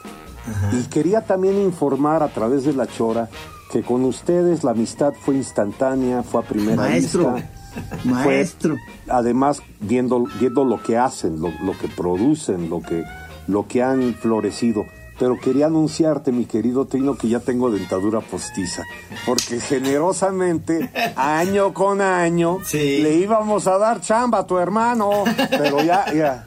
Y 0.71 0.84
quería 0.84 1.26
también 1.26 1.58
informar 1.58 2.23
a 2.23 2.30
través 2.30 2.63
de 2.63 2.71
la 2.71 2.88
chora 2.88 3.30
que 3.69 3.82
con 3.82 4.06
ustedes 4.06 4.63
la 4.63 4.71
amistad 4.71 5.12
fue 5.13 5.36
instantánea, 5.36 6.23
fue 6.23 6.41
a 6.41 6.45
primera 6.45 6.78
Maestro, 6.84 7.34
vista. 7.34 7.49
maestro. 8.06 8.76
Fue, 8.76 9.13
además, 9.13 9.62
viendo, 9.82 10.23
viendo 10.39 10.63
lo 10.63 10.82
que 10.82 10.97
hacen, 10.97 11.41
lo, 11.41 11.49
lo 11.65 11.78
que 11.78 11.89
producen, 11.89 12.69
lo 12.69 12.82
que, 12.82 13.04
lo 13.47 13.67
que 13.67 13.84
han 13.84 14.13
florecido. 14.13 14.86
Pero 15.24 15.40
quería 15.40 15.68
anunciarte, 15.68 16.34
mi 16.34 16.44
querido 16.44 16.84
Trino, 16.84 17.16
que 17.16 17.30
ya 17.30 17.40
tengo 17.40 17.72
dentadura 17.72 18.20
postiza. 18.20 18.84
Porque 19.26 19.62
generosamente, 19.62 20.92
año 21.16 21.74
con 21.74 22.02
año, 22.02 22.58
Sí. 22.66 22.98
le 23.02 23.14
íbamos 23.16 23.66
a 23.68 23.78
dar 23.78 24.02
chamba 24.02 24.40
a 24.40 24.46
tu 24.48 24.58
hermano. 24.58 25.24
Pero 25.50 25.82
ya, 25.82 26.12
ya. 26.14 26.46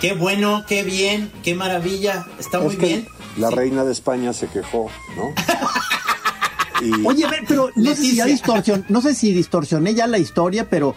Qué 0.00 0.14
bueno, 0.14 0.64
qué 0.66 0.82
bien, 0.82 1.30
qué 1.42 1.54
maravilla. 1.54 2.24
Está 2.38 2.58
muy 2.60 2.72
es 2.72 2.78
bien. 2.78 3.06
la 3.36 3.50
Sí. 3.50 3.54
reina 3.54 3.84
de 3.84 3.92
España 3.92 4.32
se 4.32 4.46
quejó, 4.46 4.88
¿no? 5.14 5.34
Y- 6.82 7.06
Oye, 7.06 7.26
a 7.26 7.28
ver, 7.28 7.42
pero 7.46 7.68
no 7.76 7.90
sé 7.90 7.96
si 7.96 8.16
ya 8.16 8.24
Leticia. 8.24 8.52
distorsion, 8.54 8.86
no 8.88 9.02
sé 9.02 9.14
si 9.14 9.34
distorsioné 9.34 9.92
ya 9.92 10.06
la 10.06 10.16
historia, 10.16 10.70
pero 10.70 10.94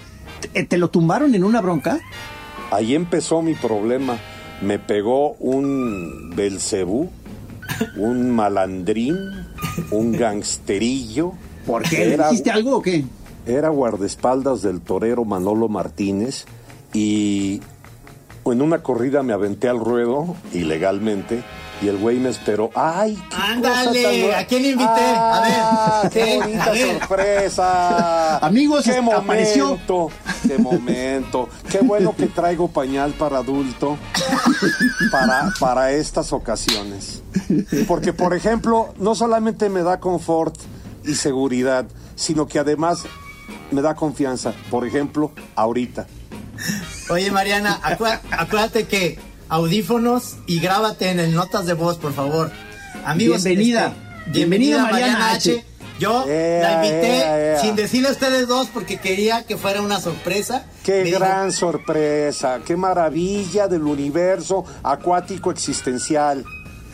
¿te, 0.53 0.63
te 0.63 0.77
lo 0.77 0.87
tumbaron 0.89 1.35
en 1.35 1.43
una 1.43 1.59
bronca? 1.59 1.99
Ahí 2.71 2.95
empezó 2.95 3.41
mi 3.41 3.55
problema. 3.55 4.17
Me 4.63 4.79
pegó 4.79 5.33
un 5.39 6.31
Belcebú, 6.35 7.09
un 7.97 8.31
malandrín, 8.31 9.15
un 9.91 10.11
gangsterillo. 10.13 11.33
¿Por 11.65 11.83
qué? 11.83 12.05
¿Le 12.05 12.13
Era, 12.13 12.29
dijiste 12.29 12.51
algo 12.51 12.77
o 12.77 12.81
qué? 12.81 13.03
era 13.45 13.67
guardaespaldas 13.69 14.61
del 14.61 14.79
torero 14.79 15.25
Manolo 15.25 15.67
Martínez 15.67 16.45
y 16.93 17.59
en 18.45 18.61
una 18.61 18.81
corrida 18.81 19.21
me 19.21 19.33
aventé 19.33 19.67
al 19.67 19.79
ruedo 19.81 20.35
ilegalmente 20.53 21.43
y 21.81 21.87
el 21.87 21.97
güey 21.97 22.17
me 22.17 22.29
esperó. 22.29 22.69
¡Ay! 22.75 23.21
qué 23.29 23.35
Ándale, 23.35 23.85
cosa 23.85 24.09
tan 24.11 24.21
buena! 24.21 24.37
¿a 24.39 24.45
quién 24.45 24.65
invité? 24.65 24.85
A 24.85 25.41
ver, 25.41 25.53
¡Ah, 25.61 26.09
¡Qué 26.11 26.33
¿eh? 26.33 26.37
bonita 26.37 26.69
ver. 26.71 26.99
sorpresa! 26.99 28.37
Amigos, 28.45 28.83
¡Qué 28.85 28.97
apareció. 28.97 29.65
momento! 29.69 30.09
¡Qué 30.47 30.57
momento! 30.57 31.49
¡Qué 31.69 31.79
bueno 31.79 32.15
que 32.15 32.27
traigo 32.27 32.67
pañal 32.69 33.11
para 33.13 33.39
adulto 33.39 33.97
para, 35.11 35.51
para 35.59 35.91
estas 35.91 36.31
ocasiones! 36.33 37.21
Porque, 37.87 38.13
por 38.13 38.33
ejemplo, 38.33 38.93
no 38.97 39.15
solamente 39.15 39.69
me 39.69 39.83
da 39.83 39.99
confort 39.99 40.55
y 41.03 41.15
seguridad, 41.15 41.85
sino 42.15 42.47
que 42.47 42.59
además 42.59 42.99
me 43.71 43.81
da 43.81 43.95
confianza. 43.95 44.53
Por 44.69 44.85
ejemplo, 44.87 45.31
ahorita. 45.55 46.07
Oye, 47.09 47.31
Mariana, 47.31 47.79
acué- 47.83 48.19
acuérdate 48.31 48.85
que 48.87 49.19
audífonos 49.57 50.35
y 50.47 50.59
grábate 50.59 51.09
en 51.11 51.19
el 51.19 51.33
notas 51.35 51.67
de 51.67 51.73
voz, 51.73 51.97
por 51.97 52.11
favor. 52.13 52.51
Amigos, 53.05 53.43
Bienvenida. 53.43 53.93
este, 54.25 54.31
Bienvenida, 54.31 54.83
Mariana 54.83 55.31
H. 55.33 55.63
Yo 55.99 56.25
la 56.27 56.73
invité 56.83 57.57
sin 57.61 57.75
decirle 57.75 58.07
a 58.09 58.11
ustedes 58.13 58.47
dos 58.47 58.67
porque 58.73 58.97
quería 58.97 59.45
que 59.45 59.55
fuera 59.57 59.81
una 59.83 59.99
sorpresa. 60.01 60.65
Qué 60.83 60.93
Me 60.99 61.03
dijo, 61.03 61.19
gran 61.19 61.51
sorpresa, 61.51 62.61
qué 62.65 62.75
maravilla 62.75 63.67
del 63.67 63.83
universo 63.83 64.65
acuático 64.81 65.51
existencial. 65.51 66.43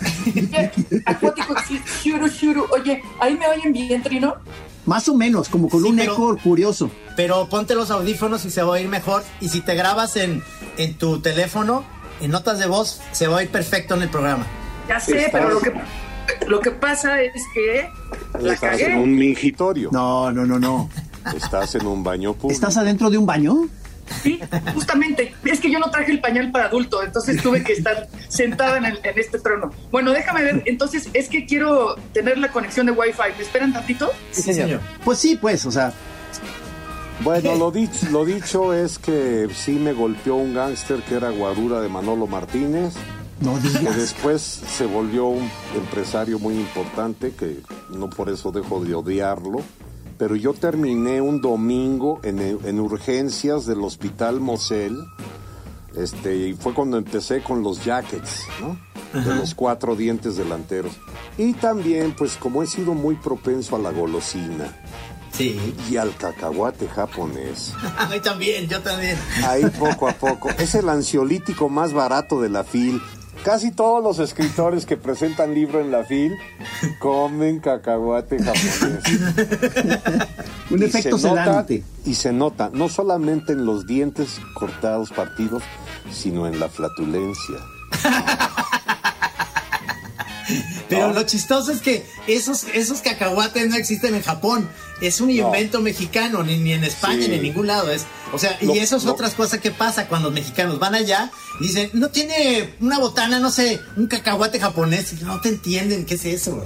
Acuático, 1.06 1.56
shuru. 2.04 2.66
Oye, 2.74 3.02
ahí 3.22 3.38
me 3.38 3.48
oyen 3.48 3.72
bien, 3.72 4.04
Trino. 4.04 4.36
Más 4.86 5.08
o 5.08 5.16
menos, 5.16 5.48
como 5.48 5.70
con 5.70 5.82
Sí, 5.82 5.90
un 5.90 5.96
pero- 5.96 6.14
eco 6.14 6.38
curioso. 6.44 6.92
Pero 7.16 7.48
ponte 7.48 7.74
los 7.76 7.90
audífonos 7.92 8.44
y 8.46 8.50
se 8.52 8.62
va 8.64 8.68
a 8.70 8.72
oír 8.72 8.88
mejor. 8.90 9.24
Y 9.40 9.48
si 9.50 9.62
te 9.62 9.76
grabas 9.76 10.16
en, 10.18 10.44
en 10.78 10.98
tu 10.98 11.20
teléfono, 11.22 11.84
en 12.22 12.32
notas 12.32 12.60
de 12.60 12.68
voz, 12.68 13.02
se 13.12 13.28
va 13.28 13.36
a 13.36 13.38
oír 13.38 13.50
perfecto 13.50 13.96
en 13.96 14.04
el 14.04 14.10
programa. 14.10 14.46
Ya 14.88 15.00
sé, 15.00 15.18
Estás- 15.26 15.32
pero 15.32 15.50
lo 15.50 15.60
que, 15.62 15.74
lo 16.48 16.60
que 16.60 16.72
pasa 16.72 17.22
es 17.22 17.44
que 17.54 17.90
la 18.42 18.54
Estás 18.54 18.80
en 18.80 18.98
un 18.98 19.16
mingitorio, 19.16 19.90
No, 19.92 20.32
no, 20.32 20.46
no, 20.46 20.60
no. 20.60 20.90
estás 21.36 21.76
en 21.76 21.86
un 21.86 22.04
baño 22.04 22.34
público. 22.34 22.52
¿Estás 22.54 22.78
adentro 22.78 23.10
de 23.10 23.18
un 23.18 23.26
baño? 23.26 23.68
Sí, 24.24 24.40
justamente. 24.74 25.36
Es 25.46 25.60
que 25.60 25.70
yo 25.70 25.78
no 25.78 25.92
traje 25.92 26.12
el 26.12 26.20
pañal 26.20 26.50
para 26.52 26.66
adulto, 26.66 27.04
entonces 27.04 27.40
tuve 27.44 27.64
que 27.64 27.74
estar 27.74 28.08
sentada 28.28 28.78
en, 28.80 28.86
el- 28.86 29.00
en 29.04 29.20
este 29.20 29.38
trono. 29.40 29.72
Bueno, 29.92 30.12
déjame 30.12 30.42
ver. 30.44 30.64
Entonces, 30.66 31.10
es 31.14 31.30
que 31.30 31.46
quiero 31.46 31.96
tener 32.12 32.40
la 32.40 32.52
conexión 32.52 32.88
de 32.88 32.92
Wi-Fi. 32.94 33.36
¿Me 33.38 33.44
esperan 33.44 33.72
tantito? 33.72 34.12
Sí, 34.32 34.52
señor. 34.54 34.82
Pues 35.06 35.20
sí, 35.20 35.38
pues, 35.40 35.64
o 35.68 35.72
sea, 35.72 35.94
Bueno, 37.22 37.56
lo 37.56 37.70
dicho, 37.70 38.08
lo 38.12 38.24
dicho 38.24 38.74
es 38.74 38.98
que 38.98 39.50
sí 39.54 39.74
me 39.74 39.92
golpeó 39.92 40.36
un 40.36 40.54
gángster 40.54 41.04
que 41.04 41.16
era 41.16 41.30
guarura 41.32 41.82
de 41.82 41.90
Manolo 41.90 42.28
Martínez, 42.28 42.94
no 43.42 43.56
que 43.62 43.68
digas. 43.68 43.98
después 43.98 44.42
se 44.42 44.86
volvió 44.86 45.26
un 45.28 45.50
empresario 45.76 46.40
muy 46.40 46.56
importante, 46.56 47.32
que 47.32 47.60
no 47.90 48.10
por 48.10 48.30
eso 48.30 48.52
dejo 48.52 48.84
de 48.84 48.96
odiarlo. 48.96 49.60
Pero 50.18 50.36
yo 50.36 50.54
terminé 50.54 51.22
un 51.22 51.42
domingo 51.42 52.20
en, 52.24 52.40
en 52.40 52.80
urgencias 52.80 53.66
del 53.66 53.82
hospital 53.84 54.40
Mosel, 54.40 54.98
este, 55.96 56.36
y 56.36 56.54
fue 56.54 56.74
cuando 56.74 56.98
empecé 56.98 57.42
con 57.42 57.64
los 57.64 57.84
jackets, 57.84 58.46
¿no? 58.62 58.78
De 59.20 59.36
los 59.36 59.56
cuatro 59.56 59.96
dientes 59.96 60.38
delanteros. 60.38 60.94
Y 61.38 61.54
también, 61.54 62.14
pues 62.18 62.36
como 62.36 62.62
he 62.64 62.68
sido 62.68 62.94
muy 62.94 63.16
propenso 63.16 63.76
a 63.76 63.80
la 63.80 63.92
golosina 63.92 64.74
Sí. 65.40 65.74
y 65.90 65.98
al 65.98 66.16
cacahuate 66.16 66.88
japonés, 66.88 67.74
A 67.98 68.06
mí 68.08 68.20
también, 68.20 68.68
yo 68.68 68.80
también. 68.82 69.18
ahí 69.48 69.64
poco 69.80 70.08
a 70.08 70.14
poco, 70.14 70.50
es 70.60 70.76
el 70.76 70.88
ansiolítico 70.90 71.70
más 71.70 71.94
barato 71.94 72.40
de 72.42 72.50
la 72.50 72.64
FIL. 72.64 73.02
Casi 73.44 73.72
todos 73.72 74.04
los 74.04 74.20
escritores 74.20 74.86
que 74.86 74.98
presentan 74.98 75.56
libro 75.56 75.80
en 75.80 75.92
la 75.94 76.04
FIL 76.04 76.34
comen 77.00 77.62
cacahuate 77.62 78.38
japonés. 78.38 79.00
Un 80.70 80.82
Y 80.82 80.86
efecto 80.86 81.18
se 81.18 81.30
nota- 81.30 81.66
y 82.06 82.16
se 82.16 82.34
nota, 82.34 82.70
no 82.74 82.90
solamente 82.90 83.54
en 83.54 83.66
los 83.66 83.88
dientes 83.88 84.42
cortados, 84.54 85.12
partidos, 85.12 85.64
sino 86.12 86.48
en 86.48 86.60
la 86.60 86.68
flatulencia. 86.68 87.56
Pero 90.90 91.14
lo 91.14 91.24
chistoso 91.24 91.72
es 91.72 91.82
que 91.82 92.04
esos, 92.28 92.64
esos 92.74 93.02
cacahuates 93.02 93.70
no 93.70 93.76
existen 93.76 94.16
en 94.16 94.22
Japón. 94.24 94.68
Es 95.02 95.22
un 95.22 95.30
invento 95.30 95.80
mexicano, 95.82 96.44
ni, 96.44 96.58
ni 96.58 96.74
en 96.74 96.84
España, 96.84 97.22
Sí. 97.24 97.30
ni 97.30 97.36
en 97.36 97.44
ningún 97.44 97.68
lado. 97.68 97.92
Es, 97.92 98.06
o 98.34 98.38
sea, 98.40 98.58
y 98.60 98.78
eso 98.80 98.98
es 98.98 99.06
otras 99.06 99.34
cosas 99.36 99.60
que 99.60 99.72
pasa 99.72 100.08
cuando 100.08 100.30
los 100.30 100.36
mexicanos 100.36 100.80
van 100.80 100.96
allá 100.96 101.32
y 101.62 101.68
dicen, 101.68 101.90
no 101.94 102.10
tiene 102.10 102.74
una 102.82 103.00
botana, 103.00 103.40
no 103.40 103.52
sé, 103.52 103.80
un 103.96 104.08
cacahuate 104.08 104.60
japonés. 104.60 105.14
Y 105.14 105.24
no 105.24 105.40
te 105.42 105.50
entienden 105.50 106.06
qué 106.06 106.16
es 106.16 106.26
eso. 106.26 106.66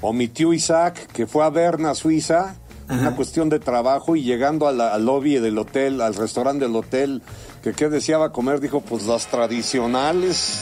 O 0.00 0.12
mi 0.12 0.28
tío 0.28 0.52
Isaac, 0.52 1.08
que 1.12 1.26
fue 1.26 1.44
a 1.44 1.48
Berna, 1.50 1.94
Suiza, 1.94 2.56
una 2.88 3.16
cuestión 3.16 3.48
de 3.48 3.58
trabajo, 3.58 4.16
y 4.16 4.22
llegando 4.22 4.68
a 4.68 4.72
la- 4.72 4.92
al 4.92 5.06
lobby 5.06 5.36
del 5.36 5.56
hotel, 5.56 6.00
al 6.02 6.14
restaurante 6.14 6.66
del 6.66 6.76
hotel, 6.76 7.22
que 7.62 7.72
qué 7.72 7.88
deseaba 7.88 8.32
comer, 8.32 8.60
dijo, 8.60 8.80
pues 8.82 9.04
las 9.04 9.28
tradicionales 9.28 10.58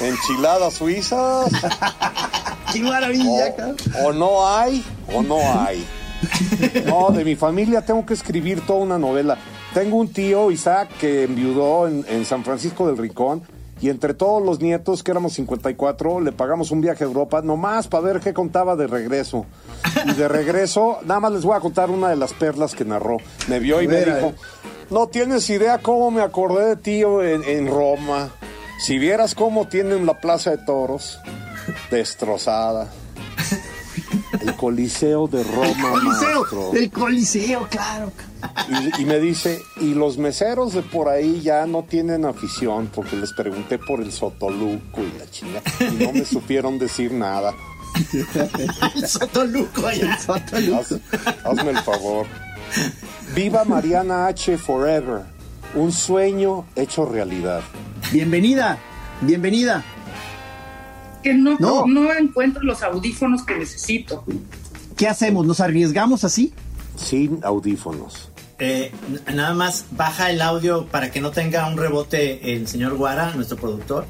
enchiladas 0.00 0.74
suizas. 0.74 1.50
¡Qué 2.72 2.80
maravilla! 2.80 3.54
O, 4.02 4.08
o 4.08 4.12
no 4.12 4.46
hay, 4.46 4.84
o 5.12 5.22
no 5.22 5.38
hay. 5.38 5.86
No, 6.86 7.10
de 7.10 7.24
mi 7.24 7.36
familia 7.36 7.82
tengo 7.82 8.04
que 8.04 8.14
escribir 8.14 8.64
toda 8.66 8.80
una 8.80 8.98
novela. 8.98 9.38
Tengo 9.74 9.96
un 9.96 10.08
tío, 10.08 10.50
Isaac, 10.50 10.88
que 10.98 11.24
enviudó 11.24 11.86
en, 11.88 12.04
en 12.08 12.24
San 12.24 12.44
Francisco 12.44 12.86
del 12.86 12.96
Rincón. 12.96 13.42
Y 13.78 13.90
entre 13.90 14.14
todos 14.14 14.42
los 14.42 14.60
nietos, 14.60 15.02
que 15.02 15.10
éramos 15.10 15.34
54, 15.34 16.20
le 16.20 16.32
pagamos 16.32 16.70
un 16.70 16.80
viaje 16.80 17.04
a 17.04 17.06
Europa, 17.06 17.42
nomás 17.42 17.88
para 17.88 18.04
ver 18.04 18.20
qué 18.20 18.32
contaba 18.32 18.74
de 18.74 18.86
regreso. 18.86 19.44
Y 20.06 20.12
de 20.12 20.28
regreso, 20.28 20.98
nada 21.04 21.20
más 21.20 21.32
les 21.32 21.42
voy 21.44 21.56
a 21.56 21.60
contar 21.60 21.90
una 21.90 22.08
de 22.08 22.16
las 22.16 22.32
perlas 22.32 22.74
que 22.74 22.86
narró. 22.86 23.18
Me 23.48 23.58
vio 23.58 23.82
y 23.82 23.88
me 23.88 24.02
dijo, 24.02 24.32
no 24.88 25.08
tienes 25.08 25.50
idea 25.50 25.78
cómo 25.78 26.10
me 26.10 26.22
acordé 26.22 26.68
de 26.68 26.76
tío 26.76 27.22
en, 27.22 27.44
en 27.44 27.66
Roma. 27.66 28.30
Si 28.78 28.98
vieras 28.98 29.34
cómo 29.34 29.66
tienen 29.68 30.06
la 30.06 30.20
plaza 30.20 30.50
de 30.50 30.58
toros, 30.58 31.18
destrozada. 31.90 32.88
El 34.40 34.54
Coliseo 34.54 35.26
de 35.28 35.42
Roma. 35.42 35.90
Coliseo, 35.90 36.40
maestro. 36.40 36.72
el 36.74 36.90
Coliseo, 36.90 37.66
claro. 37.68 38.12
Y, 38.98 39.02
y 39.02 39.04
me 39.06 39.18
dice, 39.18 39.60
y 39.80 39.94
los 39.94 40.18
meseros 40.18 40.72
de 40.74 40.82
por 40.82 41.08
ahí 41.08 41.40
ya 41.40 41.66
no 41.66 41.82
tienen 41.84 42.24
afición, 42.24 42.88
porque 42.94 43.16
les 43.16 43.32
pregunté 43.32 43.78
por 43.78 44.00
el 44.00 44.12
Sotoluco 44.12 45.00
y 45.02 45.18
la 45.18 45.28
chinga, 45.30 45.62
y 45.80 46.04
no 46.04 46.12
me 46.12 46.24
supieron 46.24 46.78
decir 46.78 47.12
nada. 47.12 47.54
El 48.94 49.08
Sotoluco 49.08 49.86
allá. 49.86 50.14
Haz- 50.28 51.00
hazme 51.44 51.70
el 51.70 51.78
favor. 51.78 52.26
Viva 53.34 53.64
Mariana 53.64 54.26
H. 54.26 54.58
Forever. 54.58 55.22
Un 55.74 55.92
sueño 55.92 56.66
hecho 56.76 57.06
realidad. 57.06 57.62
Bienvenida, 58.12 58.78
bienvenida. 59.20 59.84
Que 61.22 61.34
no, 61.34 61.56
No. 61.58 61.86
no. 61.86 62.12
encuentro 62.14 62.62
los 62.62 62.82
audífonos 62.82 63.42
que 63.44 63.56
necesito. 63.58 64.24
¿Qué 64.96 65.08
hacemos? 65.08 65.44
¿Nos 65.46 65.60
arriesgamos 65.60 66.24
así? 66.24 66.52
Sin 66.96 67.40
audífonos. 67.44 68.30
Eh, 68.58 68.90
nada 69.34 69.52
más 69.54 69.86
baja 69.90 70.30
el 70.30 70.40
audio 70.40 70.86
para 70.86 71.10
que 71.10 71.20
no 71.20 71.30
tenga 71.30 71.68
un 71.68 71.76
rebote 71.76 72.54
el 72.54 72.66
señor 72.68 72.94
Guara, 72.94 73.32
nuestro 73.34 73.56
productor. 73.58 74.06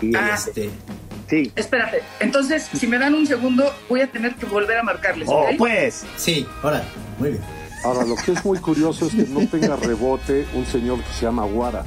Y 0.00 0.14
Ah. 0.16 0.34
este, 0.34 0.70
Sí. 1.28 1.50
Espérate. 1.56 2.02
Entonces, 2.20 2.68
si 2.72 2.86
me 2.86 2.98
dan 3.00 3.12
un 3.14 3.26
segundo, 3.26 3.64
voy 3.88 4.00
a 4.00 4.06
tener 4.10 4.36
que 4.36 4.46
volver 4.46 4.78
a 4.78 4.84
marcarles. 4.84 5.28
Oh, 5.28 5.44
pues. 5.58 6.04
sí, 6.16 6.46
ahora, 6.62 6.84
muy 7.18 7.30
bien. 7.30 7.42
Ahora, 7.84 8.04
lo 8.04 8.14
que 8.14 8.30
es 8.32 8.44
muy 8.44 8.58
curioso 8.60 9.06
es 9.06 9.12
que 9.14 9.24
no 9.24 9.40
tenga 9.50 9.74
rebote 9.74 10.46
un 10.54 10.64
señor 10.66 11.02
que 11.02 11.12
se 11.12 11.22
llama 11.26 11.44
Guara. 11.44 11.84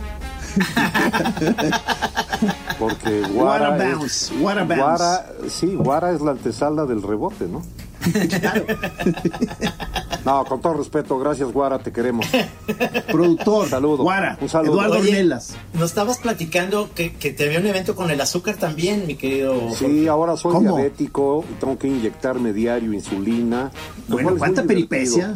Porque 2.79 3.21
Guara, 3.33 3.71
What 3.71 3.81
a 3.81 3.89
es- 3.89 3.93
bounce, 3.97 4.33
what 4.39 4.57
a 4.57 4.63
bounce. 4.63 4.81
Guara, 4.81 5.25
sí, 5.49 5.75
Guara 5.75 6.11
es 6.11 6.21
la 6.21 6.31
antesala 6.31 6.85
del 6.85 7.01
rebote, 7.01 7.47
¿no? 7.47 7.61
No, 10.25 10.43
con 10.45 10.59
todo 10.61 10.73
respeto, 10.73 11.17
gracias 11.17 11.51
Guara, 11.51 11.79
te 11.79 11.91
queremos. 11.93 12.25
Productor, 13.09 13.69
Saludo. 13.69 14.03
Guara, 14.03 14.37
Un 14.41 14.49
saludo. 14.49 14.73
Eduardo 14.73 14.97
Oye. 14.99 15.23
Nos 15.23 15.55
estabas 15.83 16.17
platicando 16.17 16.89
que, 16.93 17.13
que 17.13 17.31
te 17.31 17.45
había 17.45 17.59
un 17.59 17.65
evento 17.65 17.95
con 17.95 18.11
el 18.11 18.19
azúcar 18.19 18.57
también, 18.57 19.07
mi 19.07 19.15
querido. 19.15 19.71
Sí, 19.73 20.07
ahora 20.07 20.35
soy 20.35 20.51
¿Cómo? 20.53 20.75
diabético 20.75 21.45
y 21.49 21.53
tengo 21.59 21.79
que 21.79 21.87
inyectarme 21.87 22.51
diario 22.51 22.91
insulina. 22.93 23.71
Bueno, 24.09 24.31
es 24.31 24.37
¿cuánta 24.37 24.63
peripecia? 24.63 25.35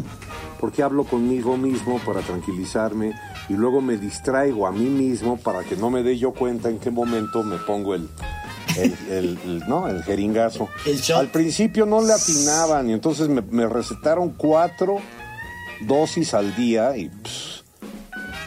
Porque 0.60 0.84
hablo 0.84 1.06
conmigo 1.06 1.56
mismo 1.58 2.00
para 2.06 2.20
tranquilizarme 2.20 3.14
y 3.50 3.54
luego 3.54 3.82
me 3.82 3.98
distraigo 3.98 4.66
a 4.68 4.72
mí 4.72 4.86
mismo 4.90 5.38
para 5.38 5.64
que 5.64 5.76
no 5.76 5.90
me 5.90 6.04
dé 6.04 6.18
yo 6.18 6.32
cuenta 6.34 6.70
en 6.70 6.80
qué 6.80 6.92
momento 6.92 7.44
me 7.44 7.58
pongo 7.58 7.94
el, 7.96 8.08
el, 8.78 8.94
el- 9.10 9.40
el- 9.46 9.64
¿no? 9.68 9.88
el 9.88 10.04
jeringazo. 10.04 10.70
El. 10.86 11.00
Al 11.16 11.28
principio 11.28 11.86
no 11.86 12.02
le 12.02 12.14
atinaban 12.14 12.90
y 12.90 12.94
entonces 12.94 13.28
me, 13.30 13.42
me 13.42 13.68
recetaron 13.68 14.32
cuatro 14.32 14.98
dosis 15.86 16.34
al 16.34 16.56
día 16.56 16.96
y 16.96 17.10
pss, 17.10 17.64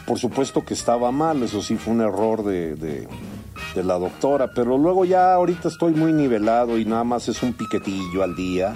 por 0.05 0.17
supuesto 0.17 0.63
que 0.65 0.73
estaba 0.73 1.11
mal, 1.11 1.43
eso 1.43 1.61
sí 1.61 1.75
fue 1.75 1.93
un 1.93 2.01
error 2.01 2.43
de, 2.43 2.75
de- 2.75 3.07
de 3.75 3.83
la 3.83 3.99
doctora, 3.99 4.51
pero 4.55 4.77
luego 4.77 5.05
ya 5.05 5.33
ahorita 5.33 5.67
estoy 5.67 5.93
muy 5.93 6.11
nivelado 6.13 6.79
y 6.79 6.85
nada 6.85 7.03
más 7.03 7.27
es 7.27 7.43
un 7.43 7.53
piquetillo 7.53 8.23
al 8.23 8.35
día 8.35 8.73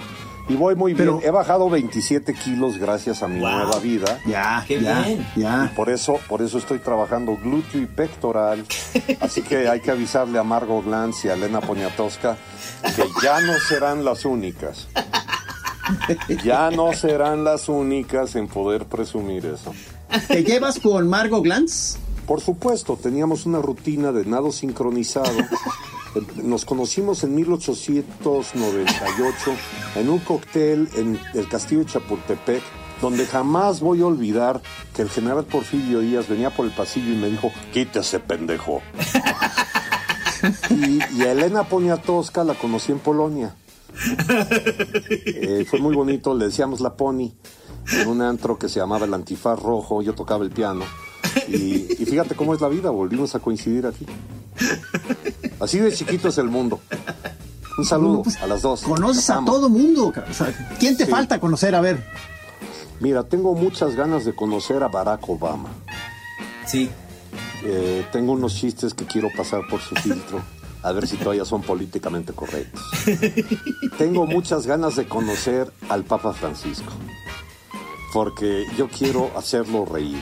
y 0.52 0.56
voy 0.56 0.74
muy 0.74 0.94
Pero- 0.94 1.18
bien. 1.18 1.28
He 1.28 1.30
bajado 1.30 1.70
27 1.70 2.34
kilos 2.34 2.78
gracias 2.78 3.22
a 3.22 3.28
mi 3.28 3.40
Wow. 3.40 3.50
nueva 3.50 3.78
vida. 3.78 4.18
Ya, 4.26 4.64
Qué 4.66 4.80
ya, 4.80 5.02
bien. 5.02 5.26
Y 5.36 5.40
ya. 5.40 5.72
por 5.74 5.88
eso, 5.90 6.18
por 6.28 6.42
eso 6.42 6.58
estoy 6.58 6.78
trabajando 6.78 7.36
glúteo 7.36 7.80
y 7.80 7.86
pectoral. 7.86 8.64
Así 9.20 9.42
que 9.42 9.68
hay 9.68 9.80
que 9.80 9.90
avisarle 9.90 10.38
a 10.38 10.42
Margot 10.42 10.84
Glantz 10.84 11.24
y 11.24 11.28
a 11.28 11.34
Elena 11.34 11.60
Poniatowska 11.60 12.36
que 12.96 13.04
ya 13.22 13.40
no 13.40 13.52
serán 13.68 14.04
las 14.04 14.24
únicas. 14.24 14.88
Ya 16.44 16.70
no 16.70 16.92
serán 16.92 17.44
las 17.44 17.68
únicas 17.68 18.34
en 18.36 18.48
poder 18.48 18.84
presumir 18.86 19.46
eso. 19.46 19.74
¿Te 20.28 20.44
llevas 20.44 20.78
con 20.78 21.08
Margot 21.08 21.42
Glantz? 21.42 21.96
Por 22.26 22.40
supuesto, 22.40 22.96
teníamos 22.96 23.46
una 23.46 23.58
rutina 23.60 24.12
de 24.12 24.24
nado 24.24 24.52
sincronizado 24.52 25.32
Nos 26.42 26.64
conocimos 26.64 27.22
en 27.24 27.34
1898 27.34 29.34
en 29.96 30.10
un 30.10 30.18
cóctel 30.18 30.88
en 30.94 31.18
el 31.34 31.48
castillo 31.48 31.80
de 31.80 31.86
Chapultepec, 31.86 32.62
donde 33.00 33.26
jamás 33.26 33.80
voy 33.80 34.02
a 34.02 34.06
olvidar 34.06 34.60
que 34.94 35.02
el 35.02 35.10
general 35.10 35.44
Porfirio 35.44 36.00
Díaz 36.00 36.28
venía 36.28 36.50
por 36.50 36.66
el 36.66 36.72
pasillo 36.72 37.12
y 37.12 37.16
me 37.16 37.30
dijo, 37.30 37.50
quítese 37.72 38.20
pendejo. 38.20 38.82
y, 40.70 40.98
y 41.14 41.22
a 41.22 41.32
Elena 41.32 41.64
Poniatowska 41.64 42.44
la 42.44 42.54
conocí 42.54 42.92
en 42.92 42.98
Polonia. 42.98 43.56
Eh, 45.08 45.66
fue 45.68 45.80
muy 45.80 45.94
bonito, 45.94 46.34
le 46.34 46.46
decíamos 46.46 46.80
la 46.80 46.94
Pony, 46.94 47.32
en 47.92 48.08
un 48.08 48.22
antro 48.22 48.58
que 48.58 48.68
se 48.68 48.80
llamaba 48.80 49.06
el 49.06 49.14
Antifaz 49.14 49.60
Rojo, 49.60 50.02
yo 50.02 50.14
tocaba 50.14 50.44
el 50.44 50.50
piano. 50.50 50.84
Y, 51.48 52.02
y 52.02 52.06
fíjate 52.06 52.34
cómo 52.34 52.54
es 52.54 52.60
la 52.60 52.68
vida, 52.68 52.90
volvimos 52.90 53.34
a 53.34 53.38
coincidir 53.38 53.86
aquí. 53.86 54.06
Así 55.62 55.78
de 55.78 55.92
chiquito 55.92 56.28
es 56.28 56.38
el 56.38 56.48
mundo. 56.48 56.80
Un 57.78 57.84
saludo 57.86 58.22
pues, 58.24 58.36
a 58.42 58.46
las 58.46 58.62
dos. 58.62 58.82
Conoces 58.82 59.30
a 59.30 59.42
todo 59.44 59.68
mundo. 59.68 60.12
o 60.28 60.34
sea, 60.34 60.52
¿Quién 60.78 60.96
te 60.96 61.04
Sí. 61.06 61.10
falta 61.10 61.38
conocer? 61.40 61.74
A 61.74 61.80
ver. 61.80 62.04
Mira, 63.00 63.22
tengo 63.22 63.54
muchas 63.54 63.94
ganas 63.96 64.24
de 64.24 64.34
conocer 64.34 64.82
a 64.82 64.88
Barack 64.88 65.28
Obama. 65.28 65.70
Sí. 66.66 66.90
Eh, 67.64 68.04
tengo 68.12 68.32
unos 68.32 68.54
chistes 68.56 68.92
que 68.92 69.04
quiero 69.06 69.28
pasar 69.36 69.60
por 69.70 69.80
su 69.80 69.94
filtro, 69.94 70.40
a 70.82 70.90
ver 70.92 71.06
si 71.06 71.16
todavía 71.16 71.44
son 71.44 71.62
políticamente 71.62 72.32
correctos. 72.32 72.82
Tengo 73.98 74.26
muchas 74.26 74.66
ganas 74.66 74.96
de 74.96 75.06
conocer 75.06 75.72
al 75.88 76.02
Papa 76.04 76.32
Francisco, 76.32 76.92
porque 78.12 78.66
yo 78.76 78.88
quiero 78.88 79.30
hacerlo 79.36 79.84
reír. 79.84 80.20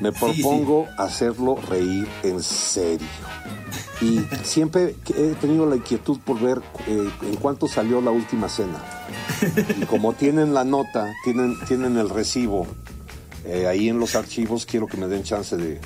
Me 0.00 0.12
Sí, 0.12 0.18
propongo 0.20 0.86
hacerlo 0.96 1.56
reír 1.68 2.08
en 2.22 2.40
serio. 2.42 3.06
Y 4.00 4.20
siempre 4.44 4.96
he 5.14 5.34
tenido 5.40 5.66
la 5.66 5.76
inquietud 5.76 6.18
por 6.24 6.40
ver 6.40 6.62
eh, 6.86 7.10
en 7.22 7.36
cuánto 7.36 7.68
salió 7.68 8.00
la 8.00 8.10
última 8.10 8.48
cena. 8.48 8.82
Y 9.80 9.84
como 9.84 10.14
tienen 10.14 10.54
la 10.54 10.64
nota, 10.64 11.12
tienen, 11.24 11.54
tienen 11.66 11.98
el 11.98 12.08
recibo 12.08 12.66
eh, 13.44 13.66
ahí 13.66 13.88
en 13.88 13.98
los 13.98 14.14
archivos, 14.14 14.66
quiero 14.66 14.86
que 14.86 14.96
me 14.96 15.06
den 15.06 15.22
chance 15.22 15.56
de, 15.56 15.80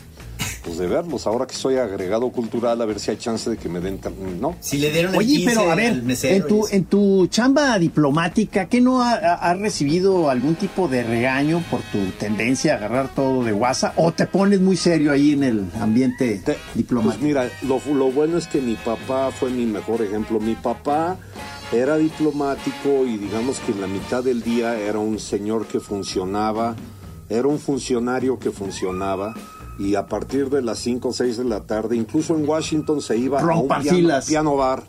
pues 0.65 0.79
de 0.79 0.87
verlos. 0.87 1.27
Ahora 1.27 1.47
que 1.47 1.55
soy 1.55 1.77
agregado 1.77 2.31
cultural, 2.31 2.81
a 2.81 2.85
ver 2.87 2.99
si 2.99 3.11
hay 3.11 3.17
chance 3.19 3.51
de 3.51 3.57
que 3.59 3.69
me 3.69 3.81
den... 3.81 4.01
¿No? 4.41 4.57
Si 4.61 4.79
le 4.79 4.91
dieron 4.91 5.13
el 5.13 5.19
Oye, 5.19 5.27
15 5.37 5.47
pero 5.55 5.71
a 5.71 5.75
ver, 5.75 6.03
en 6.23 6.47
tu, 6.47 6.67
en 6.71 6.85
tu 6.87 7.27
chamba 7.27 7.79
diplomática, 7.79 8.67
¿qué 8.69 8.81
no 8.81 9.03
ha- 9.03 9.55
recibido 9.55 10.31
algún 10.31 10.55
tipo 10.55 10.89
de 10.89 11.03
regaño 11.03 11.63
por 11.71 11.81
tu 11.93 11.99
tendencia 12.19 12.75
a 12.75 12.77
agarrar 12.79 13.15
todo 13.15 13.45
de 13.45 13.53
guasa? 13.53 13.93
¿O 13.97 14.13
te 14.13 14.27
pones 14.27 14.61
muy 14.61 14.77
serio 14.77 15.13
ahí 15.13 15.33
en 15.33 15.45
el 15.45 15.65
ambiente 15.81 16.41
Te- 16.45 16.55
Pues 16.55 16.59
diplomático? 16.75 17.25
mira, 17.25 17.49
lo, 17.63 17.81
lo 17.95 18.11
bueno 18.11 18.39
es 18.39 18.47
que 18.47 18.61
mi 18.61 18.75
papá 18.77 19.31
fue 19.31 19.51
mi 19.51 19.67
mejor 19.67 20.01
ejemplo. 20.03 20.41
Mi 20.41 20.55
papá 20.55 21.17
era 21.73 21.97
diplomático 21.97 23.05
y 23.07 23.17
digamos 23.19 23.59
que 23.61 23.73
en 23.73 23.81
la 23.81 23.87
mitad 23.87 24.23
del 24.25 24.43
día 24.43 24.79
era 24.79 24.99
un 24.99 25.19
señor 25.19 25.67
que 25.67 25.81
funcionaba, 25.81 26.75
era 27.29 27.49
un 27.49 27.59
funcionario 27.59 28.39
que 28.39 28.51
funcionaba 28.51 29.35
y 29.79 29.95
a 29.97 30.07
partir 30.07 30.51
de 30.51 30.63
las 30.63 30.79
5 30.81 31.09
o 31.09 31.13
6 31.13 31.37
de 31.39 31.45
la 31.45 31.61
tarde, 31.61 31.97
incluso 31.97 32.37
en 32.37 32.49
Washington 32.49 33.01
se 33.01 33.17
iba 33.19 33.41
a 33.41 33.43
un 33.63 33.69
piano, 34.29 34.57
bar. 34.57 34.85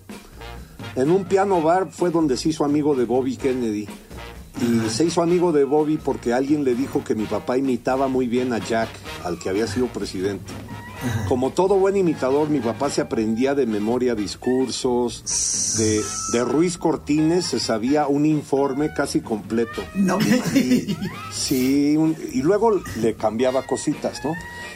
En 0.95 1.11
un 1.11 1.25
piano 1.25 1.61
bar 1.61 1.89
fue 1.91 2.11
donde 2.11 2.37
se 2.37 2.49
hizo 2.49 2.63
amigo 2.65 2.95
de 2.95 3.05
Bobby 3.05 3.35
Kennedy. 3.37 3.87
Y 4.61 4.89
se 4.89 5.03
hizo 5.03 5.21
amigo 5.21 5.51
de 5.51 5.65
Bobby 5.65 5.97
porque 5.97 6.33
alguien 6.33 6.63
le 6.63 6.75
dijo 6.75 7.03
que 7.03 7.13
mi 7.13 7.25
papá 7.25 7.57
imitaba 7.57 8.07
muy 8.07 8.27
bien 8.27 8.53
a 8.53 8.59
Jack, 8.59 8.87
al 9.25 9.37
que 9.37 9.49
había 9.49 9.67
sido 9.67 9.87
presidente. 9.87 10.53
Como 11.27 11.51
todo 11.51 11.75
buen 11.75 11.97
imitador, 11.97 12.49
mi 12.49 12.59
papá 12.61 12.89
se 12.89 13.01
aprendía 13.01 13.53
de 13.53 13.65
memoria 13.65 14.15
discursos. 14.15 15.75
De, 15.77 16.01
de 16.31 16.43
Ruiz 16.45 16.77
Cortines 16.77 17.45
se 17.45 17.59
sabía 17.59 18.07
un 18.07 18.25
informe 18.25 18.93
casi 18.93 19.19
completo. 19.19 19.83
No, 19.93 20.17
Y, 20.55 20.95
sí, 21.33 21.97
un- 21.97 22.15
y 22.31 22.41
luego 22.41 22.81
le 23.01 23.13
cambiaba 23.15 23.63
cositas, 23.67 24.23
¿no? 24.23 24.31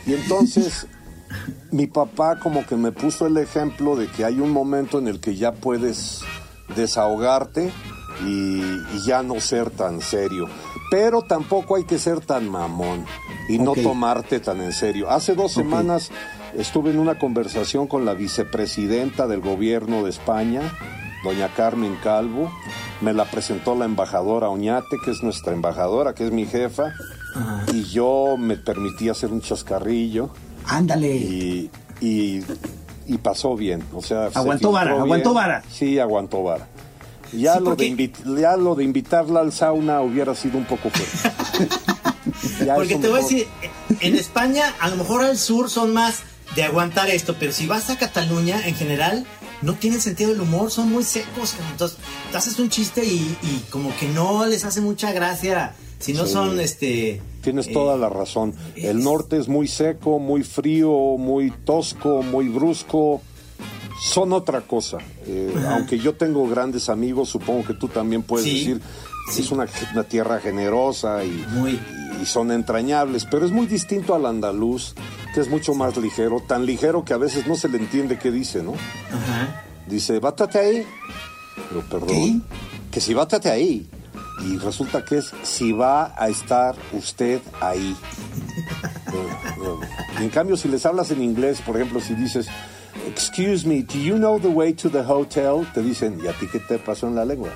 Y 0.10 0.14
entonces 0.16 0.88
mi 1.72 1.86
papá 1.86 2.40
como 2.40 2.66
que 2.66 2.76
me 2.76 2.92
puso 2.92 3.28
el 3.28 3.38
ejemplo 3.38 3.96
de 3.96 4.08
que 4.08 4.26
hay 4.26 4.40
un 4.40 4.50
momento 4.50 4.98
en 4.98 5.08
el 5.08 5.20
que 5.20 5.36
ya 5.36 5.52
puedes 5.52 6.22
desahogarte 6.76 7.72
y, 8.26 8.60
y 8.60 9.06
ya 9.06 9.22
no 9.22 9.40
ser 9.40 9.70
tan 9.70 10.02
serio. 10.02 10.48
Pero 10.90 11.22
tampoco 11.22 11.76
hay 11.76 11.84
que 11.84 12.00
ser 12.00 12.22
tan 12.22 12.50
mamón 12.50 13.06
y 13.48 13.60
no 13.60 13.74
tomarte 13.74 14.40
tan 14.40 14.62
en 14.62 14.74
serio. 14.74 15.12
Hace 15.12 15.36
dos 15.36 15.52
semanas 15.52 16.10
estuve 16.58 16.90
en 16.90 16.98
una 16.98 17.20
conversación 17.20 17.86
con 17.86 18.04
la 18.04 18.16
vicepresidenta 18.16 19.28
del 19.28 19.42
gobierno 19.42 20.04
de 20.04 20.10
España, 20.10 20.62
doña 21.24 21.50
Carmen 21.50 21.96
Calvo. 22.02 22.52
Me 23.02 23.14
la 23.14 23.26
presentó 23.26 23.76
la 23.76 23.86
embajadora 23.86 24.50
Oñate, 24.50 24.98
que 25.06 25.12
es 25.12 25.22
nuestra 25.22 25.54
embajadora, 25.54 26.16
que 26.16 26.26
es 26.26 26.32
mi 26.32 26.48
jefa. 26.48 26.96
Y 27.74 27.84
yo 27.86 28.36
me 28.38 28.56
permití 28.58 29.10
hacer 29.10 29.32
un 29.32 29.42
chascarrillo 29.42 30.30
ándale. 30.66 31.16
y, 31.16 31.70
y, 32.02 32.44
y 33.08 33.18
pasó 33.20 33.56
bien. 33.56 33.84
O 33.94 34.02
sea, 34.02 34.32
se 34.32 34.40
Aguantó 34.40 34.72
vara, 34.72 34.92
aguantó 35.00 35.34
vara. 35.34 35.64
Sí, 35.72 36.00
aguantó 36.00 36.44
vara. 36.44 36.68
Ya, 37.32 37.54
Sí, 37.54 37.60
lo 37.60 37.66
porque- 37.66 37.96
de 37.96 38.42
ya 38.42 38.58
lo 38.58 38.74
de 38.76 38.84
invitarla 38.84 39.42
al 39.42 39.52
sauna 39.52 40.02
hubiera 40.02 40.34
sido 40.34 40.58
un 40.58 40.66
poco 40.66 40.90
fuerte. 40.90 41.70
Porque 42.76 42.96
te 42.98 43.08
voy 43.08 43.20
a 43.20 43.24
decir, 43.24 43.48
en 44.02 44.16
España, 44.16 44.74
a 44.80 44.90
lo 44.90 44.98
mejor 44.98 45.24
al 45.24 45.38
sur 45.38 45.70
son 45.70 45.94
más 45.94 46.20
de 46.56 46.64
aguantar 46.64 47.10
esto, 47.10 47.36
pero 47.40 47.52
si 47.52 47.68
vas 47.68 47.90
a 47.90 47.98
Cataluña, 47.98 48.66
en 48.68 48.76
general, 48.76 49.26
no 49.62 49.74
tienen 49.76 50.02
sentido 50.02 50.32
del 50.32 50.42
humor, 50.42 50.70
son 50.72 50.92
muy 50.92 51.04
secos. 51.04 51.56
Entonces, 51.72 51.98
te 52.32 52.38
haces 52.38 52.60
un 52.60 52.70
chiste 52.70 53.06
y, 53.06 53.38
y 53.44 53.66
como 53.70 53.96
que 53.98 54.08
no 54.10 54.46
les 54.46 54.66
hace 54.66 54.82
mucha 54.82 55.12
gracia. 55.12 55.74
Si 56.00 56.14
no 56.14 56.26
Sí. 56.26 56.34
son, 56.34 56.60
este... 56.60 57.22
Tienes 57.42 57.68
eh, 57.68 57.74
toda 57.74 57.98
la 57.98 58.10
razón. 58.10 58.54
El 58.76 58.98
es- 59.00 59.04
norte 59.04 59.38
es 59.38 59.48
muy 59.48 59.68
seco, 59.68 60.18
muy 60.20 60.44
frío, 60.44 60.90
muy 61.18 61.52
tosco, 61.52 62.24
muy 62.24 62.48
brusco. 62.48 63.22
Son 64.02 64.32
otra 64.32 64.62
cosa. 64.62 64.98
Eh, 65.28 65.54
aunque 65.70 66.00
yo 66.00 66.16
tengo 66.16 66.48
grandes 66.48 66.88
amigos, 66.90 67.30
supongo 67.30 67.66
que 67.66 67.74
tú 67.74 67.90
también 67.90 68.24
puedes 68.24 68.46
Sí, 68.46 68.60
decir, 68.60 68.82
sí. 69.34 69.42
es 69.42 69.52
una, 69.52 69.68
una 69.94 70.04
tierra 70.06 70.40
generosa 70.40 71.24
y, 71.26 71.46
Muy. 71.52 71.78
y 72.22 72.26
son 72.26 72.52
entrañables, 72.52 73.26
pero 73.30 73.46
es 73.46 73.52
muy 73.52 73.68
distinto 73.68 74.16
al 74.16 74.26
andaluz, 74.26 74.96
que 75.34 75.42
es 75.42 75.50
mucho 75.50 75.74
más 75.74 75.98
ligero, 75.98 76.42
tan 76.48 76.66
ligero 76.66 77.04
que 77.04 77.14
a 77.14 77.18
veces 77.18 77.46
no 77.46 77.56
se 77.58 77.68
le 77.68 77.78
entiende 77.78 78.18
qué 78.18 78.32
dice, 78.32 78.64
¿no? 78.64 78.72
Ajá. 79.12 79.64
Dice, 79.86 80.20
bátate 80.20 80.60
ahí. 80.60 80.86
Pero 81.68 81.82
perdón. 81.90 82.44
Que 82.90 83.02
si 83.02 83.14
bátate 83.14 83.50
ahí. 83.50 83.86
Y 84.46 84.58
resulta 84.58 85.04
que 85.04 85.18
es 85.18 85.32
si 85.44 85.72
va 85.72 86.14
a 86.18 86.30
estar 86.30 86.76
usted 86.94 87.42
ahí. 87.60 87.96
Eh, 89.12 89.12
eh, 89.12 90.24
en 90.24 90.30
cambio, 90.30 90.56
si 90.56 90.68
les 90.68 90.86
hablas 90.86 91.12
en 91.12 91.22
inglés, 91.22 91.62
por 91.62 91.76
ejemplo, 91.76 92.00
si 92.00 92.16
dices, 92.16 92.48
excuse 93.08 93.68
me, 93.68 93.84
do 93.84 94.00
you 94.00 94.16
know 94.16 94.40
the 94.40 94.48
way 94.48 94.74
to 94.74 94.90
the 94.90 95.02
hotel? 95.02 95.68
Te 95.74 95.82
dicen, 95.82 96.20
¿y 96.24 96.28
a 96.28 96.34
ti 96.34 96.48
qué 96.52 96.60
te 96.60 96.80
pasó 96.80 97.08
en 97.08 97.16
la 97.16 97.26
lengua? 97.26 97.50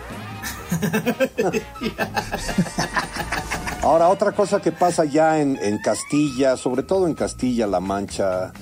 Ahora, 3.84 4.08
otra 4.08 4.32
cosa 4.32 4.62
que 4.62 4.72
pasa 4.72 5.04
ya 5.04 5.42
en, 5.42 5.60
en 5.62 5.78
Castilla, 5.78 6.56
sobre 6.56 6.84
todo 6.84 7.06
en 7.06 7.16
Castilla-La 7.16 7.82
Mancha, 7.82 8.54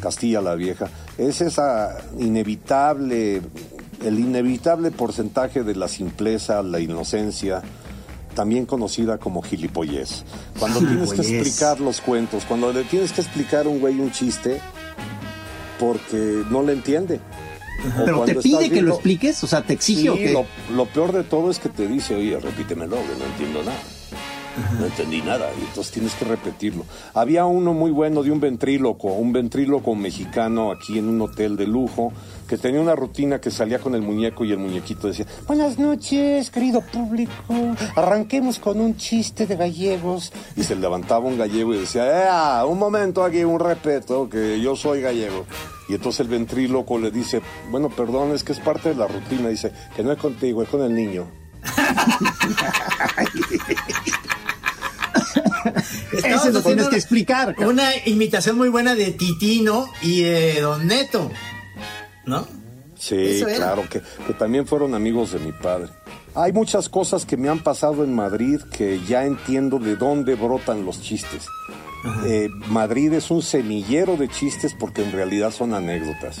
Castilla 0.00 0.40
la 0.40 0.54
Vieja, 0.54 0.86
es 1.18 1.40
esa 1.40 1.98
inevitable, 2.16 3.42
el 4.04 4.18
inevitable 4.18 4.90
porcentaje 4.90 5.62
de 5.64 5.74
la 5.74 5.88
simpleza, 5.88 6.62
la 6.62 6.80
inocencia, 6.80 7.62
también 8.34 8.66
conocida 8.66 9.18
como 9.18 9.42
gilipollez. 9.42 10.24
Cuando 10.58 10.80
tienes 10.80 11.12
que 11.12 11.20
explicar 11.22 11.80
los 11.80 12.00
cuentos, 12.00 12.44
cuando 12.46 12.72
le 12.72 12.84
tienes 12.84 13.12
que 13.12 13.20
explicar 13.22 13.66
a 13.66 13.68
un 13.68 13.80
güey 13.80 13.98
un 13.98 14.12
chiste, 14.12 14.60
porque 15.78 16.42
no 16.50 16.62
le 16.62 16.72
entiende. 16.72 17.20
O 18.00 18.04
Pero 18.04 18.24
te 18.24 18.34
pide 18.34 18.54
estás 18.54 18.62
que 18.64 18.68
lo 18.68 18.72
viendo- 18.74 18.94
expliques, 18.94 19.44
o 19.44 19.46
sea, 19.46 19.62
te 19.62 19.72
exige 19.74 20.02
Sí, 20.02 20.08
o 20.08 20.14
qué? 20.16 20.32
lo, 20.32 20.44
lo 20.74 20.86
peor 20.86 21.12
de 21.12 21.22
todo 21.22 21.50
es 21.50 21.58
que 21.60 21.68
te 21.68 21.86
dice, 21.86 22.16
oye, 22.16 22.38
repítemelo, 22.40 22.96
que 22.96 23.18
no 23.18 23.24
entiendo 23.24 23.62
nada. 23.62 23.78
No 24.80 24.86
entendí 24.86 25.22
nada, 25.22 25.48
y 25.56 25.64
entonces 25.66 25.92
tienes 25.92 26.14
que 26.14 26.24
repetirlo. 26.24 26.84
Había 27.14 27.44
uno 27.44 27.72
muy 27.74 27.92
bueno 27.92 28.24
de 28.24 28.32
un 28.32 28.40
ventríloco, 28.40 29.06
un 29.12 29.32
ventríloco 29.32 29.94
mexicano 29.94 30.72
aquí 30.72 30.98
en 30.98 31.08
un 31.08 31.20
hotel 31.20 31.56
de 31.56 31.68
lujo, 31.68 32.12
que 32.48 32.56
tenía 32.56 32.80
una 32.80 32.96
rutina 32.96 33.40
que 33.40 33.50
salía 33.50 33.78
con 33.78 33.94
el 33.94 34.00
muñeco 34.00 34.44
y 34.44 34.52
el 34.52 34.58
muñequito 34.58 35.06
decía, 35.06 35.26
buenas 35.46 35.78
noches, 35.78 36.50
querido 36.50 36.80
público, 36.80 37.76
arranquemos 37.94 38.58
con 38.58 38.80
un 38.80 38.96
chiste 38.96 39.46
de 39.46 39.54
gallegos. 39.54 40.32
Y 40.56 40.62
se 40.62 40.74
levantaba 40.74 41.26
un 41.26 41.36
gallego 41.36 41.74
y 41.74 41.80
decía, 41.80 42.60
¡eh! 42.60 42.64
Un 42.64 42.78
momento 42.78 43.22
aquí, 43.22 43.44
un 43.44 43.60
respeto, 43.60 44.30
que 44.30 44.58
yo 44.60 44.74
soy 44.74 45.02
gallego. 45.02 45.44
Y 45.88 45.94
entonces 45.94 46.20
el 46.20 46.28
ventríloco 46.28 46.98
le 46.98 47.10
dice, 47.10 47.42
bueno, 47.70 47.90
perdón, 47.90 48.34
es 48.34 48.42
que 48.42 48.52
es 48.52 48.60
parte 48.60 48.88
de 48.88 48.94
la 48.94 49.06
rutina. 49.06 49.48
Dice, 49.48 49.70
que 49.94 50.02
no 50.02 50.10
es 50.12 50.18
contigo, 50.18 50.62
es 50.62 50.70
con 50.70 50.82
el 50.82 50.94
niño. 50.94 51.26
Estamos 56.12 56.42
Ese 56.46 56.52
lo 56.52 56.62
tienes 56.62 56.88
que 56.88 56.96
explicar. 56.96 57.54
Una 57.58 57.90
imitación 58.06 58.56
muy 58.56 58.68
buena 58.68 58.94
de 58.94 59.12
Titino 59.12 59.86
y 60.02 60.22
de 60.22 60.60
Don 60.60 60.86
Neto, 60.86 61.30
¿no? 62.28 62.46
Sí, 62.96 63.42
claro, 63.56 63.84
que, 63.88 64.02
que 64.26 64.34
también 64.34 64.66
fueron 64.66 64.94
amigos 64.94 65.32
de 65.32 65.38
mi 65.38 65.52
padre. 65.52 65.88
Hay 66.34 66.52
muchas 66.52 66.88
cosas 66.88 67.24
que 67.24 67.36
me 67.36 67.48
han 67.48 67.60
pasado 67.60 68.04
en 68.04 68.14
Madrid 68.14 68.60
que 68.72 69.00
ya 69.06 69.24
entiendo 69.24 69.78
de 69.78 69.96
dónde 69.96 70.34
brotan 70.34 70.84
los 70.84 71.00
chistes. 71.00 71.46
Eh, 72.26 72.48
Madrid 72.68 73.12
es 73.12 73.30
un 73.30 73.42
semillero 73.42 74.16
de 74.16 74.28
chistes 74.28 74.74
porque 74.78 75.02
en 75.02 75.12
realidad 75.12 75.50
son 75.50 75.74
anécdotas. 75.74 76.38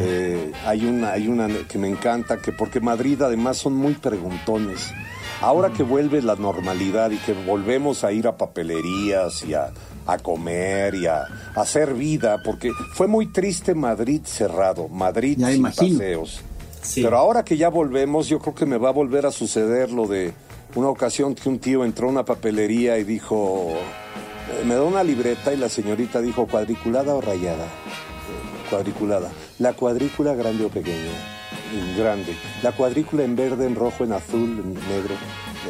Eh, 0.00 0.52
hay 0.64 0.84
una, 0.84 1.12
hay 1.12 1.28
una 1.28 1.48
que 1.68 1.78
me 1.78 1.88
encanta, 1.88 2.38
que 2.38 2.52
porque 2.52 2.80
Madrid 2.80 3.20
además 3.22 3.58
son 3.58 3.74
muy 3.74 3.94
preguntones. 3.94 4.92
Ahora 5.40 5.70
que 5.70 5.82
vuelve 5.82 6.22
la 6.22 6.36
normalidad 6.36 7.10
y 7.10 7.16
que 7.16 7.32
volvemos 7.32 8.04
a 8.04 8.12
ir 8.12 8.26
a 8.26 8.36
papelerías 8.36 9.44
y 9.44 9.54
a, 9.54 9.72
a 10.06 10.18
comer 10.18 10.94
y 10.94 11.06
a, 11.06 11.22
a 11.54 11.60
hacer 11.60 11.94
vida, 11.94 12.38
porque 12.44 12.70
fue 12.94 13.06
muy 13.06 13.26
triste 13.32 13.74
Madrid 13.74 14.22
cerrado, 14.24 14.88
Madrid 14.88 15.36
Ya 15.38 15.48
sin 15.48 15.56
imagino. 15.56 15.98
paseos. 15.98 16.40
Sí. 16.82 17.02
Pero 17.02 17.18
ahora 17.18 17.44
que 17.44 17.56
ya 17.56 17.68
volvemos, 17.68 18.28
yo 18.28 18.38
creo 18.38 18.54
que 18.54 18.66
me 18.66 18.78
va 18.78 18.88
a 18.88 18.92
volver 18.92 19.26
a 19.26 19.30
suceder 19.30 19.90
lo 19.92 20.06
de 20.06 20.32
una 20.74 20.88
ocasión 20.88 21.34
que 21.34 21.48
un 21.48 21.58
tío 21.58 21.84
entró 21.84 22.06
a 22.08 22.10
una 22.10 22.24
papelería 22.24 22.96
y 22.98 23.04
dijo, 23.04 23.68
eh, 23.70 24.64
me 24.64 24.74
da 24.74 24.82
una 24.82 25.04
libreta 25.04 25.52
y 25.52 25.56
la 25.56 25.68
señorita 25.68 26.20
dijo, 26.20 26.46
cuadriculada 26.46 27.14
o 27.14 27.20
rayada. 27.20 27.64
Eh, 27.64 28.68
Cuadriculada. 28.70 29.30
La 29.58 29.72
cuadrícula 29.74 30.34
grande 30.34 30.64
o 30.64 30.68
pequeña. 30.68 31.10
Mm, 31.72 31.98
Grande. 31.98 32.34
La 32.62 32.72
cuadrícula 32.72 33.24
en 33.24 33.34
verde, 33.36 33.66
en 33.66 33.74
rojo, 33.74 34.04
en 34.04 34.12
azul, 34.12 34.60
en 34.64 34.74
negro. 34.74 35.14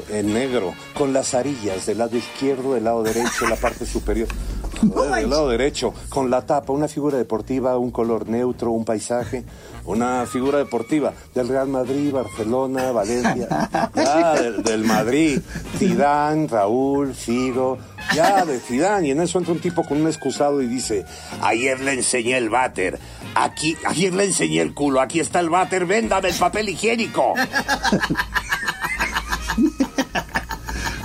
En 0.08 0.32
negro, 0.32 0.74
con 0.94 1.12
las 1.12 1.34
arillas 1.34 1.86
del 1.86 1.98
lado 1.98 2.16
izquierdo, 2.16 2.74
del 2.74 2.84
lado 2.84 3.02
derecho, 3.02 3.48
la 3.48 3.56
parte 3.56 3.86
superior. 3.86 4.28
Joder, 4.94 5.20
del 5.22 5.30
lado 5.30 5.48
derecho, 5.48 5.92
con 6.08 6.30
la 6.30 6.46
tapa, 6.46 6.72
una 6.72 6.88
figura 6.88 7.18
deportiva, 7.18 7.76
un 7.76 7.90
color 7.90 8.28
neutro, 8.28 8.70
un 8.70 8.84
paisaje, 8.84 9.44
una 9.84 10.26
figura 10.26 10.58
deportiva 10.58 11.12
del 11.34 11.48
Real 11.48 11.68
Madrid, 11.68 12.12
Barcelona, 12.12 12.90
Valencia, 12.92 13.68
ya 13.94 14.34
del, 14.34 14.62
del 14.62 14.84
Madrid, 14.84 15.40
Zidane, 15.76 16.46
Raúl, 16.46 17.14
Figo, 17.14 17.78
ya 18.14 18.44
de 18.44 18.58
Zidane, 18.58 19.08
y 19.08 19.10
en 19.10 19.20
eso 19.20 19.38
entra 19.38 19.52
un 19.52 19.60
tipo 19.60 19.84
con 19.84 20.00
un 20.00 20.06
excusado 20.06 20.62
y 20.62 20.66
dice, 20.66 21.04
ayer 21.42 21.80
le 21.80 21.94
enseñé 21.94 22.38
el 22.38 22.48
váter, 22.48 22.98
aquí, 23.34 23.76
ayer 23.86 24.14
le 24.14 24.24
enseñé 24.24 24.60
el 24.62 24.72
culo, 24.72 25.00
aquí 25.00 25.20
está 25.20 25.40
el 25.40 25.50
váter, 25.50 25.84
véndame 25.84 26.28
el 26.28 26.36
papel 26.36 26.68
higiénico. 26.68 27.34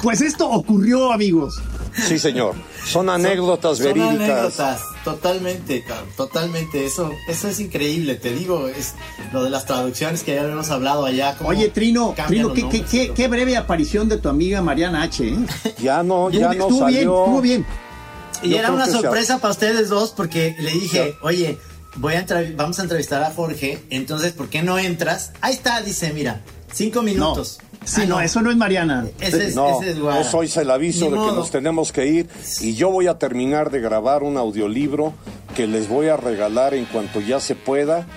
Pues 0.05 0.21
esto 0.21 0.47
ocurrió, 0.49 1.11
amigos. 1.11 1.59
Sí, 2.07 2.19
señor, 2.19 2.53
son 2.85 3.09
anécdotas 3.09 3.77
Son 3.77 3.87
verídicas. 3.87 4.15
anécdotas, 4.19 4.81
totalmente, 5.03 5.83
totalmente. 6.15 6.85
Eso, 6.85 7.09
eso 7.27 7.47
es 7.47 7.59
increíble, 7.59 8.13
te 8.15 8.31
digo, 8.31 8.67
es 8.67 8.93
lo 9.33 9.43
de 9.43 9.49
las 9.49 9.65
traducciones 9.65 10.21
que 10.21 10.35
ya 10.35 10.43
habíamos 10.43 10.69
hablado 10.69 11.05
allá. 11.05 11.35
Oye, 11.43 11.69
Trino, 11.69 12.13
Trino, 12.27 12.53
qué, 12.53 12.61
qué, 12.61 12.67
nombres, 12.67 12.83
qué, 12.91 12.99
pero- 13.01 13.13
qué 13.15 13.27
breve 13.27 13.57
aparición 13.57 14.07
de 14.07 14.17
tu 14.17 14.29
amiga 14.29 14.61
Mariana 14.61 15.01
H. 15.01 15.27
¿eh? 15.27 15.35
Ya 15.79 16.03
no, 16.03 16.29
ya 16.29 16.51
Estuvo- 16.51 16.53
no 16.59 16.67
estuvo 16.67 16.85
bien, 16.85 16.97
salió. 16.99 17.19
estuvo 17.23 17.41
bien. 17.41 17.65
Y 18.43 18.49
Yo 18.49 18.57
era 18.59 18.71
una 18.71 18.85
sorpresa 18.85 19.39
para 19.39 19.53
ustedes 19.53 19.89
dos 19.89 20.11
porque 20.11 20.55
le 20.59 20.69
dije, 20.71 21.17
oye, 21.23 21.57
voy 21.95 22.13
a 22.13 22.25
vamos 22.55 22.77
a 22.77 22.83
entrevistar 22.83 23.23
a 23.23 23.31
Jorge, 23.33 23.81
entonces, 23.89 24.33
¿por 24.33 24.49
qué 24.49 24.61
no 24.61 24.77
entras? 24.77 25.31
Ahí 25.41 25.53
está, 25.55 25.81
dice, 25.81 26.13
mira, 26.13 26.43
cinco 26.75 26.99
No. 26.99 27.03
minutos. 27.03 27.59
Sí, 27.85 28.01
Ah, 28.03 28.05
no, 28.07 28.19
eso 28.21 28.41
no 28.41 28.49
es 28.51 28.57
Mariana. 28.57 29.05
Ese 29.19 29.47
es, 29.47 29.55
No, 29.55 29.79
ese 29.79 29.91
es 29.91 29.99
Guara. 29.99 30.23
no 30.31 30.41
el 30.41 30.71
aviso 30.71 31.05
Ni 31.05 31.11
de 31.11 31.17
que 31.29 31.31
nos 31.35 31.51
tenemos 31.51 31.91
que 31.91 32.07
ir 32.07 32.27
y 32.61 32.73
yo 32.73 32.89
voy 32.89 33.05
a 33.07 33.17
terminar 33.19 33.69
de 33.69 33.79
grabar 33.79 34.23
un 34.23 34.37
audiolibro 34.37 35.13
que 35.55 35.67
les 35.67 35.87
voy 35.87 36.07
a 36.09 36.17
regalar 36.17 36.73
en 36.73 36.85
cuanto 36.85 37.19
ya 37.21 37.39
se 37.39 37.55
pueda. 37.55 38.07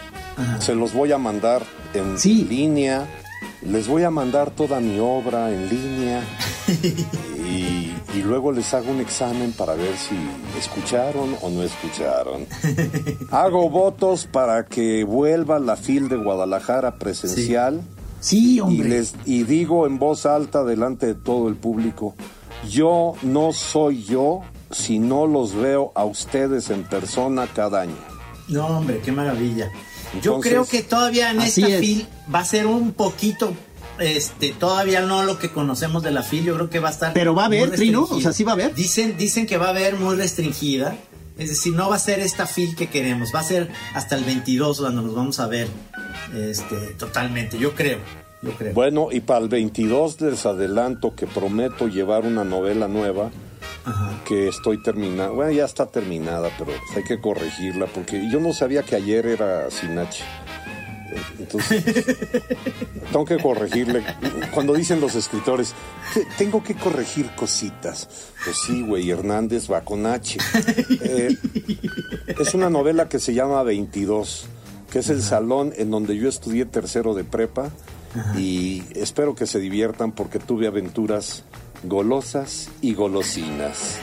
Se 0.61 0.75
los 0.75 0.93
voy 0.95 1.13
a 1.13 1.19
mandar 1.19 1.63
en 1.95 2.19
Sí. 2.19 2.45
línea. 2.45 3.07
Les 3.63 3.89
voy 3.89 4.05
a 4.05 4.11
mandar 4.11 4.51
toda 4.53 4.81
mi 4.81 4.99
obra 5.01 5.51
en 5.53 5.69
línea. 5.69 6.23
y, 7.37 7.93
y 8.17 8.23
luego 8.23 8.53
les 8.53 8.73
hago 8.75 8.91
un 8.91 9.01
examen 9.01 9.53
para 9.53 9.75
ver 9.75 9.95
si 9.97 10.17
escucharon 10.59 11.37
o 11.43 11.51
no 11.51 11.63
escucharon. 11.63 12.47
Hago 13.31 13.69
votos 13.69 14.27
para 14.31 14.65
que 14.65 15.05
vuelva 15.05 15.59
la 15.59 15.77
FIL 15.77 16.09
de 16.09 16.17
Guadalajara 16.17 16.99
presencial. 16.99 17.81
Sí, 17.81 17.98
Y, 18.31 18.61
hombre. 18.61 18.89
les, 18.89 19.14
y 19.25 19.45
digo 19.45 19.87
en 19.87 19.99
voz 19.99 20.27
alta 20.27 20.64
delante 20.64 21.07
de 21.07 21.14
todo 21.14 21.49
el 21.49 21.55
público, 21.55 22.14
yo 22.69 23.14
no 23.23 23.53
soy 23.53 24.03
yo 24.03 24.43
si 24.71 24.99
no 24.99 25.27
los 25.27 25.55
veo 25.55 25.93
a 25.95 26.05
ustedes 26.05 26.71
en 26.71 26.85
persona 26.85 27.47
cada 27.47 27.83
año. 27.83 27.97
No, 28.49 28.66
hombre, 28.66 29.01
qué 29.05 29.12
maravilla. 29.12 29.71
Yo 30.23 30.41
creo 30.41 30.66
que 30.66 30.83
todavía 30.83 31.31
en 31.31 31.41
esta 31.41 31.69
es. 31.69 31.81
FIL 31.81 32.07
va 32.35 32.41
a 32.41 32.45
ser 32.45 32.66
un 32.66 32.93
poquito, 32.93 33.53
este, 33.99 34.53
todavía 34.53 35.03
no 35.03 35.23
lo 35.23 35.39
que 35.39 35.51
conocemos 35.51 36.03
de 36.03 36.11
la 36.11 36.23
FIL, 36.23 36.45
yo 36.45 36.55
creo 36.55 36.71
que 36.71 36.81
va 36.81 36.89
a 36.89 36.93
estar. 36.93 37.12
Pero 37.12 37.35
va 37.35 37.43
a 37.43 37.47
haber, 37.47 37.71
Trino, 37.73 38.05
o 38.05 38.21
sea, 38.21 38.33
sí 38.33 38.45
va 38.45 38.53
a 38.53 38.55
haber. 38.55 38.75
Dicen, 38.75 39.16
dicen 39.19 39.47
que 39.47 39.59
va 39.59 39.66
a 39.66 39.71
haber 39.71 39.97
muy 39.97 40.16
restringida, 40.16 40.97
es 41.39 41.49
decir, 41.51 41.74
no 41.74 41.89
va 41.89 41.97
a 41.97 42.01
ser 42.01 42.20
esta 42.20 42.47
FIL 42.47 42.74
que 42.76 42.89
queremos, 42.89 43.32
va 43.34 43.41
a 43.41 43.45
ser 43.45 43.70
hasta 43.95 44.16
el 44.16 44.24
22 44.24 44.80
cuando 44.80 45.03
nos 45.03 45.14
vamos 45.14 45.39
a 45.39 45.47
ver, 45.47 45.68
este, 46.34 46.76
totalmente, 46.99 47.59
yo 47.59 47.74
creo, 47.74 47.99
yo 48.43 48.51
creo. 48.53 48.74
Bueno, 48.74 49.09
y 49.12 49.20
para 49.20 49.41
el 49.41 49.49
22 49.49 50.20
les 50.20 50.45
adelanto 50.47 51.14
que 51.14 51.26
prometo 51.26 51.86
llevar 51.86 52.24
una 52.24 52.45
novela 52.45 52.89
nueva 52.89 53.30
Ajá. 53.84 54.20
que 54.26 54.49
estoy 54.49 54.82
terminando. 54.82 55.34
Bueno, 55.34 55.53
ya 55.53 55.64
está 55.64 55.86
terminada, 55.86 56.51
pero 56.59 56.72
hay 56.97 57.05
que 57.05 57.20
corregirla 57.20 57.86
porque 57.86 58.28
yo 58.30 58.41
no 58.41 58.53
sabía 58.53 58.82
que 58.82 58.97
ayer 58.97 59.26
era 59.26 59.70
sin 59.70 59.97
H. 59.97 60.22
Eh, 60.22 60.48
Entonces, 61.39 61.85
tengo 63.13 63.25
que 63.25 63.39
corregirle. 63.39 64.05
Cuando 64.53 64.75
dicen 64.75 65.01
los 65.01 65.15
escritores, 65.15 65.75
"Te- 66.15 66.27
tengo 66.37 66.63
que 66.63 66.75
corregir 66.75 67.31
cositas. 67.37 68.09
Pues 68.45 68.57
sí, 68.67 68.83
güey, 68.83 69.11
Hernández 69.11 69.71
va 69.71 69.83
con 69.83 70.07
H. 70.07 70.39
Eh, 71.01 71.37
es 72.39 72.55
una 72.55 72.71
novela 72.71 73.09
que 73.09 73.19
se 73.19 73.35
llama 73.35 73.63
22, 73.63 74.47
que 74.91 74.99
es 75.01 75.09
el 75.11 75.23
salón 75.23 75.73
en 75.77 75.91
donde 75.91 76.17
yo 76.17 76.29
estudié 76.29 76.65
tercero 76.67 77.15
de 77.15 77.25
prepa 77.25 77.71
y 78.37 78.83
espero 78.95 79.35
que 79.35 79.47
se 79.47 79.61
diviertan 79.61 80.13
porque 80.13 80.39
tuve 80.39 80.67
aventuras 80.67 81.45
golosas 81.85 82.68
y 82.83 82.95
golosinas. 82.95 83.99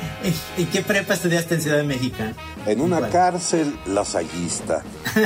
¿Y 0.57 0.65
qué 0.65 0.81
prepa 0.81 1.13
estudiaste 1.13 1.55
en 1.55 1.61
Ciudad 1.61 1.77
de 1.77 1.83
México? 1.83 2.17
En 2.65 2.81
una 2.81 2.99
¿Cuál? 2.99 3.11
cárcel 3.11 3.75
lasallista. 3.87 4.83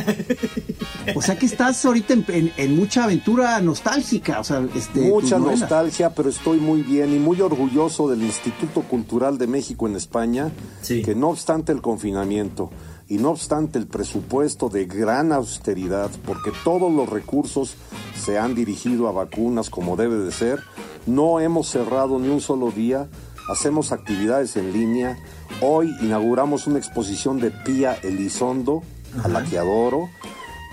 O 1.15 1.21
sea 1.23 1.37
que 1.39 1.45
estás 1.47 1.83
ahorita 1.85 2.13
en, 2.13 2.25
en- 2.27 2.53
en 2.55 2.75
mucha 2.75 3.05
aventura 3.05 3.59
nostálgica. 3.61 4.39
O 4.39 4.43
sea, 4.43 4.63
este, 4.75 4.99
Mucha 5.01 5.39
nostalgia, 5.39 6.11
pero 6.13 6.29
estoy 6.29 6.59
muy 6.59 6.83
bien 6.83 7.13
y 7.15 7.19
muy 7.19 7.41
orgulloso 7.41 8.07
del 8.09 8.21
Instituto 8.21 8.81
Cultural 8.81 9.37
de 9.37 9.47
México 9.47 9.87
en 9.87 9.95
España, 9.95 10.51
Sí. 10.81 11.01
que 11.01 11.15
no 11.15 11.29
obstante 11.29 11.71
el 11.71 11.81
confinamiento 11.81 12.69
y 13.09 13.17
no 13.17 13.31
obstante 13.31 13.79
el 13.79 13.87
presupuesto 13.87 14.69
de 14.69 14.85
gran 14.85 15.33
austeridad, 15.33 16.11
porque 16.25 16.51
todos 16.63 16.93
los 16.93 17.09
recursos 17.09 17.75
se 18.15 18.37
han 18.37 18.53
dirigido 18.53 19.07
a 19.07 19.11
vacunas 19.11 19.71
como 19.71 19.97
debe 19.97 20.17
de 20.17 20.31
ser, 20.31 20.59
no 21.07 21.39
hemos 21.39 21.67
cerrado 21.67 22.19
ni 22.19 22.29
un 22.29 22.39
solo 22.39 22.69
día, 22.69 23.09
hacemos 23.49 23.91
actividades 23.91 24.55
en 24.57 24.71
línea. 24.71 25.17
Hoy 25.59 25.91
inauguramos 26.01 26.67
una 26.67 26.77
exposición 26.77 27.39
de 27.39 27.49
Pía 27.49 27.95
Elizondo, 27.95 28.83
a 29.23 29.27
la 29.27 29.43
que 29.43 29.57
adoro, 29.57 30.07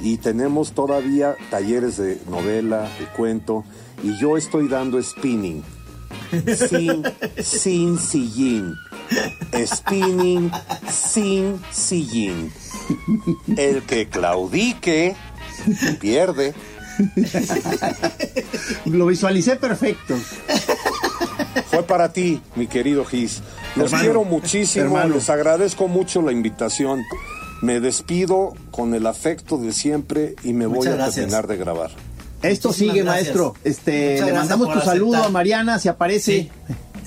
y 0.00 0.18
tenemos 0.18 0.72
todavía 0.72 1.36
talleres 1.50 1.96
de 1.96 2.20
novela, 2.28 2.82
de 2.82 3.06
cuento, 3.16 3.64
y 4.02 4.14
yo 4.18 4.36
estoy 4.36 4.68
dando 4.68 5.02
spinning. 5.02 5.64
Sin, 6.68 7.02
sin 7.42 7.98
sillín. 7.98 8.74
Spinning 9.66 10.50
sin 10.90 11.60
sillín. 11.72 12.52
El 13.56 13.82
que 13.82 14.08
claudique 14.08 15.14
pierde. 16.00 16.54
Lo 18.86 19.06
visualicé 19.06 19.56
perfecto. 19.56 20.16
Fue 21.70 21.82
para 21.82 22.12
ti, 22.12 22.40
mi 22.54 22.66
querido 22.66 23.04
Gis. 23.04 23.42
Los 23.74 23.86
Hermano, 23.92 24.02
quiero 24.04 24.24
muchísimo, 24.24 24.84
hermano. 24.86 25.14
les 25.14 25.28
agradezco 25.30 25.88
mucho 25.88 26.22
la 26.22 26.32
invitación. 26.32 27.02
Me 27.62 27.80
despido 27.80 28.52
con 28.70 28.94
el 28.94 29.06
afecto 29.06 29.56
de 29.58 29.72
siempre 29.72 30.34
y 30.42 30.52
me 30.52 30.66
voy 30.66 30.86
a 30.88 30.92
gracias. 30.92 31.14
terminar 31.16 31.46
de 31.46 31.56
grabar. 31.56 31.90
Esto 32.42 32.68
Muchísimas 32.68 32.92
sigue, 32.94 33.02
gracias. 33.04 33.24
maestro. 33.26 33.54
Este, 33.64 34.12
Muchas 34.12 34.26
le 34.26 34.32
mandamos 34.34 34.72
tu 34.72 34.80
saludo 34.80 35.12
aceptar. 35.14 35.28
a 35.28 35.32
Mariana, 35.32 35.78
si 35.78 35.88
aparece. 35.88 36.32
Sí, 36.32 36.50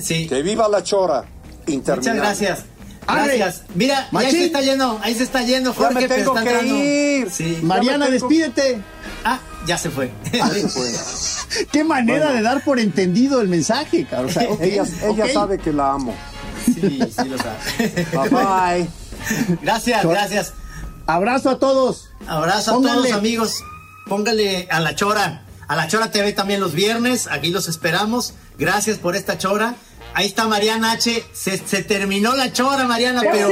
sí. 0.01 0.27
Que 0.27 0.41
viva 0.41 0.67
la 0.69 0.83
chora. 0.83 1.25
Muchas 1.67 2.03
gracias. 2.15 2.59
Gracias. 3.07 3.63
Mira, 3.73 4.07
ahí 4.13 4.29
se 4.31 4.45
está 4.45 4.61
yendo, 4.61 4.99
ahí 5.01 5.15
se 5.15 5.23
está 5.23 5.41
yendo, 5.41 5.73
Ya 5.73 5.79
me 5.89 5.93
Jorge, 6.01 6.07
tengo 6.07 6.35
que 6.35 6.65
ir. 6.67 7.29
Sí. 7.31 7.57
Mariana, 7.63 8.05
tengo- 8.05 8.19
despídete. 8.19 8.81
Ah, 9.23 9.39
ya 9.65 9.77
se 9.77 9.89
fue. 9.89 10.11
Qué 11.71 11.83
manera 11.83 12.31
de 12.31 12.41
dar 12.41 12.63
por 12.63 12.79
entendido 12.79 13.41
el 13.41 13.47
mensaje, 13.47 14.05
cabrón. 14.05 14.29
O 14.29 14.33
sea, 14.33 14.49
ok, 14.49 14.61
Ella, 14.61 14.85
sabe 15.33 15.57
que 15.57 15.73
la 15.73 15.93
amo. 15.93 16.13
sí, 16.65 16.73
sí 16.81 17.27
lo 17.29 17.37
sabe. 17.37 18.07
Bye 18.13 18.29
bye. 18.29 19.57
Gracias, 19.63 20.01
Chor- 20.03 20.11
gracias. 20.11 20.53
Abrazo 21.07 21.49
a 21.49 21.59
todos. 21.59 22.09
Abrazo 22.27 22.71
a 22.77 22.81
todos, 22.81 23.11
amigos. 23.11 23.53
Póngale 24.09 24.67
a 24.69 24.79
la 24.79 24.95
Chora. 24.95 25.43
A 25.67 25.75
la 25.75 25.87
Chora 25.87 26.11
TV 26.11 26.33
también 26.33 26.59
los 26.59 26.73
viernes. 26.73 27.27
Aquí 27.27 27.51
los 27.51 27.67
esperamos. 27.67 28.33
Gracias 28.57 28.97
por 28.97 29.15
esta 29.15 29.37
Chora. 29.37 29.75
Ahí 30.13 30.25
está 30.25 30.47
Mariana 30.47 30.93
H. 30.93 31.23
Se, 31.31 31.83
terminó 31.83 32.35
la 32.35 32.51
chora, 32.51 32.85
Mariana, 32.85 33.21
pero. 33.31 33.49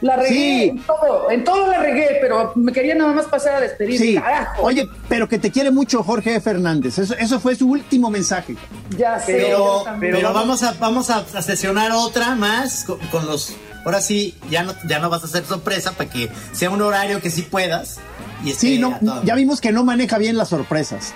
la 0.00 0.16
regué 0.16 0.68
en 0.68 0.82
todo. 0.84 1.30
En 1.30 1.44
todo 1.44 1.66
la 1.66 1.78
regué, 1.78 2.18
pero 2.20 2.52
me 2.54 2.72
quería 2.72 2.94
nada 2.94 3.12
más 3.12 3.26
pasar 3.26 3.56
a 3.56 3.60
despedir. 3.60 3.98
Sí. 3.98 4.20
Oye, 4.60 4.88
pero 5.08 5.28
que 5.28 5.38
te 5.38 5.50
quiere 5.50 5.70
mucho 5.70 6.02
Jorge 6.02 6.40
Fernández. 6.40 6.98
Eso, 6.98 7.14
eso 7.18 7.40
fue 7.40 7.56
su 7.56 7.68
último 7.68 8.10
mensaje. 8.10 8.56
Ya 8.96 9.18
sé. 9.18 9.32
Pero, 9.32 9.84
pero 10.00 10.32
vamos 10.32 10.62
a, 10.62 10.72
vamos 10.74 11.10
a, 11.10 11.24
sesionar 11.42 11.92
otra 11.92 12.34
más 12.36 12.86
con, 13.10 13.26
los. 13.26 13.56
Ahora 13.84 14.00
sí, 14.00 14.36
ya 14.50 14.62
no, 14.62 14.74
ya 14.86 14.98
no 15.00 15.10
vas 15.10 15.22
a 15.22 15.26
hacer 15.26 15.44
sorpresa 15.44 15.92
para 15.92 16.10
que 16.10 16.30
sea 16.52 16.70
un 16.70 16.80
horario 16.80 17.20
que 17.20 17.30
sí 17.30 17.42
puedas. 17.42 17.98
Y 18.44 18.52
sí, 18.52 18.78
no, 18.78 18.98
ya 19.24 19.34
vimos 19.34 19.60
que 19.60 19.72
no 19.72 19.84
maneja 19.84 20.18
bien 20.18 20.36
las 20.36 20.48
sorpresas. 20.48 21.14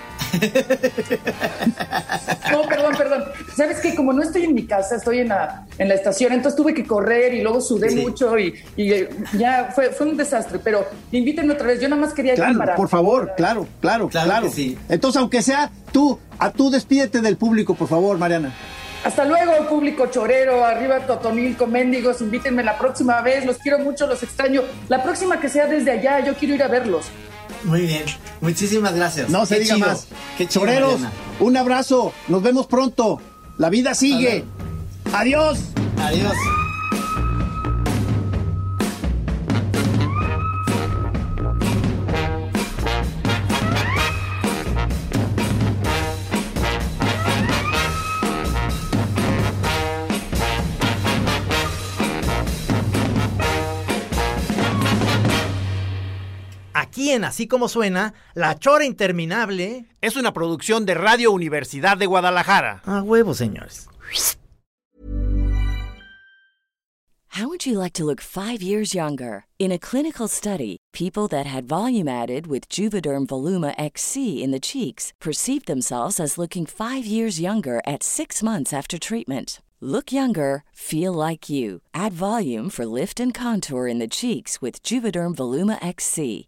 no, 2.51 2.61
perdón, 2.67 2.95
perdón. 2.97 3.23
¿Sabes 3.55 3.79
qué? 3.79 3.95
Como 3.95 4.13
no 4.13 4.23
estoy 4.23 4.43
en 4.43 4.53
mi 4.53 4.65
casa, 4.65 4.95
estoy 4.95 5.19
en 5.19 5.29
la, 5.29 5.65
en 5.77 5.87
la 5.87 5.95
estación, 5.95 6.33
entonces 6.33 6.57
tuve 6.57 6.73
que 6.73 6.85
correr 6.85 7.33
y 7.33 7.41
luego 7.41 7.61
sudé 7.61 7.95
mucho 7.95 8.37
y, 8.37 8.53
ya 9.37 9.71
fue, 9.73 9.89
fue 9.91 10.07
un 10.07 10.17
desastre. 10.17 10.59
Pero 10.63 10.85
invítenme 11.11 11.53
otra 11.53 11.67
vez, 11.67 11.79
yo 11.79 11.87
nada 11.87 12.01
más 12.01 12.13
quería 12.13 12.35
claro, 12.35 12.75
Por 12.75 12.89
favor, 12.89 13.33
claro, 13.37 13.67
claro, 13.79 14.09
claro. 14.09 14.49
sí. 14.51 14.77
Entonces, 14.89 15.19
aunque 15.19 15.41
sea 15.41 15.71
tú, 15.91 16.19
a 16.39 16.51
tú 16.51 16.69
despídete 16.69 17.21
del 17.21 17.37
público, 17.37 17.75
por 17.75 17.87
favor, 17.87 18.17
Mariana. 18.17 18.53
Hasta 19.03 19.25
luego, 19.25 19.67
público 19.67 20.07
chorero, 20.07 20.63
arriba 20.63 20.99
Totonilco, 21.05 21.67
mendigos, 21.67 22.21
invítenme 22.21 22.63
la 22.63 22.77
próxima 22.77 23.21
vez, 23.21 23.45
los 23.45 23.57
quiero 23.57 23.79
mucho, 23.79 24.07
los 24.07 24.23
extraño. 24.23 24.61
La 24.87 25.03
próxima 25.03 25.39
que 25.39 25.49
sea 25.49 25.67
desde 25.67 25.91
allá, 25.91 26.21
yo 26.21 26.35
quiero 26.35 26.55
ir 26.55 26.63
a 26.63 26.67
verlos. 26.69 27.07
Muy 27.65 27.81
bien, 27.81 28.03
muchísimas 28.41 28.93
gracias. 28.95 29.29
No 29.29 29.45
se 29.45 29.59
diga 29.59 29.77
más. 29.77 30.07
Qué 30.37 30.47
Choreros, 30.47 31.01
un 31.39 31.57
abrazo, 31.57 32.13
nos 32.27 32.41
vemos 32.41 32.67
pronto. 32.67 33.21
La 33.57 33.69
vida 33.69 33.93
sigue. 33.93 34.45
Adiós. 35.11 35.59
Adiós. 35.97 36.33
En 57.13 57.23
Así 57.23 57.47
como 57.47 57.67
suena, 57.67 58.15
La 58.33 58.57
Chora 58.57 58.85
Interminable 58.85 59.85
es 60.01 60.15
una 60.15 60.33
producción 60.33 60.83
de 60.83 60.95
Radio 60.95 61.31
Universidad 61.31 61.95
de 61.95 62.07
Guadalajara. 62.07 62.81
A 62.85 63.03
huevo, 63.03 63.35
señores. 63.35 63.87
How 67.27 67.47
would 67.47 67.67
you 67.67 67.77
like 67.77 67.93
to 67.93 68.03
look 68.03 68.19
five 68.19 68.63
years 68.63 68.95
younger? 68.95 69.45
In 69.59 69.71
a 69.71 69.77
clinical 69.77 70.27
study, 70.27 70.77
people 70.91 71.27
that 71.27 71.45
had 71.45 71.67
volume 71.67 72.07
added 72.07 72.47
with 72.47 72.67
Juvederm 72.67 73.27
Voluma 73.27 73.75
XC 73.77 74.41
in 74.41 74.49
the 74.49 74.59
cheeks 74.59 75.13
perceived 75.19 75.67
themselves 75.67 76.19
as 76.19 76.39
looking 76.39 76.65
five 76.65 77.05
years 77.05 77.39
younger 77.39 77.79
at 77.85 78.01
six 78.01 78.41
months 78.41 78.73
after 78.73 78.97
treatment. 78.97 79.61
Look 79.81 80.11
younger, 80.11 80.63
feel 80.73 81.13
like 81.13 81.47
you. 81.47 81.81
Add 81.93 82.13
volume 82.13 82.71
for 82.71 82.87
lift 82.87 83.19
and 83.19 83.35
contour 83.35 83.87
in 83.87 83.99
the 83.99 84.07
cheeks 84.07 84.61
with 84.63 84.81
Juvederm 84.81 85.35
Voluma 85.35 85.77
XC. 85.85 86.47